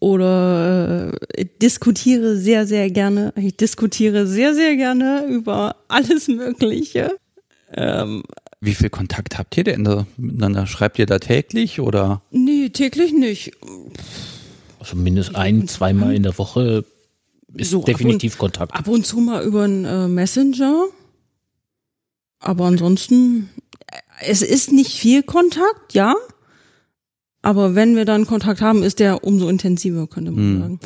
[0.00, 3.32] oder äh, diskutiere sehr, sehr gerne.
[3.36, 7.16] Ich diskutiere sehr, sehr gerne über alles Mögliche.
[7.72, 8.22] Ähm,
[8.60, 10.66] Wie viel Kontakt habt ihr denn da miteinander?
[10.66, 12.22] Schreibt ihr da täglich oder?
[12.30, 13.52] nee, täglich nicht.
[14.80, 16.84] Also mindestens ein, zweimal in der Woche
[17.54, 18.74] ist So ab definitiv Kontakt.
[18.74, 20.86] Ab und zu mal über einen äh, Messenger.
[22.40, 23.48] Aber ansonsten,
[23.90, 26.14] äh, es ist nicht viel Kontakt, ja.
[27.42, 30.60] Aber wenn wir dann Kontakt haben, ist der umso intensiver, könnte man Hm.
[30.60, 30.80] sagen.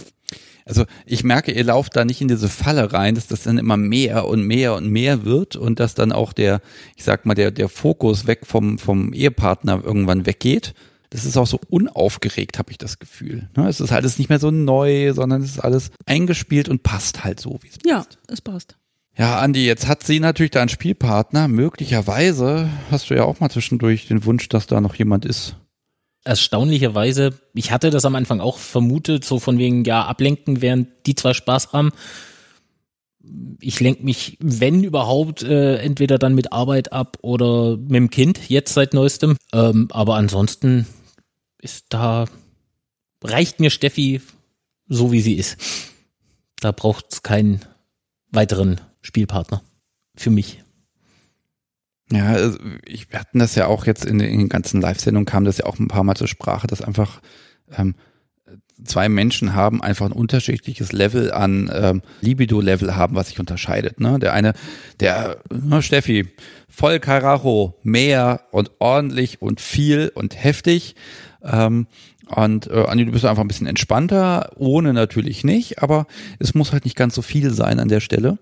[0.65, 3.77] Also ich merke, ihr lauft da nicht in diese Falle rein, dass das dann immer
[3.77, 6.61] mehr und mehr und mehr wird und dass dann auch der,
[6.97, 10.75] ich sag mal, der, der Fokus weg vom, vom Ehepartner irgendwann weggeht.
[11.11, 13.51] Das ist auch so unaufgeregt, habe ich das Gefühl.
[13.55, 17.23] Ne, Es ist alles nicht mehr so neu, sondern es ist alles eingespielt und passt
[17.23, 18.77] halt so, wie es Ja, es passt.
[19.19, 21.49] Ja, Andi, jetzt hat sie natürlich da einen Spielpartner.
[21.49, 25.57] Möglicherweise hast du ja auch mal zwischendurch den Wunsch, dass da noch jemand ist.
[26.25, 31.15] Erstaunlicherweise, ich hatte das am Anfang auch vermutet, so von wegen, ja, ablenken, während die
[31.15, 31.91] zwei Spaß haben.
[33.61, 38.49] Ich lenke mich, wenn überhaupt, äh, entweder dann mit Arbeit ab oder mit dem Kind,
[38.49, 39.37] jetzt seit neuestem.
[39.53, 40.87] Ähm, aber ansonsten
[41.61, 42.27] ist da,
[43.23, 44.21] reicht mir Steffi
[44.93, 45.57] so wie sie ist.
[46.61, 47.61] Da braucht es keinen
[48.31, 49.63] weiteren Spielpartner.
[50.15, 50.62] Für mich.
[52.13, 55.25] Ja, also ich, wir hatten das ja auch jetzt in den, in den ganzen Live-Sendungen
[55.25, 57.23] kam das ja auch ein paar Mal zur Sprache, dass einfach
[57.77, 57.95] ähm,
[58.85, 63.99] zwei Menschen haben einfach ein unterschiedliches Level an ähm, Libido-Level haben, was sich unterscheidet.
[63.99, 64.19] Ne?
[64.19, 64.53] Der eine,
[65.01, 66.29] der, ne, Steffi,
[66.69, 70.95] voll Karacho, mehr und ordentlich und viel und heftig.
[71.43, 71.87] Ähm,
[72.27, 76.07] und äh, Andi, du bist einfach ein bisschen entspannter, ohne natürlich nicht, aber
[76.39, 78.39] es muss halt nicht ganz so viel sein an der Stelle.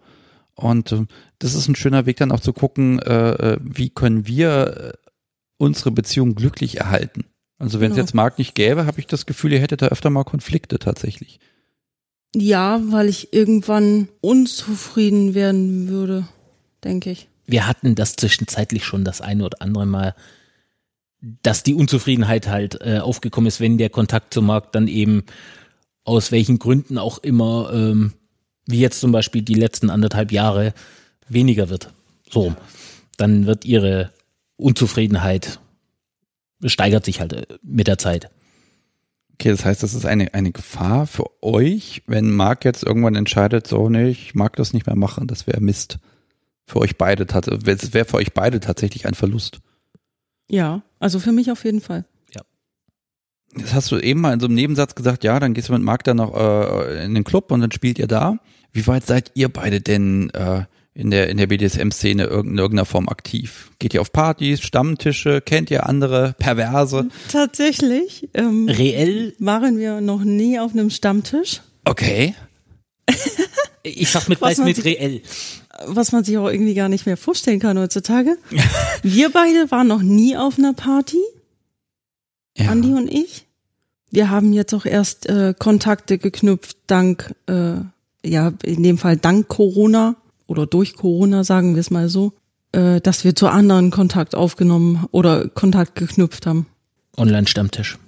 [0.62, 1.06] Und äh,
[1.38, 5.10] das ist ein schöner Weg dann auch zu gucken, äh, äh, wie können wir äh,
[5.58, 7.24] unsere Beziehung glücklich erhalten.
[7.58, 8.04] Also wenn es Genau.
[8.06, 11.40] jetzt Marc nicht gäbe, habe ich das Gefühl, ihr hättet da öfter mal Konflikte tatsächlich.
[12.34, 16.26] Ja, weil ich irgendwann unzufrieden werden würde,
[16.84, 17.28] denke ich.
[17.46, 20.14] wir hatten das zwischenzeitlich schon das eine oder andere Mal,
[21.42, 25.24] dass die Unzufriedenheit halt äh, aufgekommen ist, wenn der Kontakt zum Markt dann eben
[26.04, 28.12] aus welchen Gründen auch immer, ähm,
[28.70, 30.74] wie jetzt zum Beispiel die letzten anderthalb Jahre,
[31.28, 31.92] weniger wird.
[32.28, 32.54] So,
[33.16, 34.12] dann wird ihre
[34.56, 35.60] Unzufriedenheit
[36.64, 38.30] steigert sich halt äh, mit der Zeit.
[39.34, 43.66] Okay, das heißt, das ist eine, eine Gefahr für euch, wenn Marc jetzt irgendwann entscheidet,
[43.66, 45.98] so, nee, ich mag das nicht mehr machen, das wäre Mist.
[46.66, 49.60] Für euch beide, es wäre für euch beide tatsächlich ein Verlust.
[50.50, 52.04] Ja, also für mich auf jeden Fall.
[53.56, 55.82] Jetzt hast du eben mal in so einem Nebensatz gesagt, ja, dann gehst du mit
[55.82, 58.38] Marc dann noch äh, in den Club und dann spielt ihr da.
[58.72, 60.64] Wie weit seid ihr beide denn äh,
[60.94, 63.70] in der in der BDSM-Szene irg- in irgendeiner Form aktiv?
[63.78, 67.08] Geht ihr auf Partys, Stammtische, kennt ihr andere Perverse?
[67.30, 72.34] Tatsächlich ähm, Reell, waren wir noch nie auf einem Stammtisch, Okay.
[73.82, 75.22] ich sag mit Was weiß man mit sich- reell.
[75.86, 78.36] was man sich auch irgendwie gar nicht mehr vorstellen kann heutzutage.
[79.02, 81.18] wir beide waren noch nie auf einer Party,
[82.56, 82.68] Ja.
[82.70, 83.46] Andi und ich.
[84.12, 87.74] Wir haben jetzt auch erst äh, Kontakte geknüpft, dank, äh,
[88.24, 90.16] ja, in dem Fall dank Corona.
[90.46, 92.32] oder durch Corona, sagen wir es mal so,
[92.72, 96.66] äh, dass wir zu anderen Kontakt aufgenommen oder Kontakt geknüpft haben.
[97.16, 97.98] Online-Stammtisch.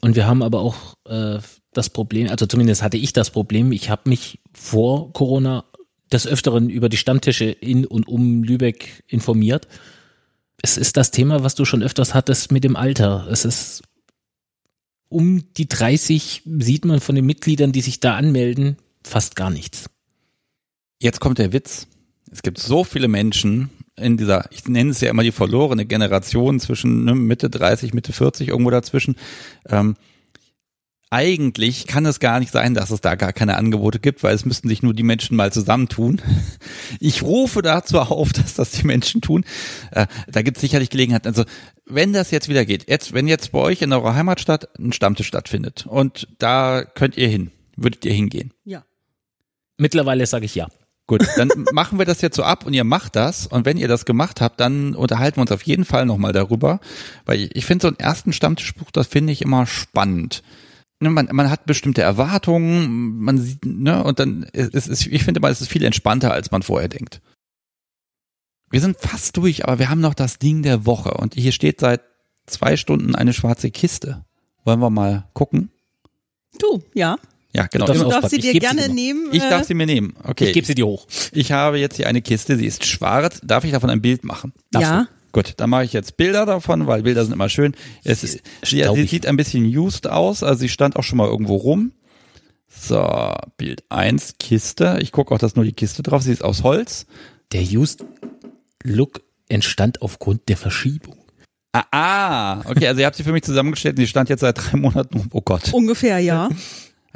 [0.00, 1.38] Und wir haben aber auch äh,
[1.72, 5.64] das Problem, also zumindest hatte ich das Problem, ich habe mich vor Corona
[6.10, 9.68] des Öfteren über die Stammtische in und um Lübeck informiert.
[10.62, 13.26] Es ist das Thema, was du schon öfters hattest mit dem Alter.
[13.30, 13.82] Es ist
[15.08, 19.90] um die 30 sieht man von den Mitgliedern, die sich da anmelden, fast gar nichts.
[20.98, 21.86] Jetzt kommt der Witz.
[22.30, 26.60] Es gibt so viele Menschen in dieser, ich nenne es ja immer die verlorene Generation
[26.60, 29.16] zwischen ne, Mitte 30, Mitte 40, irgendwo dazwischen.
[29.68, 29.96] Ähm,
[31.12, 34.44] eigentlich kann es gar nicht sein, dass es da gar keine Angebote gibt, weil es
[34.44, 36.22] müssten sich nur die Menschen mal zusammentun.
[36.98, 39.44] Ich rufe dazu auf, dass das die Menschen tun.
[39.92, 41.26] Äh, da gibt es sicherlich Gelegenheit.
[41.26, 41.44] Also
[41.86, 45.28] wenn das jetzt wieder geht, jetzt, wenn jetzt bei euch in eurer Heimatstadt ein Stammtisch
[45.28, 48.52] stattfindet und da könnt ihr hin, würdet ihr hingehen?
[48.64, 48.84] Ja.
[49.80, 50.68] Mittlerweile sage ich ja.
[51.06, 53.46] Gut, dann machen wir das jetzt so ab und ihr macht das.
[53.46, 56.80] Und wenn ihr das gemacht habt, dann unterhalten wir uns auf jeden Fall nochmal darüber.
[57.24, 60.42] Weil ich, finde so einen ersten Stammtischbuch, das finde ich immer spannend.
[61.00, 65.40] Ne, man, man hat bestimmte Erwartungen, man sieht, ne, und dann ist es, ich finde
[65.40, 67.22] mal, es ist viel entspannter, als man vorher denkt.
[68.70, 71.14] Wir sind fast durch, aber wir haben noch das Ding der Woche.
[71.14, 72.02] Und hier steht seit
[72.46, 74.26] zwei Stunden eine schwarze Kiste.
[74.64, 75.70] Wollen wir mal gucken?
[76.58, 77.16] Du, ja.
[77.52, 77.86] Ja, genau.
[77.86, 78.22] Du darfst Du auspacken.
[78.22, 78.88] darfst sie Ich dir sie gerne mal.
[78.94, 79.28] nehmen.
[79.32, 80.14] Ich äh, darf sie mir nehmen.
[80.22, 80.46] Okay.
[80.48, 81.06] Ich gebe sie dir hoch.
[81.32, 83.40] Ich habe jetzt hier eine Kiste, sie ist schwarz.
[83.42, 84.52] Darf ich davon ein Bild machen?
[84.70, 85.02] Darfst Ja.
[85.02, 85.08] Du?
[85.32, 87.74] Gut, dann mache ich jetzt Bilder davon, weil Bilder sind immer schön.
[88.02, 91.54] Es, sie, sie sieht ein bisschen used aus, also sie stand auch schon mal irgendwo
[91.54, 91.92] rum.
[92.68, 94.98] So, Bild eins Kiste.
[95.00, 96.26] Ich gucke auch, dass nur die Kiste drauf ist.
[96.26, 97.06] Sie ist aus Holz.
[97.52, 98.04] Der Used
[98.82, 101.16] Look entstand aufgrund der Verschiebung.
[101.72, 104.58] Ah, ah, okay, also ihr habt sie für mich zusammengestellt und sie stand jetzt seit
[104.58, 105.28] drei Monaten rum.
[105.32, 105.72] Oh Gott.
[105.72, 106.48] Ungefähr, ja.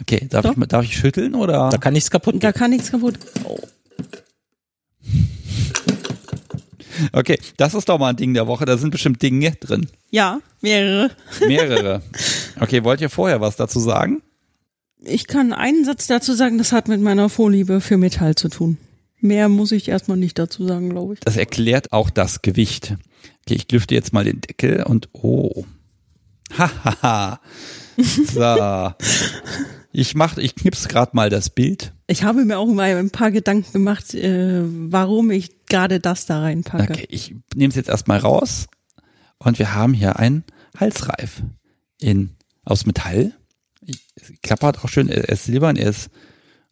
[0.00, 0.56] Okay, darf, Doch.
[0.56, 1.68] ich, darf ich schütteln oder?
[1.70, 2.58] Da kann nichts kaputt Da gehen.
[2.58, 3.18] kann nichts kaputt.
[3.44, 3.58] Oh.
[7.12, 8.64] Okay, das ist doch mal ein Ding der Woche.
[8.64, 9.88] Da sind bestimmt Dinge drin.
[10.10, 11.10] Ja, mehrere.
[11.46, 12.02] Mehrere.
[12.60, 14.22] Okay, wollt ihr vorher was dazu sagen?
[15.00, 18.78] Ich kann einen Satz dazu sagen, das hat mit meiner Vorliebe für Metall zu tun.
[19.20, 21.20] Mehr muss ich erstmal nicht dazu sagen, glaube ich.
[21.20, 22.94] Das erklärt auch das Gewicht.
[23.46, 25.64] Okay, ich lüfte jetzt mal den Deckel und oh.
[26.56, 27.40] Hahaha.
[27.98, 28.92] so.
[29.96, 31.92] Ich mach, ich knips gerade mal das Bild.
[32.08, 36.40] Ich habe mir auch mal ein paar Gedanken gemacht, äh, warum ich gerade das da
[36.40, 36.92] reinpacke.
[36.94, 38.66] Okay, ich nehme es jetzt erstmal raus.
[39.38, 40.42] Und wir haben hier einen
[40.76, 41.42] Halsreif
[42.00, 42.30] in,
[42.64, 43.34] aus Metall.
[43.86, 46.10] Ich, es klappert auch schön, er ist silbern, er ist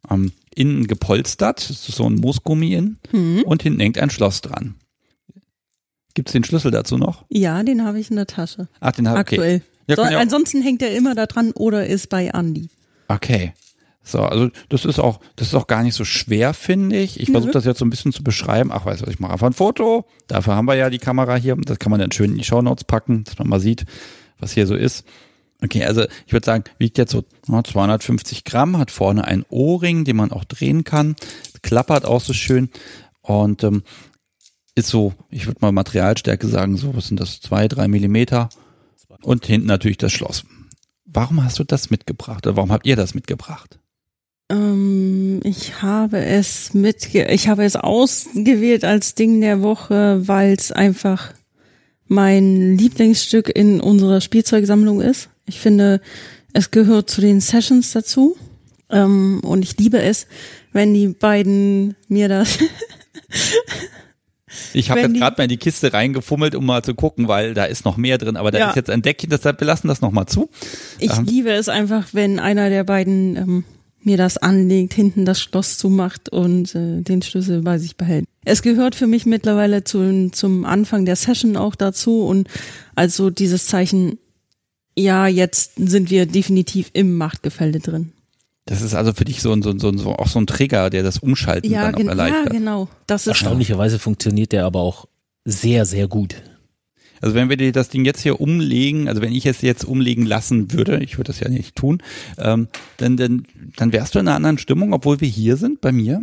[0.09, 3.43] ähm, innen gepolstert, es ist so ein Moosgummi in Mhm.
[3.45, 4.75] und hinten hängt ein Schloss dran.
[6.13, 7.23] Gibt es den Schlüssel dazu noch?
[7.29, 8.67] Ja, den habe ich in der Tasche.
[8.81, 9.35] Ach, den habe okay.
[9.35, 9.61] Aktuell.
[9.87, 12.67] Ja, so, kann ja auch- ansonsten hängt er immer da dran oder ist bei Andy.
[13.13, 13.53] Okay.
[14.05, 17.21] So, also das ist auch, das ist auch gar nicht so schwer, finde ich.
[17.21, 17.53] Ich versuche Nö.
[17.53, 18.69] das jetzt so ein bisschen zu beschreiben.
[18.73, 20.05] Ach, weißt du, was, ich mache einfach ein Foto.
[20.27, 21.55] Dafür haben wir ja die Kamera hier.
[21.55, 23.85] Das kann man dann schön in die Shownotes packen, dass man mal sieht,
[24.39, 25.05] was hier so ist.
[25.63, 30.03] Okay, also ich würde sagen, wiegt jetzt so na, 250 Gramm, hat vorne einen O-Ring,
[30.03, 31.15] den man auch drehen kann,
[31.61, 32.69] klappert auch so schön
[33.21, 33.83] und ähm,
[34.75, 38.49] ist so, ich würde mal Materialstärke sagen, so, was sind das, zwei, drei Millimeter
[39.21, 40.43] und hinten natürlich das Schloss.
[41.05, 43.79] Warum hast du das mitgebracht oder warum habt ihr das mitgebracht?
[44.49, 50.71] Ähm, ich habe es mitge ich habe es ausgewählt als Ding der Woche, weil es
[50.71, 51.33] einfach
[52.07, 55.29] mein Lieblingsstück in unserer Spielzeugsammlung ist.
[55.45, 56.01] Ich finde,
[56.53, 58.37] es gehört zu den Sessions dazu.
[58.89, 60.27] Ähm, und ich liebe es,
[60.71, 62.59] wenn die beiden mir das
[64.73, 67.65] Ich habe jetzt gerade mal in die Kiste reingefummelt, um mal zu gucken, weil da
[67.65, 68.69] ist noch mehr drin, aber da Ja.
[68.69, 70.49] ist jetzt ein Deckchen, deshalb wir lassen das nochmal zu.
[70.99, 71.25] Ich Ähm.
[71.25, 73.63] liebe es einfach, wenn einer der beiden ähm,
[74.01, 78.25] mir das anlegt, hinten das Schloss zumacht und äh, den Schlüssel bei sich behält.
[78.45, 82.49] Es gehört für mich mittlerweile zu, zum Anfang der Session auch dazu und
[82.95, 84.17] also dieses Zeichen,
[84.97, 88.11] ja, jetzt sind wir definitiv im Machtgefälle drin.
[88.65, 90.47] Das ist also für dich so ein, so ein, so ein, so auch so ein
[90.47, 92.51] Trigger, der das Umschalten Ja, dann auch gen ja, erleichtert.
[92.53, 92.87] genau.
[93.07, 95.05] Das ist Erstaunlicherweise funktioniert der aber auch
[95.43, 96.35] sehr, sehr gut.
[97.19, 100.25] Also wenn wir dir das Ding jetzt hier umlegen, also wenn ich es jetzt umlegen
[100.25, 102.01] lassen würde, ich würde das ja nicht tun,
[102.37, 102.67] ähm,
[102.97, 103.45] dann, dann,
[103.77, 106.21] dann wärst du in einer anderen Stimmung, obwohl wir hier sind bei mir.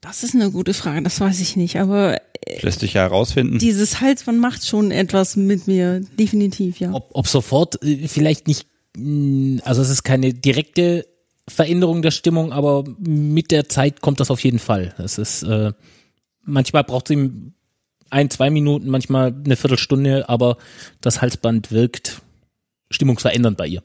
[0.00, 1.78] das ist eine gute Frage, das weiß ich nicht.
[1.78, 2.18] Aber
[2.54, 3.58] Das lässt sich ja herausfinden.
[3.58, 6.92] dieses Halsband macht schon etwas mit mir, definitiv, ja.
[6.92, 11.06] Ob, ob sofort äh, vielleicht nicht, also es ist keine direkte
[11.48, 14.94] Veränderung der Stimmung, aber mit der Zeit kommt das auf jeden Fall.
[14.98, 15.72] Das ist, äh,
[16.42, 17.52] manchmal braucht es ihm
[18.10, 20.56] ein, zwei Minuten, manchmal eine Viertelstunde, aber
[21.00, 22.22] das Halsband wirkt
[22.90, 23.82] stimmungsverändernd bei ihr.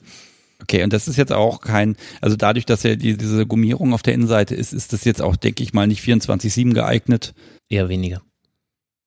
[0.62, 4.02] Okay, und das ist jetzt auch kein, also dadurch, dass ja die, diese Gummierung auf
[4.02, 7.34] der Innenseite ist, ist das jetzt auch, denke ich mal, nicht 24-7 geeignet.
[7.70, 8.22] Eher weniger.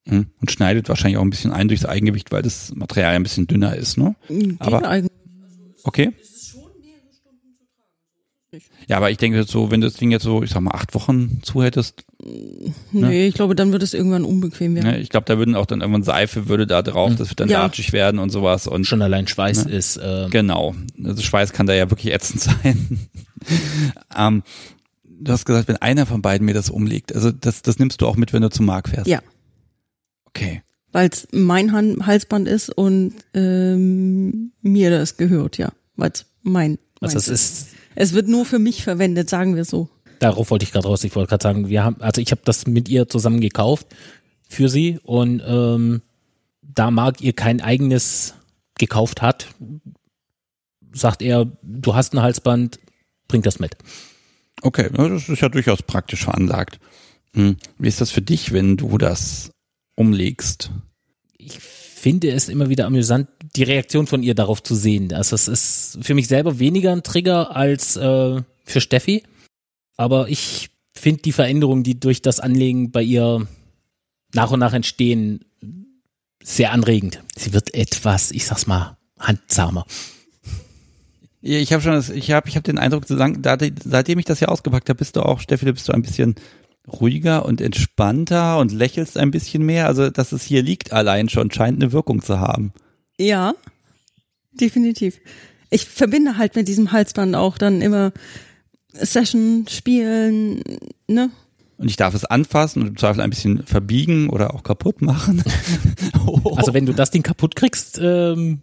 [0.07, 0.27] Hm.
[0.41, 3.77] Und schneidet wahrscheinlich auch ein bisschen ein durchs Eigengewicht, weil das Material ein bisschen dünner
[3.77, 4.15] ist, ne?
[4.29, 5.03] Geht Aber-.
[5.85, 6.13] Okay.
[8.87, 10.95] Ja, aber ich denke so, wenn du das Ding jetzt so, ich sag mal, acht
[10.95, 12.05] Wochen zuhättest,
[12.93, 14.87] Nee, ich glaube, dann wird es irgendwann unbequem werden.
[14.91, 17.49] ne, ich glaube, da würden auch dann irgendwann Seife würde da drauf, das wird dann
[17.51, 17.63] Ja.
[17.63, 19.73] latschig werden und sowas und Schon allein Schweiß Ne?
[19.73, 20.75] ist, äh, Genau.
[21.05, 23.09] Also Schweiß kann da ja wirklich ätzend sein.
[24.17, 24.43] ähm,
[25.05, 28.07] du hast gesagt, wenn einer von beiden mir das umlegt, also das, das nimmst du
[28.07, 29.07] auch mit, wenn du zum Markt fährst.
[29.09, 29.21] Ja.
[30.25, 30.63] Okay.
[30.99, 35.71] Weil es mein Han Halsband ist und ähm, mir das gehört, ja.
[35.95, 39.89] Weil es mein, also es ist, Es wird nur für mich verwendet, sagen wir so.
[40.19, 41.05] darauf wollte ich gerade raus.
[41.05, 43.87] Ich wollte gerade sagen, wir haben, also ich habe das mit ihr zusammen gekauft
[44.49, 46.03] für sie und ähm,
[46.63, 48.35] da Marc ihr kein eigenes
[48.77, 49.47] gekauft hat,
[50.93, 52.81] sagt er, du hast ein Halsband,
[53.29, 53.77] bring das mit.
[54.63, 56.81] Okay, das ist ja durchaus praktisch veranlagt.
[57.35, 57.57] Hm.
[57.79, 59.53] Wie ist das für dich, wenn du das
[59.95, 60.73] umlegst?
[61.49, 65.13] Ich finde es immer wieder amüsant, die Reaktion von ihr darauf zu sehen.
[65.13, 69.25] Also es ist für mich selber weniger ein Trigger als äh, für Steffi.
[69.97, 73.47] Aber ich finde die Veränderungen, die durch das Anlegen bei ihr
[74.35, 75.45] nach und nach entstehen,
[76.43, 77.21] sehr anregend.
[77.37, 79.87] Sie wird etwas, ich sag's mal, handzahmer.
[81.41, 84.49] Ja, Ich habe schon, das, ich habe, ich habe den Eindruck, seitdem ich das ja
[84.49, 86.37] ausgepackt habe, bist du auch, Steffi, bist du ein bisschen
[86.89, 89.87] ruhiger und entspannter und lächelst ein bisschen mehr.
[89.87, 92.73] Also, dass es hier liegt allein schon, scheint eine Wirkung zu haben.
[93.19, 93.55] Ja,
[94.53, 95.21] definitiv.
[95.71, 98.13] Ich verbinde halt mit diesem Halsband auch dann immer
[98.93, 100.63] Session, Spielen,
[101.07, 101.31] ne?
[101.77, 105.43] Und ich darf es anfassen und im Zweifel ein bisschen verbiegen oder auch kaputt machen.
[106.27, 106.41] Oh.
[106.59, 108.63] Also wenn du das Ding kaputt kriegst, ähm,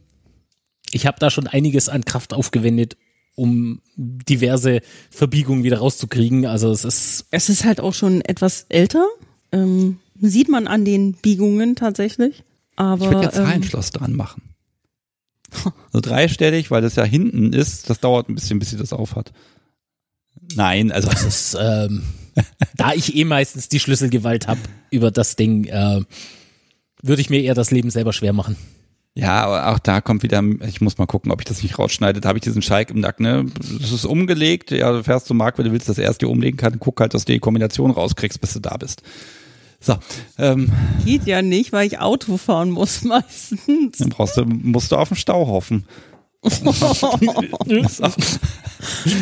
[0.91, 2.97] ich habe da schon einiges an Kraft aufgewendet,
[3.35, 6.45] um diverse Verbiegungen wieder rauszukriegen.
[6.45, 9.05] Also es ist Es ist halt auch schon etwas älter.
[9.51, 12.43] Ähm, sieht man an den Biegungen tatsächlich.
[12.75, 14.41] Aber Ich würde ja ähm, Zahlenschloss dran machen.
[15.93, 17.89] So dreistellig, weil das ja hinten ist.
[17.89, 19.31] Das dauert ein bisschen, bis sie das aufhat.
[20.55, 22.03] Nein, also Das ist, ähm,
[22.75, 24.59] da ich eh meistens die Schlüsselgewalt habe
[24.91, 26.01] über das Ding, äh,
[27.01, 28.57] würde ich mir eher das Leben selber schwer machen.
[29.17, 32.19] Ja, aber auch da kommt wieder, ich muss mal gucken, ob ich das nicht rausschneide.
[32.19, 33.45] Da habe ich diesen Schalk im Nacken, ne?
[33.79, 36.79] Das ist umgelegt, ja, du fährst zum Markt, wenn du willst, das erste umlegen kann,
[36.79, 39.03] guck halt, dass du die Kombination rauskriegst, bis du da bist.
[39.79, 39.95] So,
[40.37, 40.69] ähm,
[41.05, 43.99] geht ja nicht, weil ich Auto fahren muss meistens.
[43.99, 45.85] dann brauchst du, musst du auf den Stau hoffen.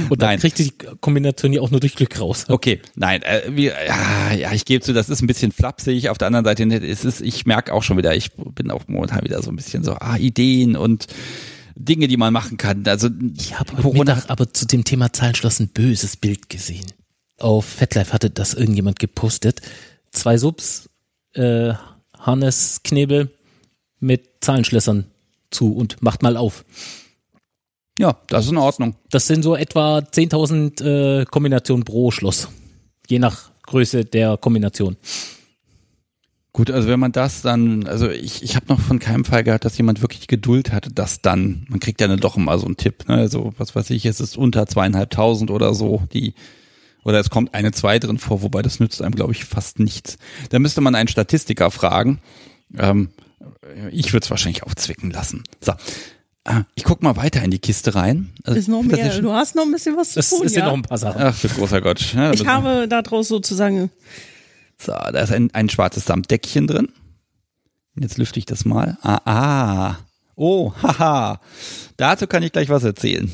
[0.09, 0.39] Und dann Nein.
[0.39, 2.45] kriegt die Kombination ja auch nur durch Glück raus.
[2.49, 6.09] Okay, nein, äh, wir, ja, ja, ich gebe zu, das ist ein bisschen flapsig.
[6.09, 8.81] Auf der anderen Seite, ne, es ist, ich merke auch schon wieder, ich bin auch
[8.87, 11.07] momentan wieder so ein bisschen so, ah, Ideen und
[11.75, 12.85] Dinge, die man machen kann.
[12.87, 16.85] Also Ich habe Mittag aber zu dem Thema Zahlenschloss ein böses Bild gesehen.
[17.39, 19.61] Auf FetLife hatte das irgendjemand gepostet.
[20.11, 20.89] Zwei Subs,
[21.33, 21.73] äh,
[22.17, 23.31] Harnesknebel
[23.99, 25.05] mit Zahlenschlössern
[25.49, 26.63] zu und macht mal auf.
[27.99, 28.95] Ja, das ist in Ordnung.
[29.09, 32.49] Das sind so etwa 10.000 äh, Kombinationen pro Schloss.
[33.07, 34.97] Je nach Größe der Kombination.
[36.51, 39.65] Gut, also wenn man das dann, also ich, ich habe noch von keinem Fall gehört,
[39.65, 42.77] dass jemand wirklich Geduld hatte, das dann, man kriegt ja dann doch immer so einen
[42.77, 43.15] Tipp, ne?
[43.15, 46.35] Also was weiß ich, es ist unter zweieinhalbtausend oder so, die
[47.03, 50.17] oder es kommt eine zwei drin vor, wobei das nützt einem, glaube ich, fast nichts.
[50.49, 52.19] Da müsste man einen Statistiker fragen.
[52.77, 53.09] Ähm,
[53.91, 55.43] ich würde es wahrscheinlich aufzwicken lassen.
[55.59, 55.73] So.
[56.45, 58.33] Ah, Ich guck mal weiter in die Kiste rein.
[58.43, 59.19] Also, Ist noch mehr.
[59.21, 60.67] Du hast noch ein bisschen was zu Das tun, ist ja ja.
[60.67, 61.21] noch ein paar Sachen.
[61.21, 62.13] Ach, du großer Gott.
[62.13, 63.89] Ja, Ich habe daraus sozusagen
[64.77, 66.89] So, da ist ein, ein schwarzes Samtdeckchen drin.
[67.95, 68.97] Jetzt lüfte ich das mal.
[69.01, 69.97] Ah, ah.
[70.35, 71.39] Oh, haha.
[71.95, 73.31] Dazu kann ich gleich was erzählen.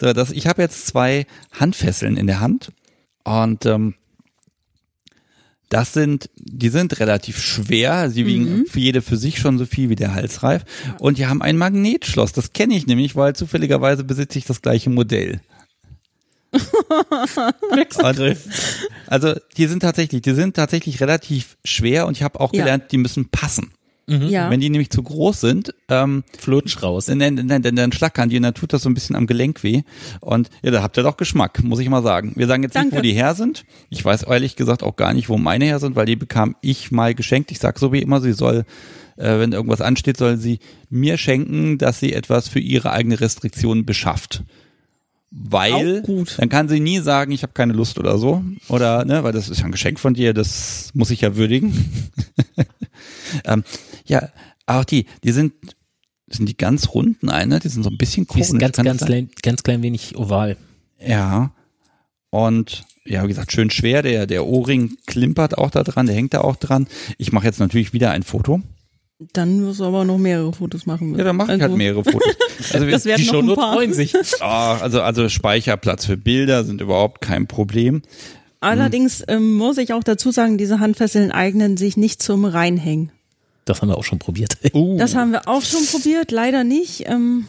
[0.00, 1.26] So, das, ich habe jetzt zwei
[1.58, 2.72] Handfesseln in der Hand
[3.24, 3.94] und ähm,
[5.68, 8.10] das sind, die sind relativ schwer.
[8.10, 10.64] Sie wiegen für jede für sich schon so viel wie der Halsreif.
[10.98, 12.32] Und die haben ein Magnetschloss.
[12.32, 15.40] Das kenne ich nämlich, weil zufälligerweise besitze ich das gleiche Modell.
[18.02, 18.36] Und,
[19.06, 22.60] also die sind tatsächlich, die sind tatsächlich relativ schwer und ich habe auch Ja.
[22.62, 23.70] gelernt, die müssen passen.
[24.08, 24.50] Ja.
[24.50, 27.06] Wenn die nämlich zu groß sind, ähm, Flutsch raus.
[27.06, 29.62] dann, dann, dann, dann, schlackern die und dann tut das so ein bisschen am Gelenk
[29.62, 29.82] weh.
[30.20, 32.32] Und ja, da habt ihr doch Geschmack, muss ich mal sagen.
[32.36, 32.96] Wir sagen jetzt nicht, Danke.
[32.96, 33.64] wo die her sind.
[33.90, 36.90] Ich weiß ehrlich gesagt auch gar nicht, wo meine her sind, weil die bekam ich
[36.90, 37.50] mal geschenkt.
[37.50, 38.64] Ich sag so wie immer, sie soll,
[39.16, 40.58] äh, wenn irgendwas ansteht, soll sie
[40.88, 44.42] mir schenken, dass sie etwas für ihre eigene Restriktion beschafft.
[45.30, 46.02] Weil
[46.38, 48.42] dann kann sie nie sagen, ich habe keine Lust oder so.
[48.68, 51.74] Oder, ne, weil das ist ja ein Geschenk von dir, das muss ich ja würdigen.
[53.44, 53.62] ähm,
[54.08, 54.28] ja,
[54.66, 55.52] auch die, die sind
[56.30, 58.86] sind die ganz runden eine, die sind so ein bisschen Die ist ein konisch, ganz,
[58.86, 60.56] ganz, klein, ganz klein wenig oval.
[61.00, 61.52] Ja.
[62.30, 64.02] Und ja, wie gesagt, schön schwer.
[64.02, 66.86] Der, der Ohrring klimpert auch da dran, der hängt da auch dran.
[67.16, 68.60] Ich mache jetzt natürlich wieder ein Foto.
[69.32, 71.18] Dann wirst du aber noch mehrere Fotos machen müssen.
[71.18, 72.36] Ja, dann mache ich Also, halt mehrere Fotos.
[72.72, 73.74] Also, Das werden Die noch ein Shownotes paar.
[73.74, 74.14] freuen sich.
[74.40, 78.02] Ah, also, also Speicherplatz für Bilder sind überhaupt kein Problem.
[78.60, 83.12] Allerdings ähm, muss ich auch dazu sagen, diese Handfesseln eignen sich nicht zum Reinhängen.
[83.68, 84.56] Das haben wir auch schon probiert.
[84.74, 87.04] Uh, Das haben wir auch schon probiert, leider nicht.
[87.08, 87.46] Ähm,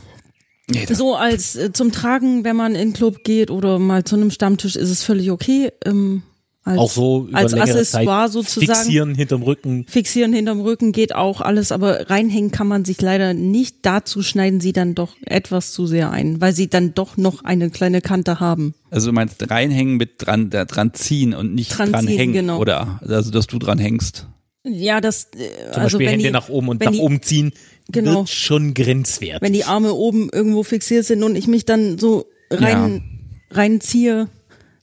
[0.70, 4.16] nee, so als äh, zum Tragen, wenn man in den Club geht oder mal zu
[4.16, 5.72] einem Stammtisch, ist es völlig okay.
[5.86, 6.24] Ähm,
[6.64, 8.76] als, Auch so über als Accessoire Zeit sozusagen.
[8.80, 9.86] fixieren hinterm Rücken.
[9.88, 13.78] Fixieren hinterm Rücken geht auch alles, aber reinhängen kann man sich leider nicht.
[13.84, 17.70] Dazu schneiden sie dann doch etwas zu sehr ein, weil sie dann doch noch eine
[17.70, 18.76] kleine Kante haben.
[18.91, 22.34] also du meinst reinhängen mit dran, da dran ziehen und nicht Dran dran, ziehen, hängen,
[22.34, 22.60] genau.
[22.60, 23.00] oder?
[23.08, 24.28] Also, dass du dran hängst.
[24.64, 27.22] Ja, das äh, Zum also Beispiel wenn Hände die, nach oben und nach die, oben
[27.22, 27.53] ziehen,
[27.91, 28.19] Genau.
[28.19, 29.41] wird schon grenzwert.
[29.41, 33.03] wenn die Arme oben irgendwo fixiert sind und ich mich dann so rein
[33.49, 34.27] reinziehe,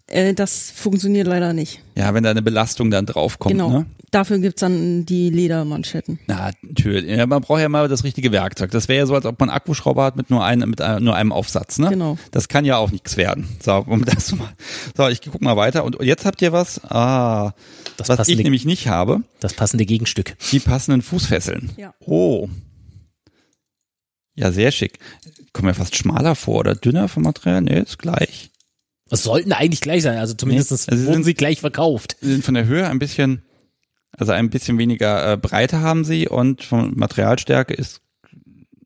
[0.08, 1.80] äh, das funktioniert leider nicht.
[1.96, 3.70] Ja, wenn da eine Belastung dann draufkommt, genau.
[3.70, 3.86] ne?
[4.12, 6.20] Dafür gibt's dann die Ledermanschetten.
[6.26, 7.10] Na, natürlich.
[7.10, 8.70] Ja, man braucht ja mal das richtige Werkzeug.
[8.70, 11.04] Das wäre ja so, als ob man einen Akkuschrauber hat mit nur einem, mit einem,
[11.04, 11.88] nur einem Aufsatz, ne?
[11.90, 12.16] Genau.
[12.30, 13.48] Das kann ja auch nichts werden.
[13.62, 14.48] So, um das mal.
[14.96, 15.84] So, ich guck mal weiter.
[15.84, 17.52] Und jetzt habt ihr was, ah,
[17.96, 19.22] Das was ich passende- nämlich nicht habe.
[19.40, 20.36] Das passende Gegenstück.
[20.52, 21.72] Die passenden Fußfesseln.
[21.76, 21.92] Ja.
[22.00, 22.48] Oh.
[24.34, 24.98] Ja, sehr schick.
[25.52, 27.62] Kommt mir fast schmaler vor oder dünner vom Material?
[27.62, 28.50] Nee, ist gleich.
[29.08, 30.18] Das sollten eigentlich gleich sein.
[30.18, 32.16] Also zumindest Nee, also sie wurden sind- sie gleich verkauft.
[32.20, 33.42] Sie sind von der Höhe ein bisschen,
[34.16, 38.00] also ein bisschen weniger äh, Breite haben sie und von Materialstärke ist,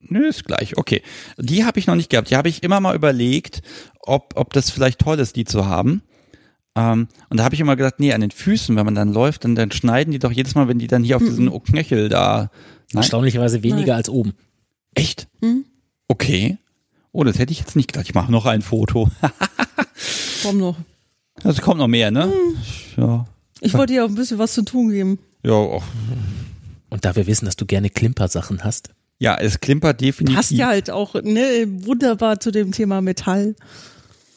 [0.00, 0.76] nö, ist gleich.
[0.76, 1.02] Okay.
[1.38, 2.30] Die habe ich noch nicht gehabt.
[2.30, 3.62] Die habe ich immer mal überlegt,
[4.00, 6.02] ob, ob das vielleicht toll ist, die zu haben.
[6.76, 9.44] Ähm, und da habe ich immer gedacht, nee, an den Füßen, wenn man dann läuft,
[9.44, 12.50] dann, dann schneiden die doch jedes Mal, wenn die dann hier auf diesen Knöchel da.
[12.92, 13.02] Nein?
[13.02, 13.96] Erstaunlicherweise weniger Nein.
[13.96, 14.34] als oben.
[14.94, 15.28] Echt?
[15.42, 15.64] Hm?
[16.08, 16.58] Okay.
[17.12, 18.06] Oh, das hätte ich jetzt nicht gedacht.
[18.08, 19.08] Ich mache noch ein Foto.
[20.42, 20.76] Komm noch.
[21.42, 22.32] Also kommt noch mehr, ne?
[22.96, 23.26] Ja.
[23.60, 25.18] Ich wollte dir auch ein bisschen was zu tun geben.
[25.42, 25.84] Ja, auch.
[26.88, 30.36] Und da wir wissen, dass du gerne Klimpersachen hast, ja, es klimpert definitiv.
[30.36, 33.54] Passt ja halt auch ne, wunderbar zu dem Thema Metall.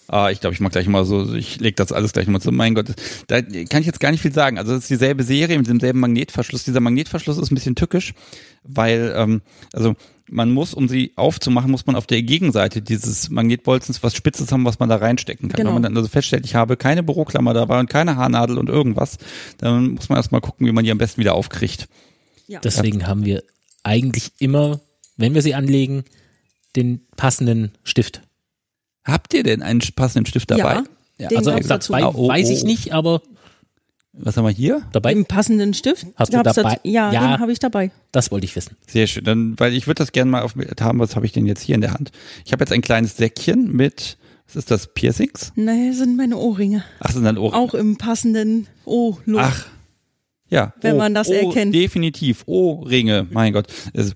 [0.07, 2.51] Ah, ich glaube, ich mach gleich mal so, ich leg das alles gleich mal zu.
[2.51, 2.87] Mein Gott,
[3.27, 4.57] da kann ich jetzt gar nicht viel sagen.
[4.57, 6.65] Also es ist dieselbe Serie mit demselben Magnetverschluss.
[6.65, 8.13] Dieser Magnetverschluss ist ein bisschen tückisch,
[8.63, 9.41] weil, ähm,
[9.71, 9.95] also
[10.29, 14.65] man muss, um sie aufzumachen, muss man auf der Gegenseite dieses Magnetbolzens was Spitzes haben,
[14.65, 15.57] was man da reinstecken kann.
[15.57, 15.69] Genau.
[15.69, 19.17] Wenn man dann also feststellt, ich habe keine Büroklammer dabei und keine Haarnadel und irgendwas,
[19.57, 21.87] dann muss man erstmal gucken, wie man die am besten wieder aufkriegt.
[22.47, 22.59] Ja.
[22.59, 23.41] deswegen haben wir
[23.83, 24.81] eigentlich immer,
[25.17, 26.03] wenn wir sie anlegen,
[26.75, 28.21] den passenden Stift.
[29.03, 30.83] Habt ihr denn einen passenden Stift dabei?
[31.17, 32.17] Ja, den Also gab's dabei dazu.
[32.17, 32.65] Oh, oh, weiß ich oh.
[32.65, 33.21] nicht, aber
[34.15, 34.83] Was haben wir hier?
[34.91, 36.05] dabei, Im passenden Stift?
[36.15, 36.75] Hast du Gab's dabei?
[36.75, 37.21] dazu- Ja, Ja.
[37.21, 37.91] den habe ich dabei.
[38.11, 38.77] das wollte ich wissen.
[38.87, 39.23] Sehr schön.
[39.23, 41.75] Dann, weil ich würde das gerne mal auf haben, was habe ich denn jetzt hier
[41.75, 42.11] in der Hand?
[42.45, 45.51] Ich habe jetzt ein kleines Säckchen mit, was ist das, Piercings?
[45.55, 46.83] Nee, sind meine Ohrringe.
[46.99, 47.55] Ach, sind dann Ohren.
[47.55, 49.41] Auch im passenden O-Look.
[49.41, 49.67] Ach.
[50.47, 50.73] Ja.
[50.81, 51.73] Wenn oh, man das oh, erkennt.
[51.73, 52.43] Definitiv.
[52.45, 53.25] Oh, Ringe.
[53.31, 53.65] Mein Gott.
[53.95, 54.13] Also,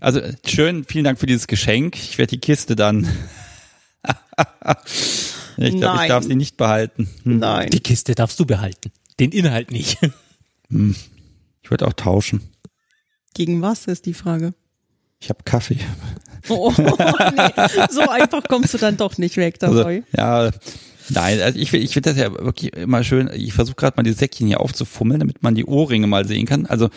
[0.00, 1.96] also schön, vielen Dank für dieses Geschenk.
[1.96, 3.08] Ich werde die Kiste dann.
[5.56, 7.08] ich glaube, ich darf sie nicht behalten.
[7.22, 7.38] Hm.
[7.38, 7.70] Nein.
[7.70, 8.90] Die Kiste darfst du behalten.
[9.20, 9.98] Den Inhalt nicht.
[11.62, 12.40] Ich würde auch tauschen.
[13.34, 14.54] Gegen was ist die Frage?
[15.20, 15.78] Ich habe Kaffee.
[16.48, 20.04] Oh, nee, so einfach kommst du dann doch nicht weg Also, dabei.
[20.16, 20.50] ja,
[21.10, 23.30] nein, also ich, ich finde das ja wirklich immer schön.
[23.34, 26.64] Ich versuche gerade mal die Säckchen hier aufzufummeln, damit man die Ohrringe mal sehen kann.
[26.64, 26.88] Also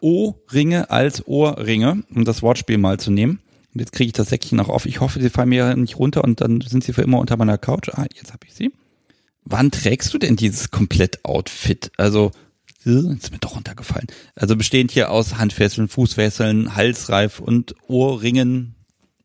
[0.00, 3.40] O-Ringe als Ohrringe, um das Wortspiel mal zu nehmen.
[3.74, 4.86] Und jetzt kriege ich das Säckchen auch auf.
[4.86, 7.58] Ich hoffe, sie fallen mir nicht runter und dann sind sie für immer unter meiner
[7.58, 7.90] Couch.
[7.90, 8.72] Ah, jetzt habe ich sie.
[9.44, 11.90] Wann trägst du denn dieses Komplett-Outfit?
[11.96, 12.30] Also,
[12.86, 14.06] äh, ist mir doch runtergefallen.
[14.34, 18.74] Also bestehend hier aus Handfesseln, Fußfesseln, Halsreif und Ohrringen.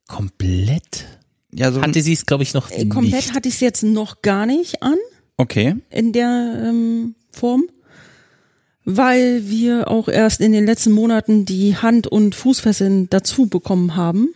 [0.08, 1.06] Komplett?
[1.52, 1.82] Ja, so.
[1.82, 3.34] Hatte sie es, glaube ich, noch Äh, Komplett nicht.
[3.34, 4.98] hatte ich es jetzt noch gar nicht an
[5.38, 5.76] okay.
[5.90, 7.64] in der ähm, Form,
[8.86, 14.30] weil wir auch erst in den letzten Monaten die Hand- und Fußfesseln dazu bekommen haben.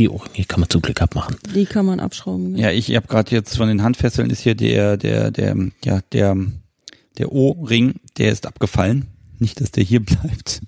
[0.00, 1.36] Die Ohrringe kann man zum Glück abmachen.
[1.54, 2.56] Die kann man abschrauben.
[2.56, 5.54] Ja, ich habe gerade jetzt von den Handfesseln ist hier der, der, der,
[5.84, 6.36] ja, der,
[7.18, 9.08] der O-Ring, der ist abgefallen.
[9.38, 10.62] Nicht, dass der hier bleibt.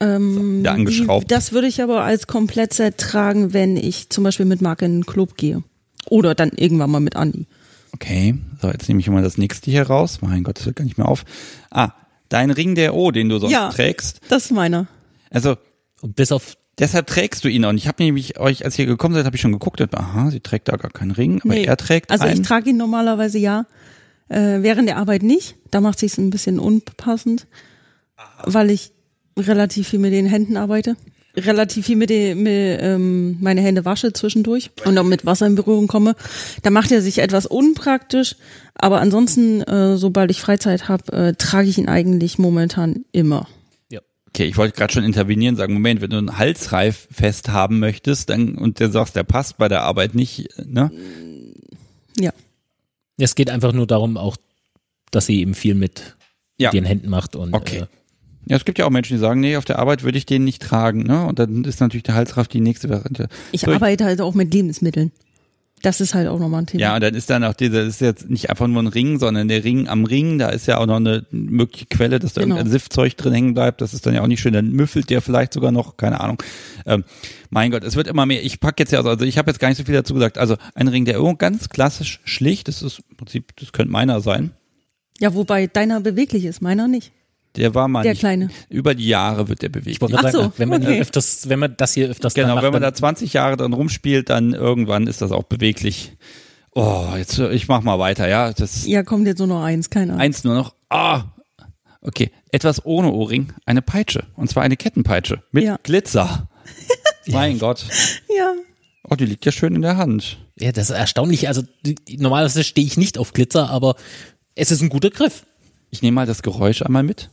[0.00, 1.24] Ähm, wieder angeschraubt.
[1.30, 4.98] Die, das würde ich aber als Komplettset tragen, wenn ich zum Beispiel mit Marc in
[4.98, 5.62] den Club gehe.
[6.10, 7.46] Oder dann irgendwann mal mit Andi.
[7.94, 10.18] Okay, so, jetzt nehme ich mal das nächste hier raus.
[10.20, 11.24] Mein Gott, das hört gar nicht mehr auf.
[11.70, 11.92] Ah,
[12.28, 13.70] dein Ring der O, den du sonst Ja.
[13.70, 14.20] trägst.
[14.28, 14.88] Das ist meiner.
[15.30, 15.56] Also,
[16.02, 17.68] Und bis auf deshalb trägst du ihn auch.
[17.70, 19.80] Und ich habe nämlich euch, als ihr gekommen seid, habe ich schon geguckt.
[19.80, 21.64] und, Aha, sie trägt da gar keinen Ring, aber Nee.
[21.64, 22.40] er trägt Also einen.
[22.40, 23.66] ich trage ihn normalerweise ja,
[24.28, 25.54] äh, während der Arbeit nicht.
[25.70, 27.46] Da macht sich's ein bisschen unpassend,
[28.44, 28.92] weil ich
[29.38, 30.96] relativ viel mit den Händen arbeite.
[31.36, 35.54] relativ viel mit, dem, mit ähm, meine Hände wasche zwischendurch und auch mit Wasser in
[35.54, 36.16] Berührung komme,
[36.64, 38.34] da macht er sich etwas unpraktisch.
[38.74, 43.46] Aber ansonsten, äh, sobald ich Freizeit habe, äh, trage ich ihn eigentlich momentan immer.
[44.32, 48.30] Okay, ich wollte gerade schon intervenieren, sagen, Moment, wenn du einen Halsreif fest haben möchtest,
[48.30, 50.90] dann und du sagst, der passt bei der Arbeit nicht, ne?
[52.18, 52.32] Ja.
[53.18, 54.36] Es geht einfach nur darum, auch,
[55.10, 56.16] dass sie eben viel mit
[56.58, 56.72] Ja.
[56.72, 57.78] ihren Händen macht und Okay.
[57.78, 57.86] äh,
[58.46, 60.44] Ja, es gibt ja auch Menschen, die sagen, nee, auf der Arbeit würde ich den
[60.44, 61.26] nicht tragen, ne?
[61.26, 63.28] Und dann ist natürlich der Halsreif die nächste Variante.
[63.52, 65.10] Ich So, arbeite halt auch mit Lebensmitteln.
[65.82, 66.80] Das ist halt auch nochmal ein Thema.
[66.80, 69.18] Ja, und dann ist dann auch dieser, das ist jetzt nicht einfach nur ein Ring,
[69.18, 72.42] sondern der Ring am Ring, da ist ja auch noch eine mögliche Quelle, dass da
[72.42, 72.56] Genau.
[72.56, 73.80] irgendein Siftzeug drin hängen bleibt.
[73.80, 74.52] Das ist dann ja auch nicht schön.
[74.52, 76.42] Dann müffelt der vielleicht sogar noch, keine Ahnung.
[76.84, 77.04] Ähm,
[77.48, 78.44] mein Gott, es wird immer mehr.
[78.44, 80.36] Ich pack jetzt ja, also, also ich habe jetzt gar nicht so viel dazu gesagt.
[80.36, 84.20] Also ein Ring, der irgendwo ganz klassisch schlicht, das ist im Prinzip, das könnte meiner
[84.20, 84.50] sein.
[85.18, 87.12] Ja, wobei deiner beweglich ist, meiner nicht.
[87.56, 88.48] Der war mal Der nicht, Kleine.
[88.68, 89.88] über die Jahre wird der bewegt.
[89.96, 91.00] ich wollte Ach gerade sagen, so, wenn man okay.
[91.00, 93.56] öfters, wenn man das hier öfters dann Genau, macht, wenn man dann, da 20 Jahre
[93.56, 96.16] dran rumspielt, dann irgendwann ist das auch beweglich.
[96.72, 98.52] Oh, jetzt ich mach mal weiter, ja.
[98.52, 100.20] Das Ja, kommt jetzt nur noch eins, keine Ahnung.
[100.22, 100.74] eins nur noch.
[100.88, 101.24] Ah,
[102.00, 102.30] okay.
[102.52, 104.24] Etwas ohne Ohrring, eine Peitsche.
[104.36, 105.78] Und zwar eine Kettenpeitsche mit Ja.
[105.82, 106.48] Glitzer.
[107.26, 107.84] mein Gott.
[108.36, 108.52] Ja.
[109.08, 110.38] Oh, die liegt ja schön in der Hand.
[110.56, 111.48] ja, das ist erstaunlich.
[111.48, 111.62] Also
[112.08, 113.96] normalerweise stehe ich nicht auf Glitzer, aber
[114.54, 115.44] es ist ein guter Griff.
[115.90, 117.30] Ich nehme mal das Geräusch einmal mit.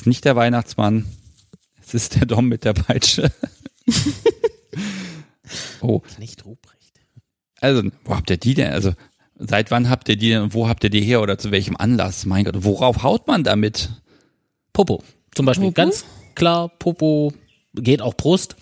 [0.00, 1.04] Ist nicht der Weihnachtsmann.
[1.86, 3.30] Es ist der Dom mit der Peitsche.
[5.82, 7.02] oh, Nicht Ruprecht.
[7.60, 8.72] Also, wo habt ihr die denn?
[8.72, 8.94] Also,
[9.38, 11.76] seit wann habt ihr die denn und wo habt ihr die her oder zu welchem
[11.76, 12.24] Anlass?
[12.24, 13.90] Mein Gott, worauf haut man damit?
[14.72, 15.04] Popo.
[15.34, 15.74] Zum Beispiel Popo?
[15.74, 17.34] ganz klar, Popo
[17.74, 18.56] geht auch Brust.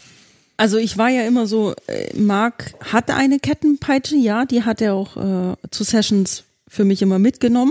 [0.57, 4.95] Also ich war ja immer so, äh, Marc hatte eine Kettenpeitsche, ja, die hat er
[4.95, 7.71] auch äh, zu Sessions für mich immer mitgenommen.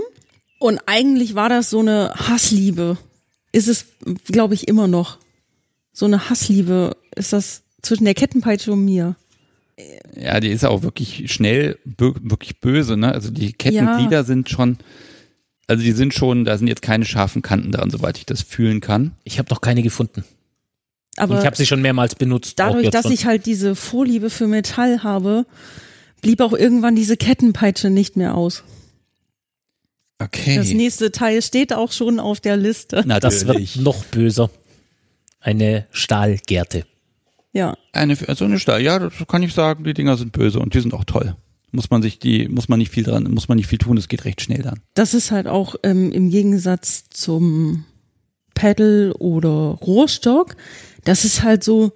[0.58, 2.96] Und eigentlich war das so eine Hassliebe.
[3.58, 3.86] Ist es,
[4.26, 5.18] glaube ich, immer noch.
[5.92, 9.16] So eine Hassliebe ist das zwischen der Kettenpeitsche und mir.
[10.14, 13.10] Ja, die ist auch wirklich schnell, bö wirklich böse, ne?
[13.12, 14.78] Also die Kettenglieder sind schon,
[15.66, 18.80] also die sind schon, da sind jetzt keine scharfen Kanten dran, soweit ich das fühlen
[18.80, 19.16] kann.
[19.24, 20.22] Ich habe noch keine gefunden.
[21.16, 22.60] Und Aber ich habe sie schon mehrmals benutzt.
[22.60, 23.12] dadurch, dass schon.
[23.12, 25.46] ich halt diese Vorliebe für Metall habe,
[26.22, 28.62] blieb auch irgendwann diese Kettenpeitsche nicht mehr aus.
[30.20, 30.56] Okay.
[30.56, 33.02] Das nächste Teil steht auch schon auf der Liste.
[33.06, 34.50] Na, das wird noch böser.
[35.40, 36.84] Eine Stahlgerte.
[37.52, 37.74] Ja.
[37.92, 40.80] eine, so eine Stahl, ja, das kann ich sagen, die Dinger sind böse und die
[40.80, 41.34] sind auch toll.
[41.70, 44.08] Muss man sich die, muss man nicht viel dran, muss man nicht viel tun, es
[44.08, 44.80] geht recht schnell dann.
[44.94, 47.84] Das ist halt auch ähm, im Gegensatz zum
[48.54, 50.56] Pedal oder Rohrstock.
[51.04, 51.92] Das ist halt so,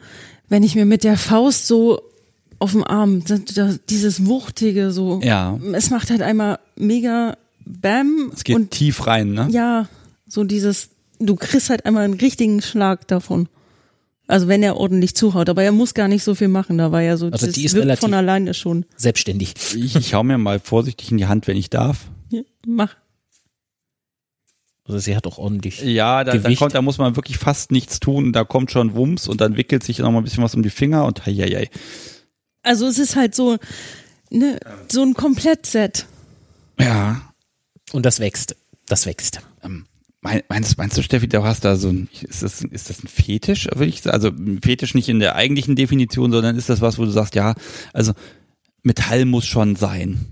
[0.48, 2.00] wenn ich mir mit der Faust so
[2.58, 3.22] auf dem Arm,
[3.90, 5.58] dieses Wuchtige so, Ja.
[5.74, 7.36] es macht halt einmal mega
[7.80, 9.48] Bam Es geht und tief rein, ne?
[9.50, 9.88] ja,
[10.26, 13.48] so dieses, du kriegst halt einmal einen richtigen Schlag davon.
[14.28, 17.02] Also wenn er ordentlich zuhaut, aber er muss gar nicht so viel machen, da war
[17.02, 18.86] ja so, Also das die ist wirkt relativ- von alleine schon.
[18.96, 19.54] Selbstständig.
[19.74, 22.06] Ich, ich hau mir mal vorsichtig in die Hand, wenn ich darf.
[22.30, 22.94] Ja, Mach.
[24.84, 25.80] Also sie hat auch ordentlich.
[25.82, 28.32] Ja, da, da, kommt, da muss man wirklich fast nichts tun.
[28.32, 30.70] Da kommt schon Wumms und dann wickelt sich noch mal ein bisschen was um die
[30.70, 31.70] Finger und hei, hei, hei.
[32.62, 33.58] Also es ist halt so,
[34.30, 34.58] ne,
[34.90, 36.06] so ein Komplettset.
[36.80, 37.31] Ja.
[37.92, 38.56] Und das wächst.
[38.86, 39.40] Das wächst.
[39.62, 39.86] Ähm,
[40.20, 43.08] mein- meinst, meinst du, Steffi, du hast da so ein, ist das, ist das ein
[43.08, 43.66] Fetisch?
[43.66, 44.14] Würde ich sagen?
[44.14, 47.34] Also ein Fetisch nicht in der eigentlichen Definition, sondern ist das was, wo du sagst,
[47.34, 47.54] ja,
[47.92, 48.12] also
[48.82, 50.26] Metall muss schon sein.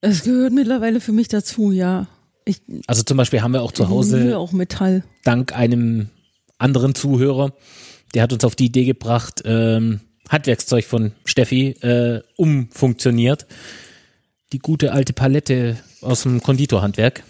[0.00, 2.06] Es gehört mittlerweile für mich dazu, ja.
[2.44, 5.02] Ich Also zum Beispiel haben wir auch zu Hause auch Metall.
[5.24, 6.08] dank einem
[6.58, 7.54] anderen Zuhörer,
[8.14, 13.46] der hat uns auf die Idee gebracht, ähm, Handwerkszeug von Steffi äh, umfunktioniert.
[14.54, 17.18] Die gute alte Palette aus dem Konditorhandwerk.
[17.18, 17.24] Ja,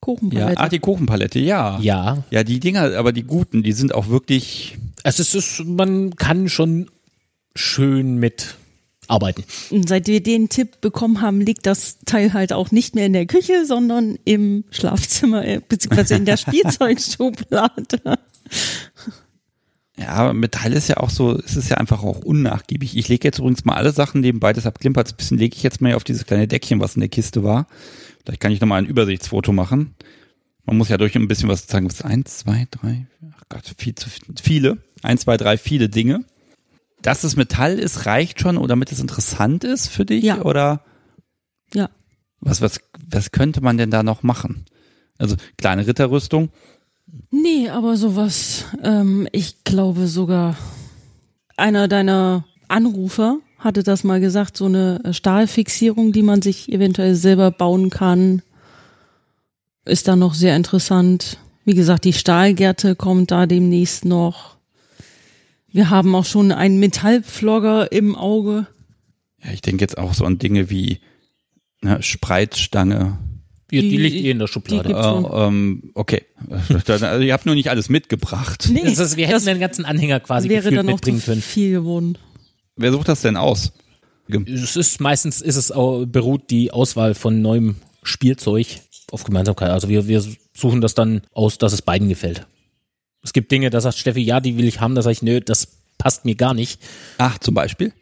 [0.00, 0.58] Kuchenpalette.
[0.58, 1.78] ah, die Kuchenpalette, ja.
[1.78, 6.16] Ja, Ja, die Dinger, aber die guten, die sind auch wirklich, also es ist, man
[6.16, 6.90] kann schon
[7.54, 8.56] schön mit
[9.06, 9.44] arbeiten.
[9.70, 13.12] Und seit wir den Tipp bekommen haben, liegt das Teil halt auch nicht mehr in
[13.12, 18.18] der Küche, sondern im Schlafzimmer, äh, beziehungsweise in der Spielzeugschublade.
[19.98, 22.96] Ja, Metall ist ja auch so, es ist ja einfach auch unnachgiebig.
[22.96, 25.80] Ich lege jetzt übrigens mal alle Sachen nebenbei, deshalb klimpert ein bisschen, lege ich jetzt
[25.80, 27.66] mal hier auf dieses kleine Deckchen, was in der Kiste war.
[28.24, 29.94] Vielleicht kann ich nochmal ein Übersichtsfoto machen.
[30.64, 31.86] Man muss ja durch ein bisschen was sagen.
[31.86, 33.06] Was ist eins, zwei, drei,
[33.38, 34.08] ach Gott, viel zu
[34.42, 34.78] viele.
[35.02, 36.24] Eins, zwei, drei, viele Dinge.
[37.02, 40.24] Dass es Metall ist, reicht schon, oder damit es interessant ist für dich?
[40.24, 40.42] Ja.
[40.42, 40.82] Oder
[41.72, 41.88] Ja.
[42.40, 44.64] was, was, was könnte man denn da noch machen?
[45.18, 46.50] Also kleine Ritterrüstung.
[47.30, 50.56] Nee, aber sowas, ähm, ich glaube sogar,
[51.56, 57.50] einer deiner Anrufer hatte das mal gesagt, so eine Stahlfixierung, die man sich eventuell selber
[57.50, 58.42] bauen kann,
[59.84, 61.38] ist da noch sehr interessant.
[61.64, 64.56] Wie gesagt, die Stahlgärte kommt da demnächst noch.
[65.68, 68.66] Wir haben auch schon einen Metallflogger im Auge.
[69.42, 71.00] Ja, ich denke jetzt auch so an Dinge wie
[71.82, 73.18] ne, Spreitstange.
[73.70, 74.90] Die, die liegt eh in der Schublade.
[74.90, 76.24] Äh, ähm, okay.
[76.88, 78.68] Also, ihr habt nur nicht alles mitgebracht.
[78.70, 81.42] Nee, das ist, wir hätten das den ganzen Anhänger quasi wäre dann mitbringen können.
[81.42, 82.16] viel geworden.
[82.76, 83.72] Wer sucht das denn aus?
[84.46, 88.66] Es ist meistens ist es auch, beruht die Auswahl von neuem Spielzeug
[89.10, 89.70] auf Gemeinsamkeit.
[89.70, 90.24] Also wir, wir
[90.54, 92.46] suchen das dann aus, dass es beiden gefällt.
[93.22, 95.40] Es gibt Dinge, da sagt Steffi, ja, die will ich haben, da sage ich, nö,
[95.40, 95.68] das
[95.98, 96.80] passt mir gar nicht.
[97.18, 97.92] Ach, zum Beispiel?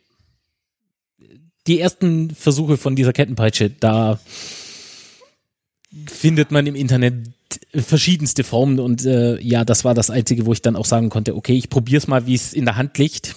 [1.67, 4.21] Die ersten Versuche von dieser Kettenpeitsche, da
[6.07, 7.15] findet man im Internet
[7.75, 11.37] verschiedenste Formen und äh, ja, das war das Einzige, wo ich dann auch sagen konnte,
[11.37, 13.37] okay, ich probier's mal, wie es in der Hand liegt.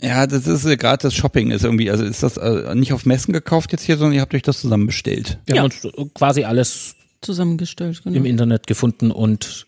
[0.00, 3.06] Ja, das ist äh, gerade das Shopping ist irgendwie, also ist das äh, nicht auf
[3.06, 5.38] Messen gekauft jetzt hier, sondern ihr habt euch das zusammen bestellt.
[5.46, 5.62] Wir Ja.
[5.62, 8.16] haben uns quasi alles Zusammengestellt, genau.
[8.16, 9.66] im Internet gefunden und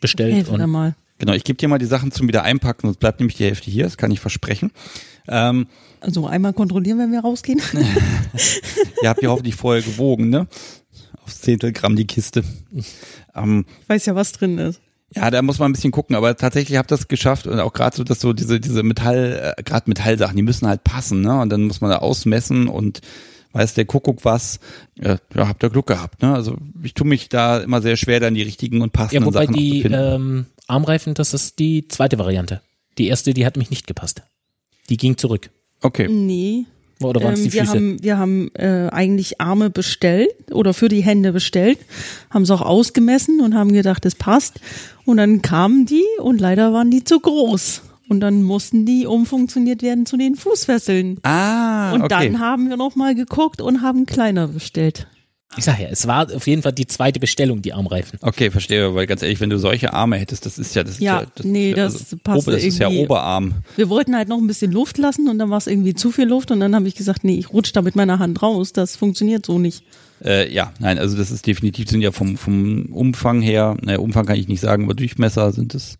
[0.00, 0.46] bestellt.
[0.46, 0.94] Wir Und mal.
[1.18, 3.70] Genau, ich gebe dir mal die Sachen zum wieder einpacken, sonst bleibt nämlich die Hälfte
[3.70, 4.70] hier, das kann ich versprechen.
[5.26, 5.66] Ähm,
[6.00, 7.60] Also einmal kontrollieren, wenn wir rausgehen.
[9.02, 10.46] ihr habt ja hoffentlich vorher gewogen, ne?
[11.28, 12.42] Aufs Zehntel Gramm die Kiste.
[13.34, 14.80] Ähm, Ich weiß ja, was drin ist.
[15.14, 17.96] Ja, da muss man ein bisschen gucken, aber tatsächlich habt das geschafft und auch gerade
[17.96, 21.40] so, dass so diese diese Metall, äh, gerade Metallsachen, die müssen halt passen, ne?
[21.40, 23.00] Und dann muss man da ausmessen und
[23.52, 24.58] weiß der Kuckuck was.
[24.98, 26.34] Äh, ja, habt ihr Glück gehabt, ne?
[26.34, 29.44] Also ich tue mich da immer sehr schwer, dann die richtigen und ja, passenden wobei
[29.46, 29.98] Sachen auch die zu finden.
[30.14, 32.60] ähm, Armreifen, das ist die zweite Variante.
[32.98, 34.22] Die erste, die hat mich nicht gepasst.
[34.90, 35.50] Die ging zurück.
[35.82, 36.08] okay.
[36.08, 36.64] Nee.
[37.02, 37.72] Oder waren es Ähm, die wir Füße?
[37.74, 41.78] haben, wir haben äh, eigentlich Arme bestellt oder für die Hände bestellt,
[42.30, 44.60] haben es auch ausgemessen und haben gedacht, es passt.
[45.04, 47.82] Und dann kamen die und leider waren die zu groß.
[48.08, 51.18] Und dann mussten die umfunktioniert werden zu den Fußfesseln.
[51.24, 52.28] Ah, Und okay.
[52.30, 55.06] dann haben wir noch mal geguckt und haben kleiner bestellt.
[55.56, 58.18] Ich sag ja, es war auf jeden Fall die zweite Bestellung, die Armreifen.
[58.22, 61.00] Okay, verstehe, weil ganz ehrlich, wenn du solche Arme hättest, das ist ja das ist
[61.00, 63.54] Ja, das, nee, ist ja, das passt Ober, das ist ja irgendwie- Oberarm.
[63.76, 66.26] Wir wollten halt noch ein bisschen Luft lassen und dann war es irgendwie zu viel
[66.28, 68.72] Luft und dann habe ich gesagt, nee, ich rutsche da mit meiner Hand raus.
[68.74, 69.82] Das funktioniert so nicht.
[70.22, 74.26] Äh, ja, nein, also das ist definitiv sind ja vom vom Umfang her, naja, Umfang
[74.26, 75.96] kann ich nicht sagen, aber Durchmesser sind es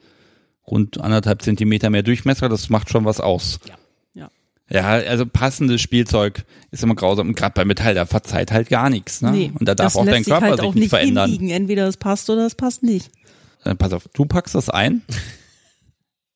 [0.67, 3.61] rund anderthalb Zentimeter mehr Durchmesser, das macht schon was aus.
[3.69, 3.75] Ja.
[4.71, 4.87] Ja.
[4.89, 7.29] Also passendes Spielzeug ist immer grausam.
[7.29, 9.23] Und gerade bei Metall, da verzeiht halt gar nichts.
[9.23, 9.31] Ne?
[9.31, 11.31] Nee, und da darf auch dein sich Körper halt sich auch nicht nicht verändern.
[11.31, 11.51] hinbiegen.
[11.55, 13.11] Entweder es passt oder es passt nicht.
[13.65, 15.03] Äh, pass auf, du packst das ein.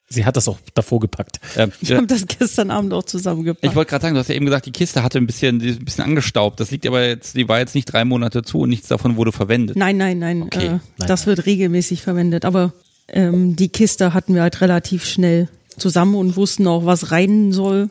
[0.08, 1.40] Sie hat das auch davor gepackt.
[1.56, 3.64] Ähm, Ich habe das gestern Abend auch zusammengepackt.
[3.64, 5.68] ich wollte gerade sagen, du hast ja eben gesagt, die Kiste hatte ein bisschen, die
[5.70, 6.60] ist ein bisschen angestaubt.
[6.60, 9.32] Das liegt aber jetzt, die war jetzt nicht drei Monate zu und nichts davon wurde
[9.32, 9.74] verwendet.
[9.76, 10.42] nein, nein, nein.
[10.42, 10.66] Okay.
[10.66, 12.44] Äh, Nein, das wird regelmäßig verwendet.
[12.44, 12.74] Aber
[13.08, 15.48] ähm, die Kiste hatten wir halt relativ schnell
[15.78, 17.88] zusammen und wussten auch, was rein soll,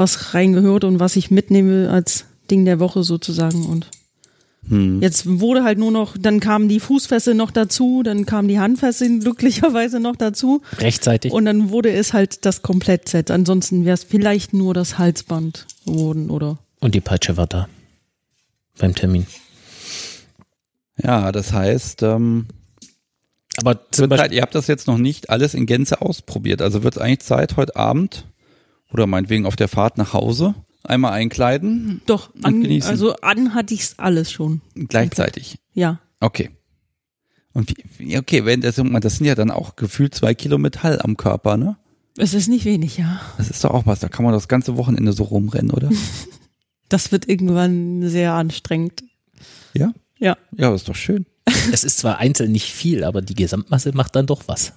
[0.00, 3.66] was reingehört und was ich mitnehme als Ding der Woche sozusagen.
[3.66, 3.86] Und
[4.68, 5.00] Hm.
[5.00, 9.20] jetzt wurde halt nur noch, dann kamen die Fußfessel noch dazu, dann kamen die Handfesseln
[9.24, 10.62] glücklicherweise noch dazu.
[10.78, 11.32] Rechtzeitig.
[11.32, 13.30] Und dann wurde es halt das Komplettset.
[13.30, 17.68] Ansonsten wäre es vielleicht nur das Halsband geworden oder Und die Peitsche war da.
[18.78, 19.26] Beim Termin.
[21.02, 22.46] Ja, das heißt, ähm,
[23.56, 26.62] Aber Zeit, ihr habt das jetzt noch nicht alles in Gänze ausprobiert.
[26.62, 28.24] Also wird es eigentlich Zeit, heute Abend
[28.92, 32.90] oder meinetwegen auf der Fahrt nach Hause einmal einkleiden, Doch, an, genießen.
[32.90, 34.60] also an hatte ich's alles schon.
[34.74, 35.58] gleichzeitig.
[35.74, 36.00] Ja.
[36.20, 36.50] Okay.
[37.52, 41.00] Und wie, wie- okay, wenn das, das sind ja dann auch gefühlt zwei Kilo Metall
[41.02, 41.76] am Körper, ne?
[42.16, 43.20] Es ist nicht wenig, ja.
[43.38, 45.90] Das ist doch auch was, da kann man das ganze Wochenende so rumrennen, oder?
[46.88, 49.04] Das wird irgendwann sehr anstrengend.
[49.74, 49.92] Ja?
[50.18, 50.36] Ja.
[50.56, 51.24] Ja, das ist doch schön.
[51.72, 54.72] es ist zwar einzeln nicht viel, aber die Gesamtmasse macht dann doch was.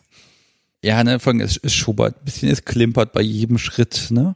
[0.84, 4.36] Ja, ne, vor allem es, es schubbert ein bisschen, es klimpert bei jedem Schritt, ne?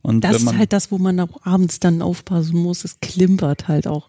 [0.00, 2.84] Und Das man, ist halt das, wo man auch abends dann aufpassen muss.
[2.84, 4.08] Es klimpert halt auch.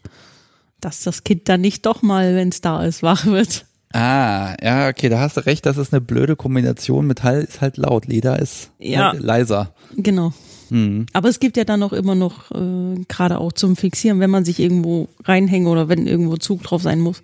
[0.82, 3.66] Dass das Kind dann nicht doch mal, wenn es da ist, wach wird.
[3.94, 7.06] Ah, ja, okay, da hast du recht, das ist eine blöde Kombination.
[7.06, 9.12] Metall ist halt laut, Leder ist Ja.
[9.12, 9.74] halt leiser.
[9.96, 10.34] Genau.
[10.70, 11.06] Hm.
[11.14, 14.46] Aber es gibt ja dann auch immer noch, äh, gerade auch zum Fixieren, wenn man
[14.46, 17.22] sich irgendwo reinhängt oder wenn irgendwo Zug drauf sein muss,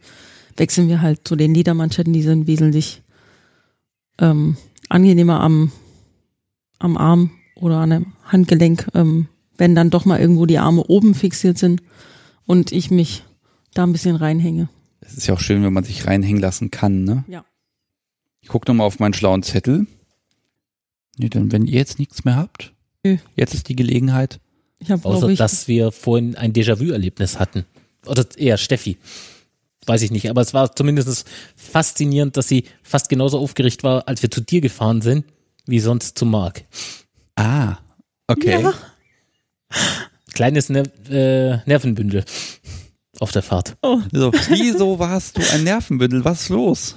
[0.57, 3.02] wechseln wir halt zu den Ledermanschetten, die sind wesentlich
[4.19, 4.57] ähm,
[4.89, 5.71] angenehmer am,
[6.77, 9.27] am Arm oder an einem Handgelenk, ähm,
[9.57, 11.81] wenn dann doch mal irgendwo die Arme oben fixiert sind
[12.45, 13.23] und ich mich
[13.73, 14.69] da ein bisschen reinhänge.
[15.01, 17.23] Es ist ja auch schön, wenn man sich reinhängen lassen kann, ne?
[17.27, 17.45] Ja.
[18.41, 19.85] Ich gucke nochmal auf meinen schlauen Zettel.
[21.17, 22.73] Nee, dann, wenn ihr jetzt nichts mehr habt,
[23.03, 23.17] Nö.
[23.35, 24.39] jetzt ist die Gelegenheit.
[24.79, 27.65] Ich habe, Außer, ich, dass wir vorhin ein Déjà-vu-Erlebnis hatten.
[28.05, 28.97] Oder eher Steffi.
[29.89, 30.29] Weiß ich nicht.
[30.29, 31.25] Aber es war zumindest
[31.55, 35.25] faszinierend, dass sie fast genauso aufgeregt war, als wir zu dir gefahren sind,
[35.65, 36.63] wie sonst zu Marc.
[37.35, 37.77] Ah,
[38.27, 38.61] okay.
[38.61, 38.73] Ja.
[40.33, 42.23] Kleines Ner äh, Nervenbündel
[43.19, 43.77] auf der Fahrt.
[43.81, 46.23] oh, So, wieso warst du ein Nervenbündel?
[46.23, 46.95] Was ist los?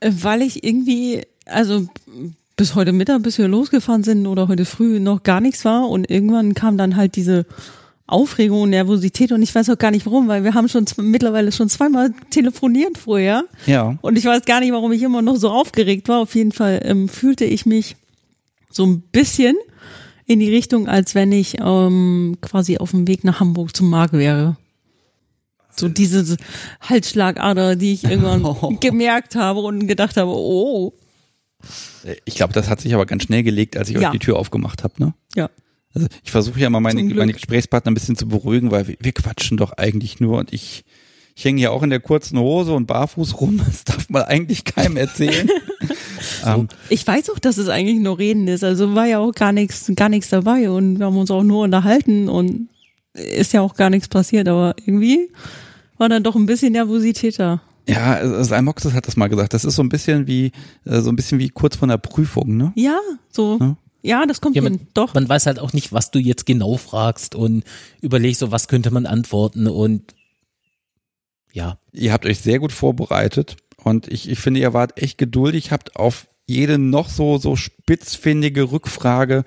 [0.00, 1.88] Äh, Weil ich irgendwie, also
[2.56, 6.10] bis heute Mittag, bis wir losgefahren sind oder heute früh noch gar nichts war und
[6.10, 7.46] irgendwann kam dann halt diese
[8.08, 11.50] Aufregung und Nervosität und ich weiß auch gar nicht warum, weil wir haben schon mittlerweile
[11.50, 13.98] schon zweimal telefoniert vorher Ja.
[14.00, 16.20] und ich weiß gar nicht, warum ich immer noch so aufgeregt war.
[16.20, 17.96] Auf jeden Fall ähm, fühlte ich mich
[18.70, 19.56] so ein bisschen
[20.24, 24.12] in die Richtung, als wenn ich ähm, quasi auf dem Weg nach Hamburg zum Markt
[24.12, 24.56] wäre.
[25.74, 26.36] So diese
[26.80, 30.94] Halsschlagader, die ich irgendwann gemerkt habe und gedacht habe, oh,
[32.24, 34.08] Ich glaube, das hat sich aber ganz schnell gelegt, als ich Ja.
[34.08, 35.14] euch die Tür aufgemacht habe, ne?
[35.34, 35.50] ja.
[35.96, 39.12] Also ich versuche ja mal meine, meine Gesprächspartner ein bisschen zu beruhigen, weil wir, wir
[39.12, 40.84] quatschen doch eigentlich nur und ich,
[41.34, 43.62] ich hänge ja auch in der kurzen Hose und barfuß rum.
[43.66, 45.48] Das darf man eigentlich keinem erzählen.
[46.44, 48.62] ähm, Ich weiß auch, dass es eigentlich nur Reden ist.
[48.62, 51.64] Also war ja auch gar nichts, gar nichts dabei und wir haben uns auch nur
[51.64, 52.68] unterhalten und
[53.14, 55.30] ist ja auch gar nichts passiert, aber irgendwie
[55.96, 57.62] war dann doch ein bisschen Nervosität da.
[57.88, 59.54] ja, also Salmoxis hat das mal gesagt.
[59.54, 60.52] Das ist so ein bisschen wie,
[60.84, 62.72] äh, so ein bisschen wie kurz vor einer Prüfung, ne?
[62.76, 62.98] Ja,
[63.30, 63.56] so.
[63.58, 63.76] Ja.
[64.06, 64.72] Ja, das kommt Ja, hin.
[64.74, 65.14] man, Doch.
[65.14, 67.64] man weiß halt auch nicht, was du jetzt genau fragst und
[68.00, 70.14] überlegst so, was könnte man antworten und
[71.52, 75.70] ja, Ihr habt euch sehr gut vorbereitet und ich, ich finde, ihr wart echt geduldig,
[75.72, 79.44] habt auf jede noch so, so spitzfindige Rückfrage,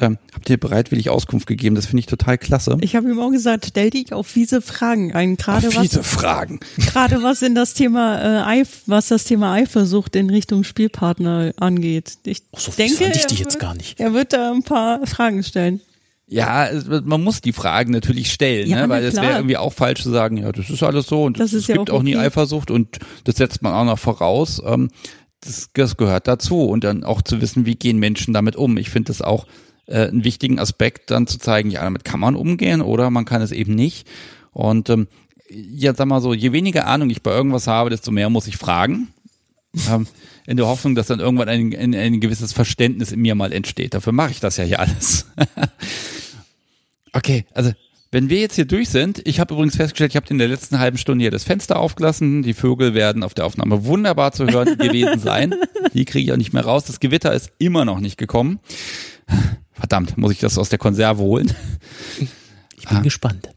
[0.00, 1.74] ähm, habt ihr bereitwillig Auskunft gegeben.
[1.76, 2.78] Das finde ich total klasse.
[2.80, 5.36] Ich habe ihm auch gesagt, stell dich auf diese Fragen ein.
[5.36, 6.60] Gerade Auf was, diese Fragen.
[6.78, 12.18] gerade was in das Thema äh, Eif, was das Thema Eifersucht in Richtung Spielpartner angeht.
[12.24, 14.00] Ich Ach, so denke, fand ich er die jetzt wird- gar nicht.
[14.00, 15.80] Er wird da ein paar Fragen stellen.
[16.28, 16.70] Ja,
[17.04, 18.88] man muss die Fragen natürlich stellen, Ja, ne?
[18.88, 21.52] weil es wäre irgendwie auch falsch zu sagen, ja, das ist alles so und Das
[21.52, 22.24] es ist ja gibt auch auch nie okay.
[22.26, 24.62] Eifersucht und das setzt man auch noch voraus.
[24.64, 24.88] Ähm,
[25.40, 28.78] das, das gehört dazu und dann auch zu wissen, wie gehen Menschen damit um.
[28.78, 29.46] Ich finde das auch
[29.86, 33.42] äh, einen wichtigen Aspekt, dann zu zeigen, ja, damit kann man umgehen oder man kann
[33.42, 34.08] es eben nicht.
[34.52, 35.08] Und ähm,
[35.50, 38.56] ja, sag mal so, je weniger Ahnung ich bei irgendwas habe, desto mehr muss ich
[38.56, 39.08] fragen.
[39.90, 40.06] ähm,
[40.46, 43.94] in der Hoffnung, dass dann irgendwann ein, ein, ein gewisses Verständnis in mir mal entsteht.
[43.94, 45.26] Dafür mache ich das ja hier alles.
[47.12, 47.72] Okay, also
[48.10, 50.78] wenn wir jetzt hier durch sind, ich habe übrigens festgestellt, ich habe in der letzten
[50.78, 52.42] halben Stunde hier das Fenster aufgelassen.
[52.42, 55.54] Die Vögel werden auf der Aufnahme wunderbar zu hören gewesen sein.
[55.94, 56.84] Die kriege ich auch nicht mehr raus.
[56.84, 58.60] Das Gewitter ist immer noch nicht gekommen.
[59.82, 61.52] Verdammt, muss ich das aus der Konserve holen?
[62.78, 63.48] ich bin gespannt.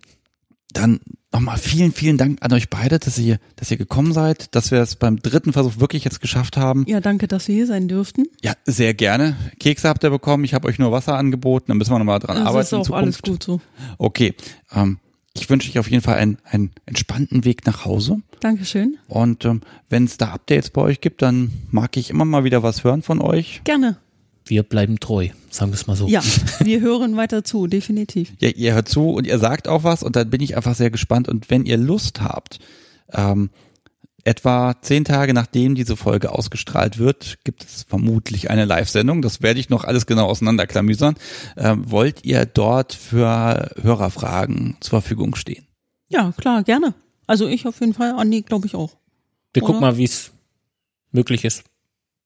[0.73, 0.99] Dann
[1.31, 4.80] nochmal vielen, vielen Dank an euch beide, dass ihr, dass ihr gekommen seid, dass wir
[4.80, 6.84] es beim dritten Versuch wirklich jetzt geschafft haben.
[6.88, 8.26] Ja, danke, dass wir hier sein dürften.
[8.41, 9.35] Ja, sehr gerne.
[9.60, 10.43] Kekse habt ihr bekommen.
[10.45, 11.65] Ich habe euch nur Wasser angeboten.
[11.68, 12.65] Dann müssen wir nochmal dran Das arbeiten.
[12.65, 13.45] ist in auch alles Zukunft.
[13.45, 13.61] gut so.
[13.99, 14.34] Okay.
[14.73, 14.97] Ähm,
[15.35, 18.18] ich wünsche euch auf jeden Fall einen, einen entspannten Weg nach Hause.
[18.39, 18.97] Dankeschön.
[19.07, 22.64] Und ähm, wenn es da Updates bei euch gibt, dann mag ich immer mal wieder
[22.64, 23.61] was hören von euch.
[23.64, 23.97] Gerne.
[24.48, 26.08] Wir bleiben treu, sagen wir es mal so.
[26.08, 26.22] Ja,
[26.64, 28.34] wir hören weiter zu, definitiv.
[28.40, 30.92] Ja, ihr hört zu und ihr sagt auch was und dann bin ich einfach sehr
[30.92, 31.28] gespannt.
[31.28, 32.60] Und wenn ihr Lust habt,
[33.12, 33.50] ähm,
[34.26, 39.22] etwa zehn Tage nachdem diese Folge ausgestrahlt wird, gibt es vermutlich eine Live-Sendung.
[39.22, 41.16] Das werde ich noch alles genau auseinanderklamüsern.
[41.58, 45.66] Ähm, wollt ihr dort für Hörerfragen zur Verfügung stehen?
[46.10, 46.96] Ja, klar, gerne.
[47.28, 48.98] Also ich auf jeden Fall, Andi glaube ich auch.
[49.54, 49.92] Wir gucken Oder?
[49.92, 50.32] mal, wie es
[51.12, 51.64] möglich ist.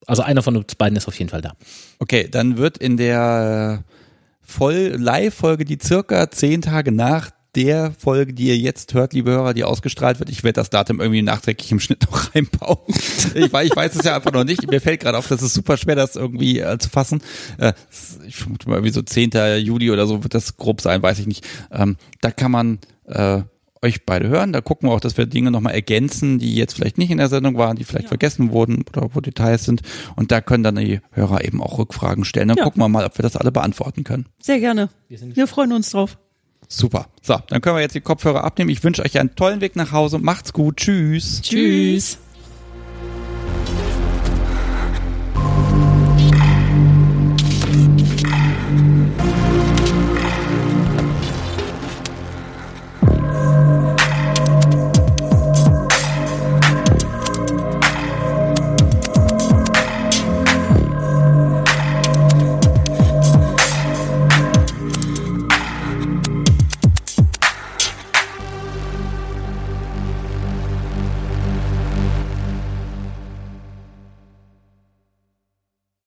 [0.06, 1.54] Also einer von uns beiden ist auf jeden Fall da.
[2.00, 3.94] Okay, dann wird in der äh,
[4.42, 9.54] voll Live-Folge, die circa zehn Tage nach der Folge, die ihr jetzt hört, liebe Hörer,
[9.54, 12.78] die ausgestrahlt wird, ich werde das Datum irgendwie nachträglich im Schnitt noch reinbauen.
[13.34, 14.70] Ich weiß, ich weiß es ja einfach noch nicht.
[14.70, 17.22] Mir fällt gerade auf, das ist super schwer, das irgendwie äh, zu fassen.
[17.58, 17.74] Äh,
[18.28, 19.32] ich vermute mal irgendwie so 10.
[19.58, 21.46] Juli oder so wird das grob sein, weiß ich nicht.
[21.72, 23.42] Ähm, da kann man äh,
[23.82, 24.54] euch beide hören.
[24.54, 27.30] Da gucken wir auch, dass wir Dinge nochmal ergänzen, die jetzt vielleicht nicht in der
[27.30, 29.82] Sendung waren, die vielleicht vergessen wurden oder wo Details sind.
[30.16, 32.50] Und da können dann die Hörer eben auch Rückfragen stellen.
[32.50, 32.64] Dann Ja.
[32.66, 34.26] gucken wir mal, ob wir das alle beantworten können.
[34.42, 34.90] Sehr gerne.
[35.08, 36.18] Wir freuen uns drauf.
[36.68, 37.08] Super.
[37.22, 38.70] So, dann können wir jetzt die Kopfhörer abnehmen.
[38.70, 40.20] Ich wünsche euch einen tollen Weg nach Hause.
[40.20, 40.78] Macht's gut.
[40.78, 41.42] Tschüss.
[41.42, 42.20] Tschüss.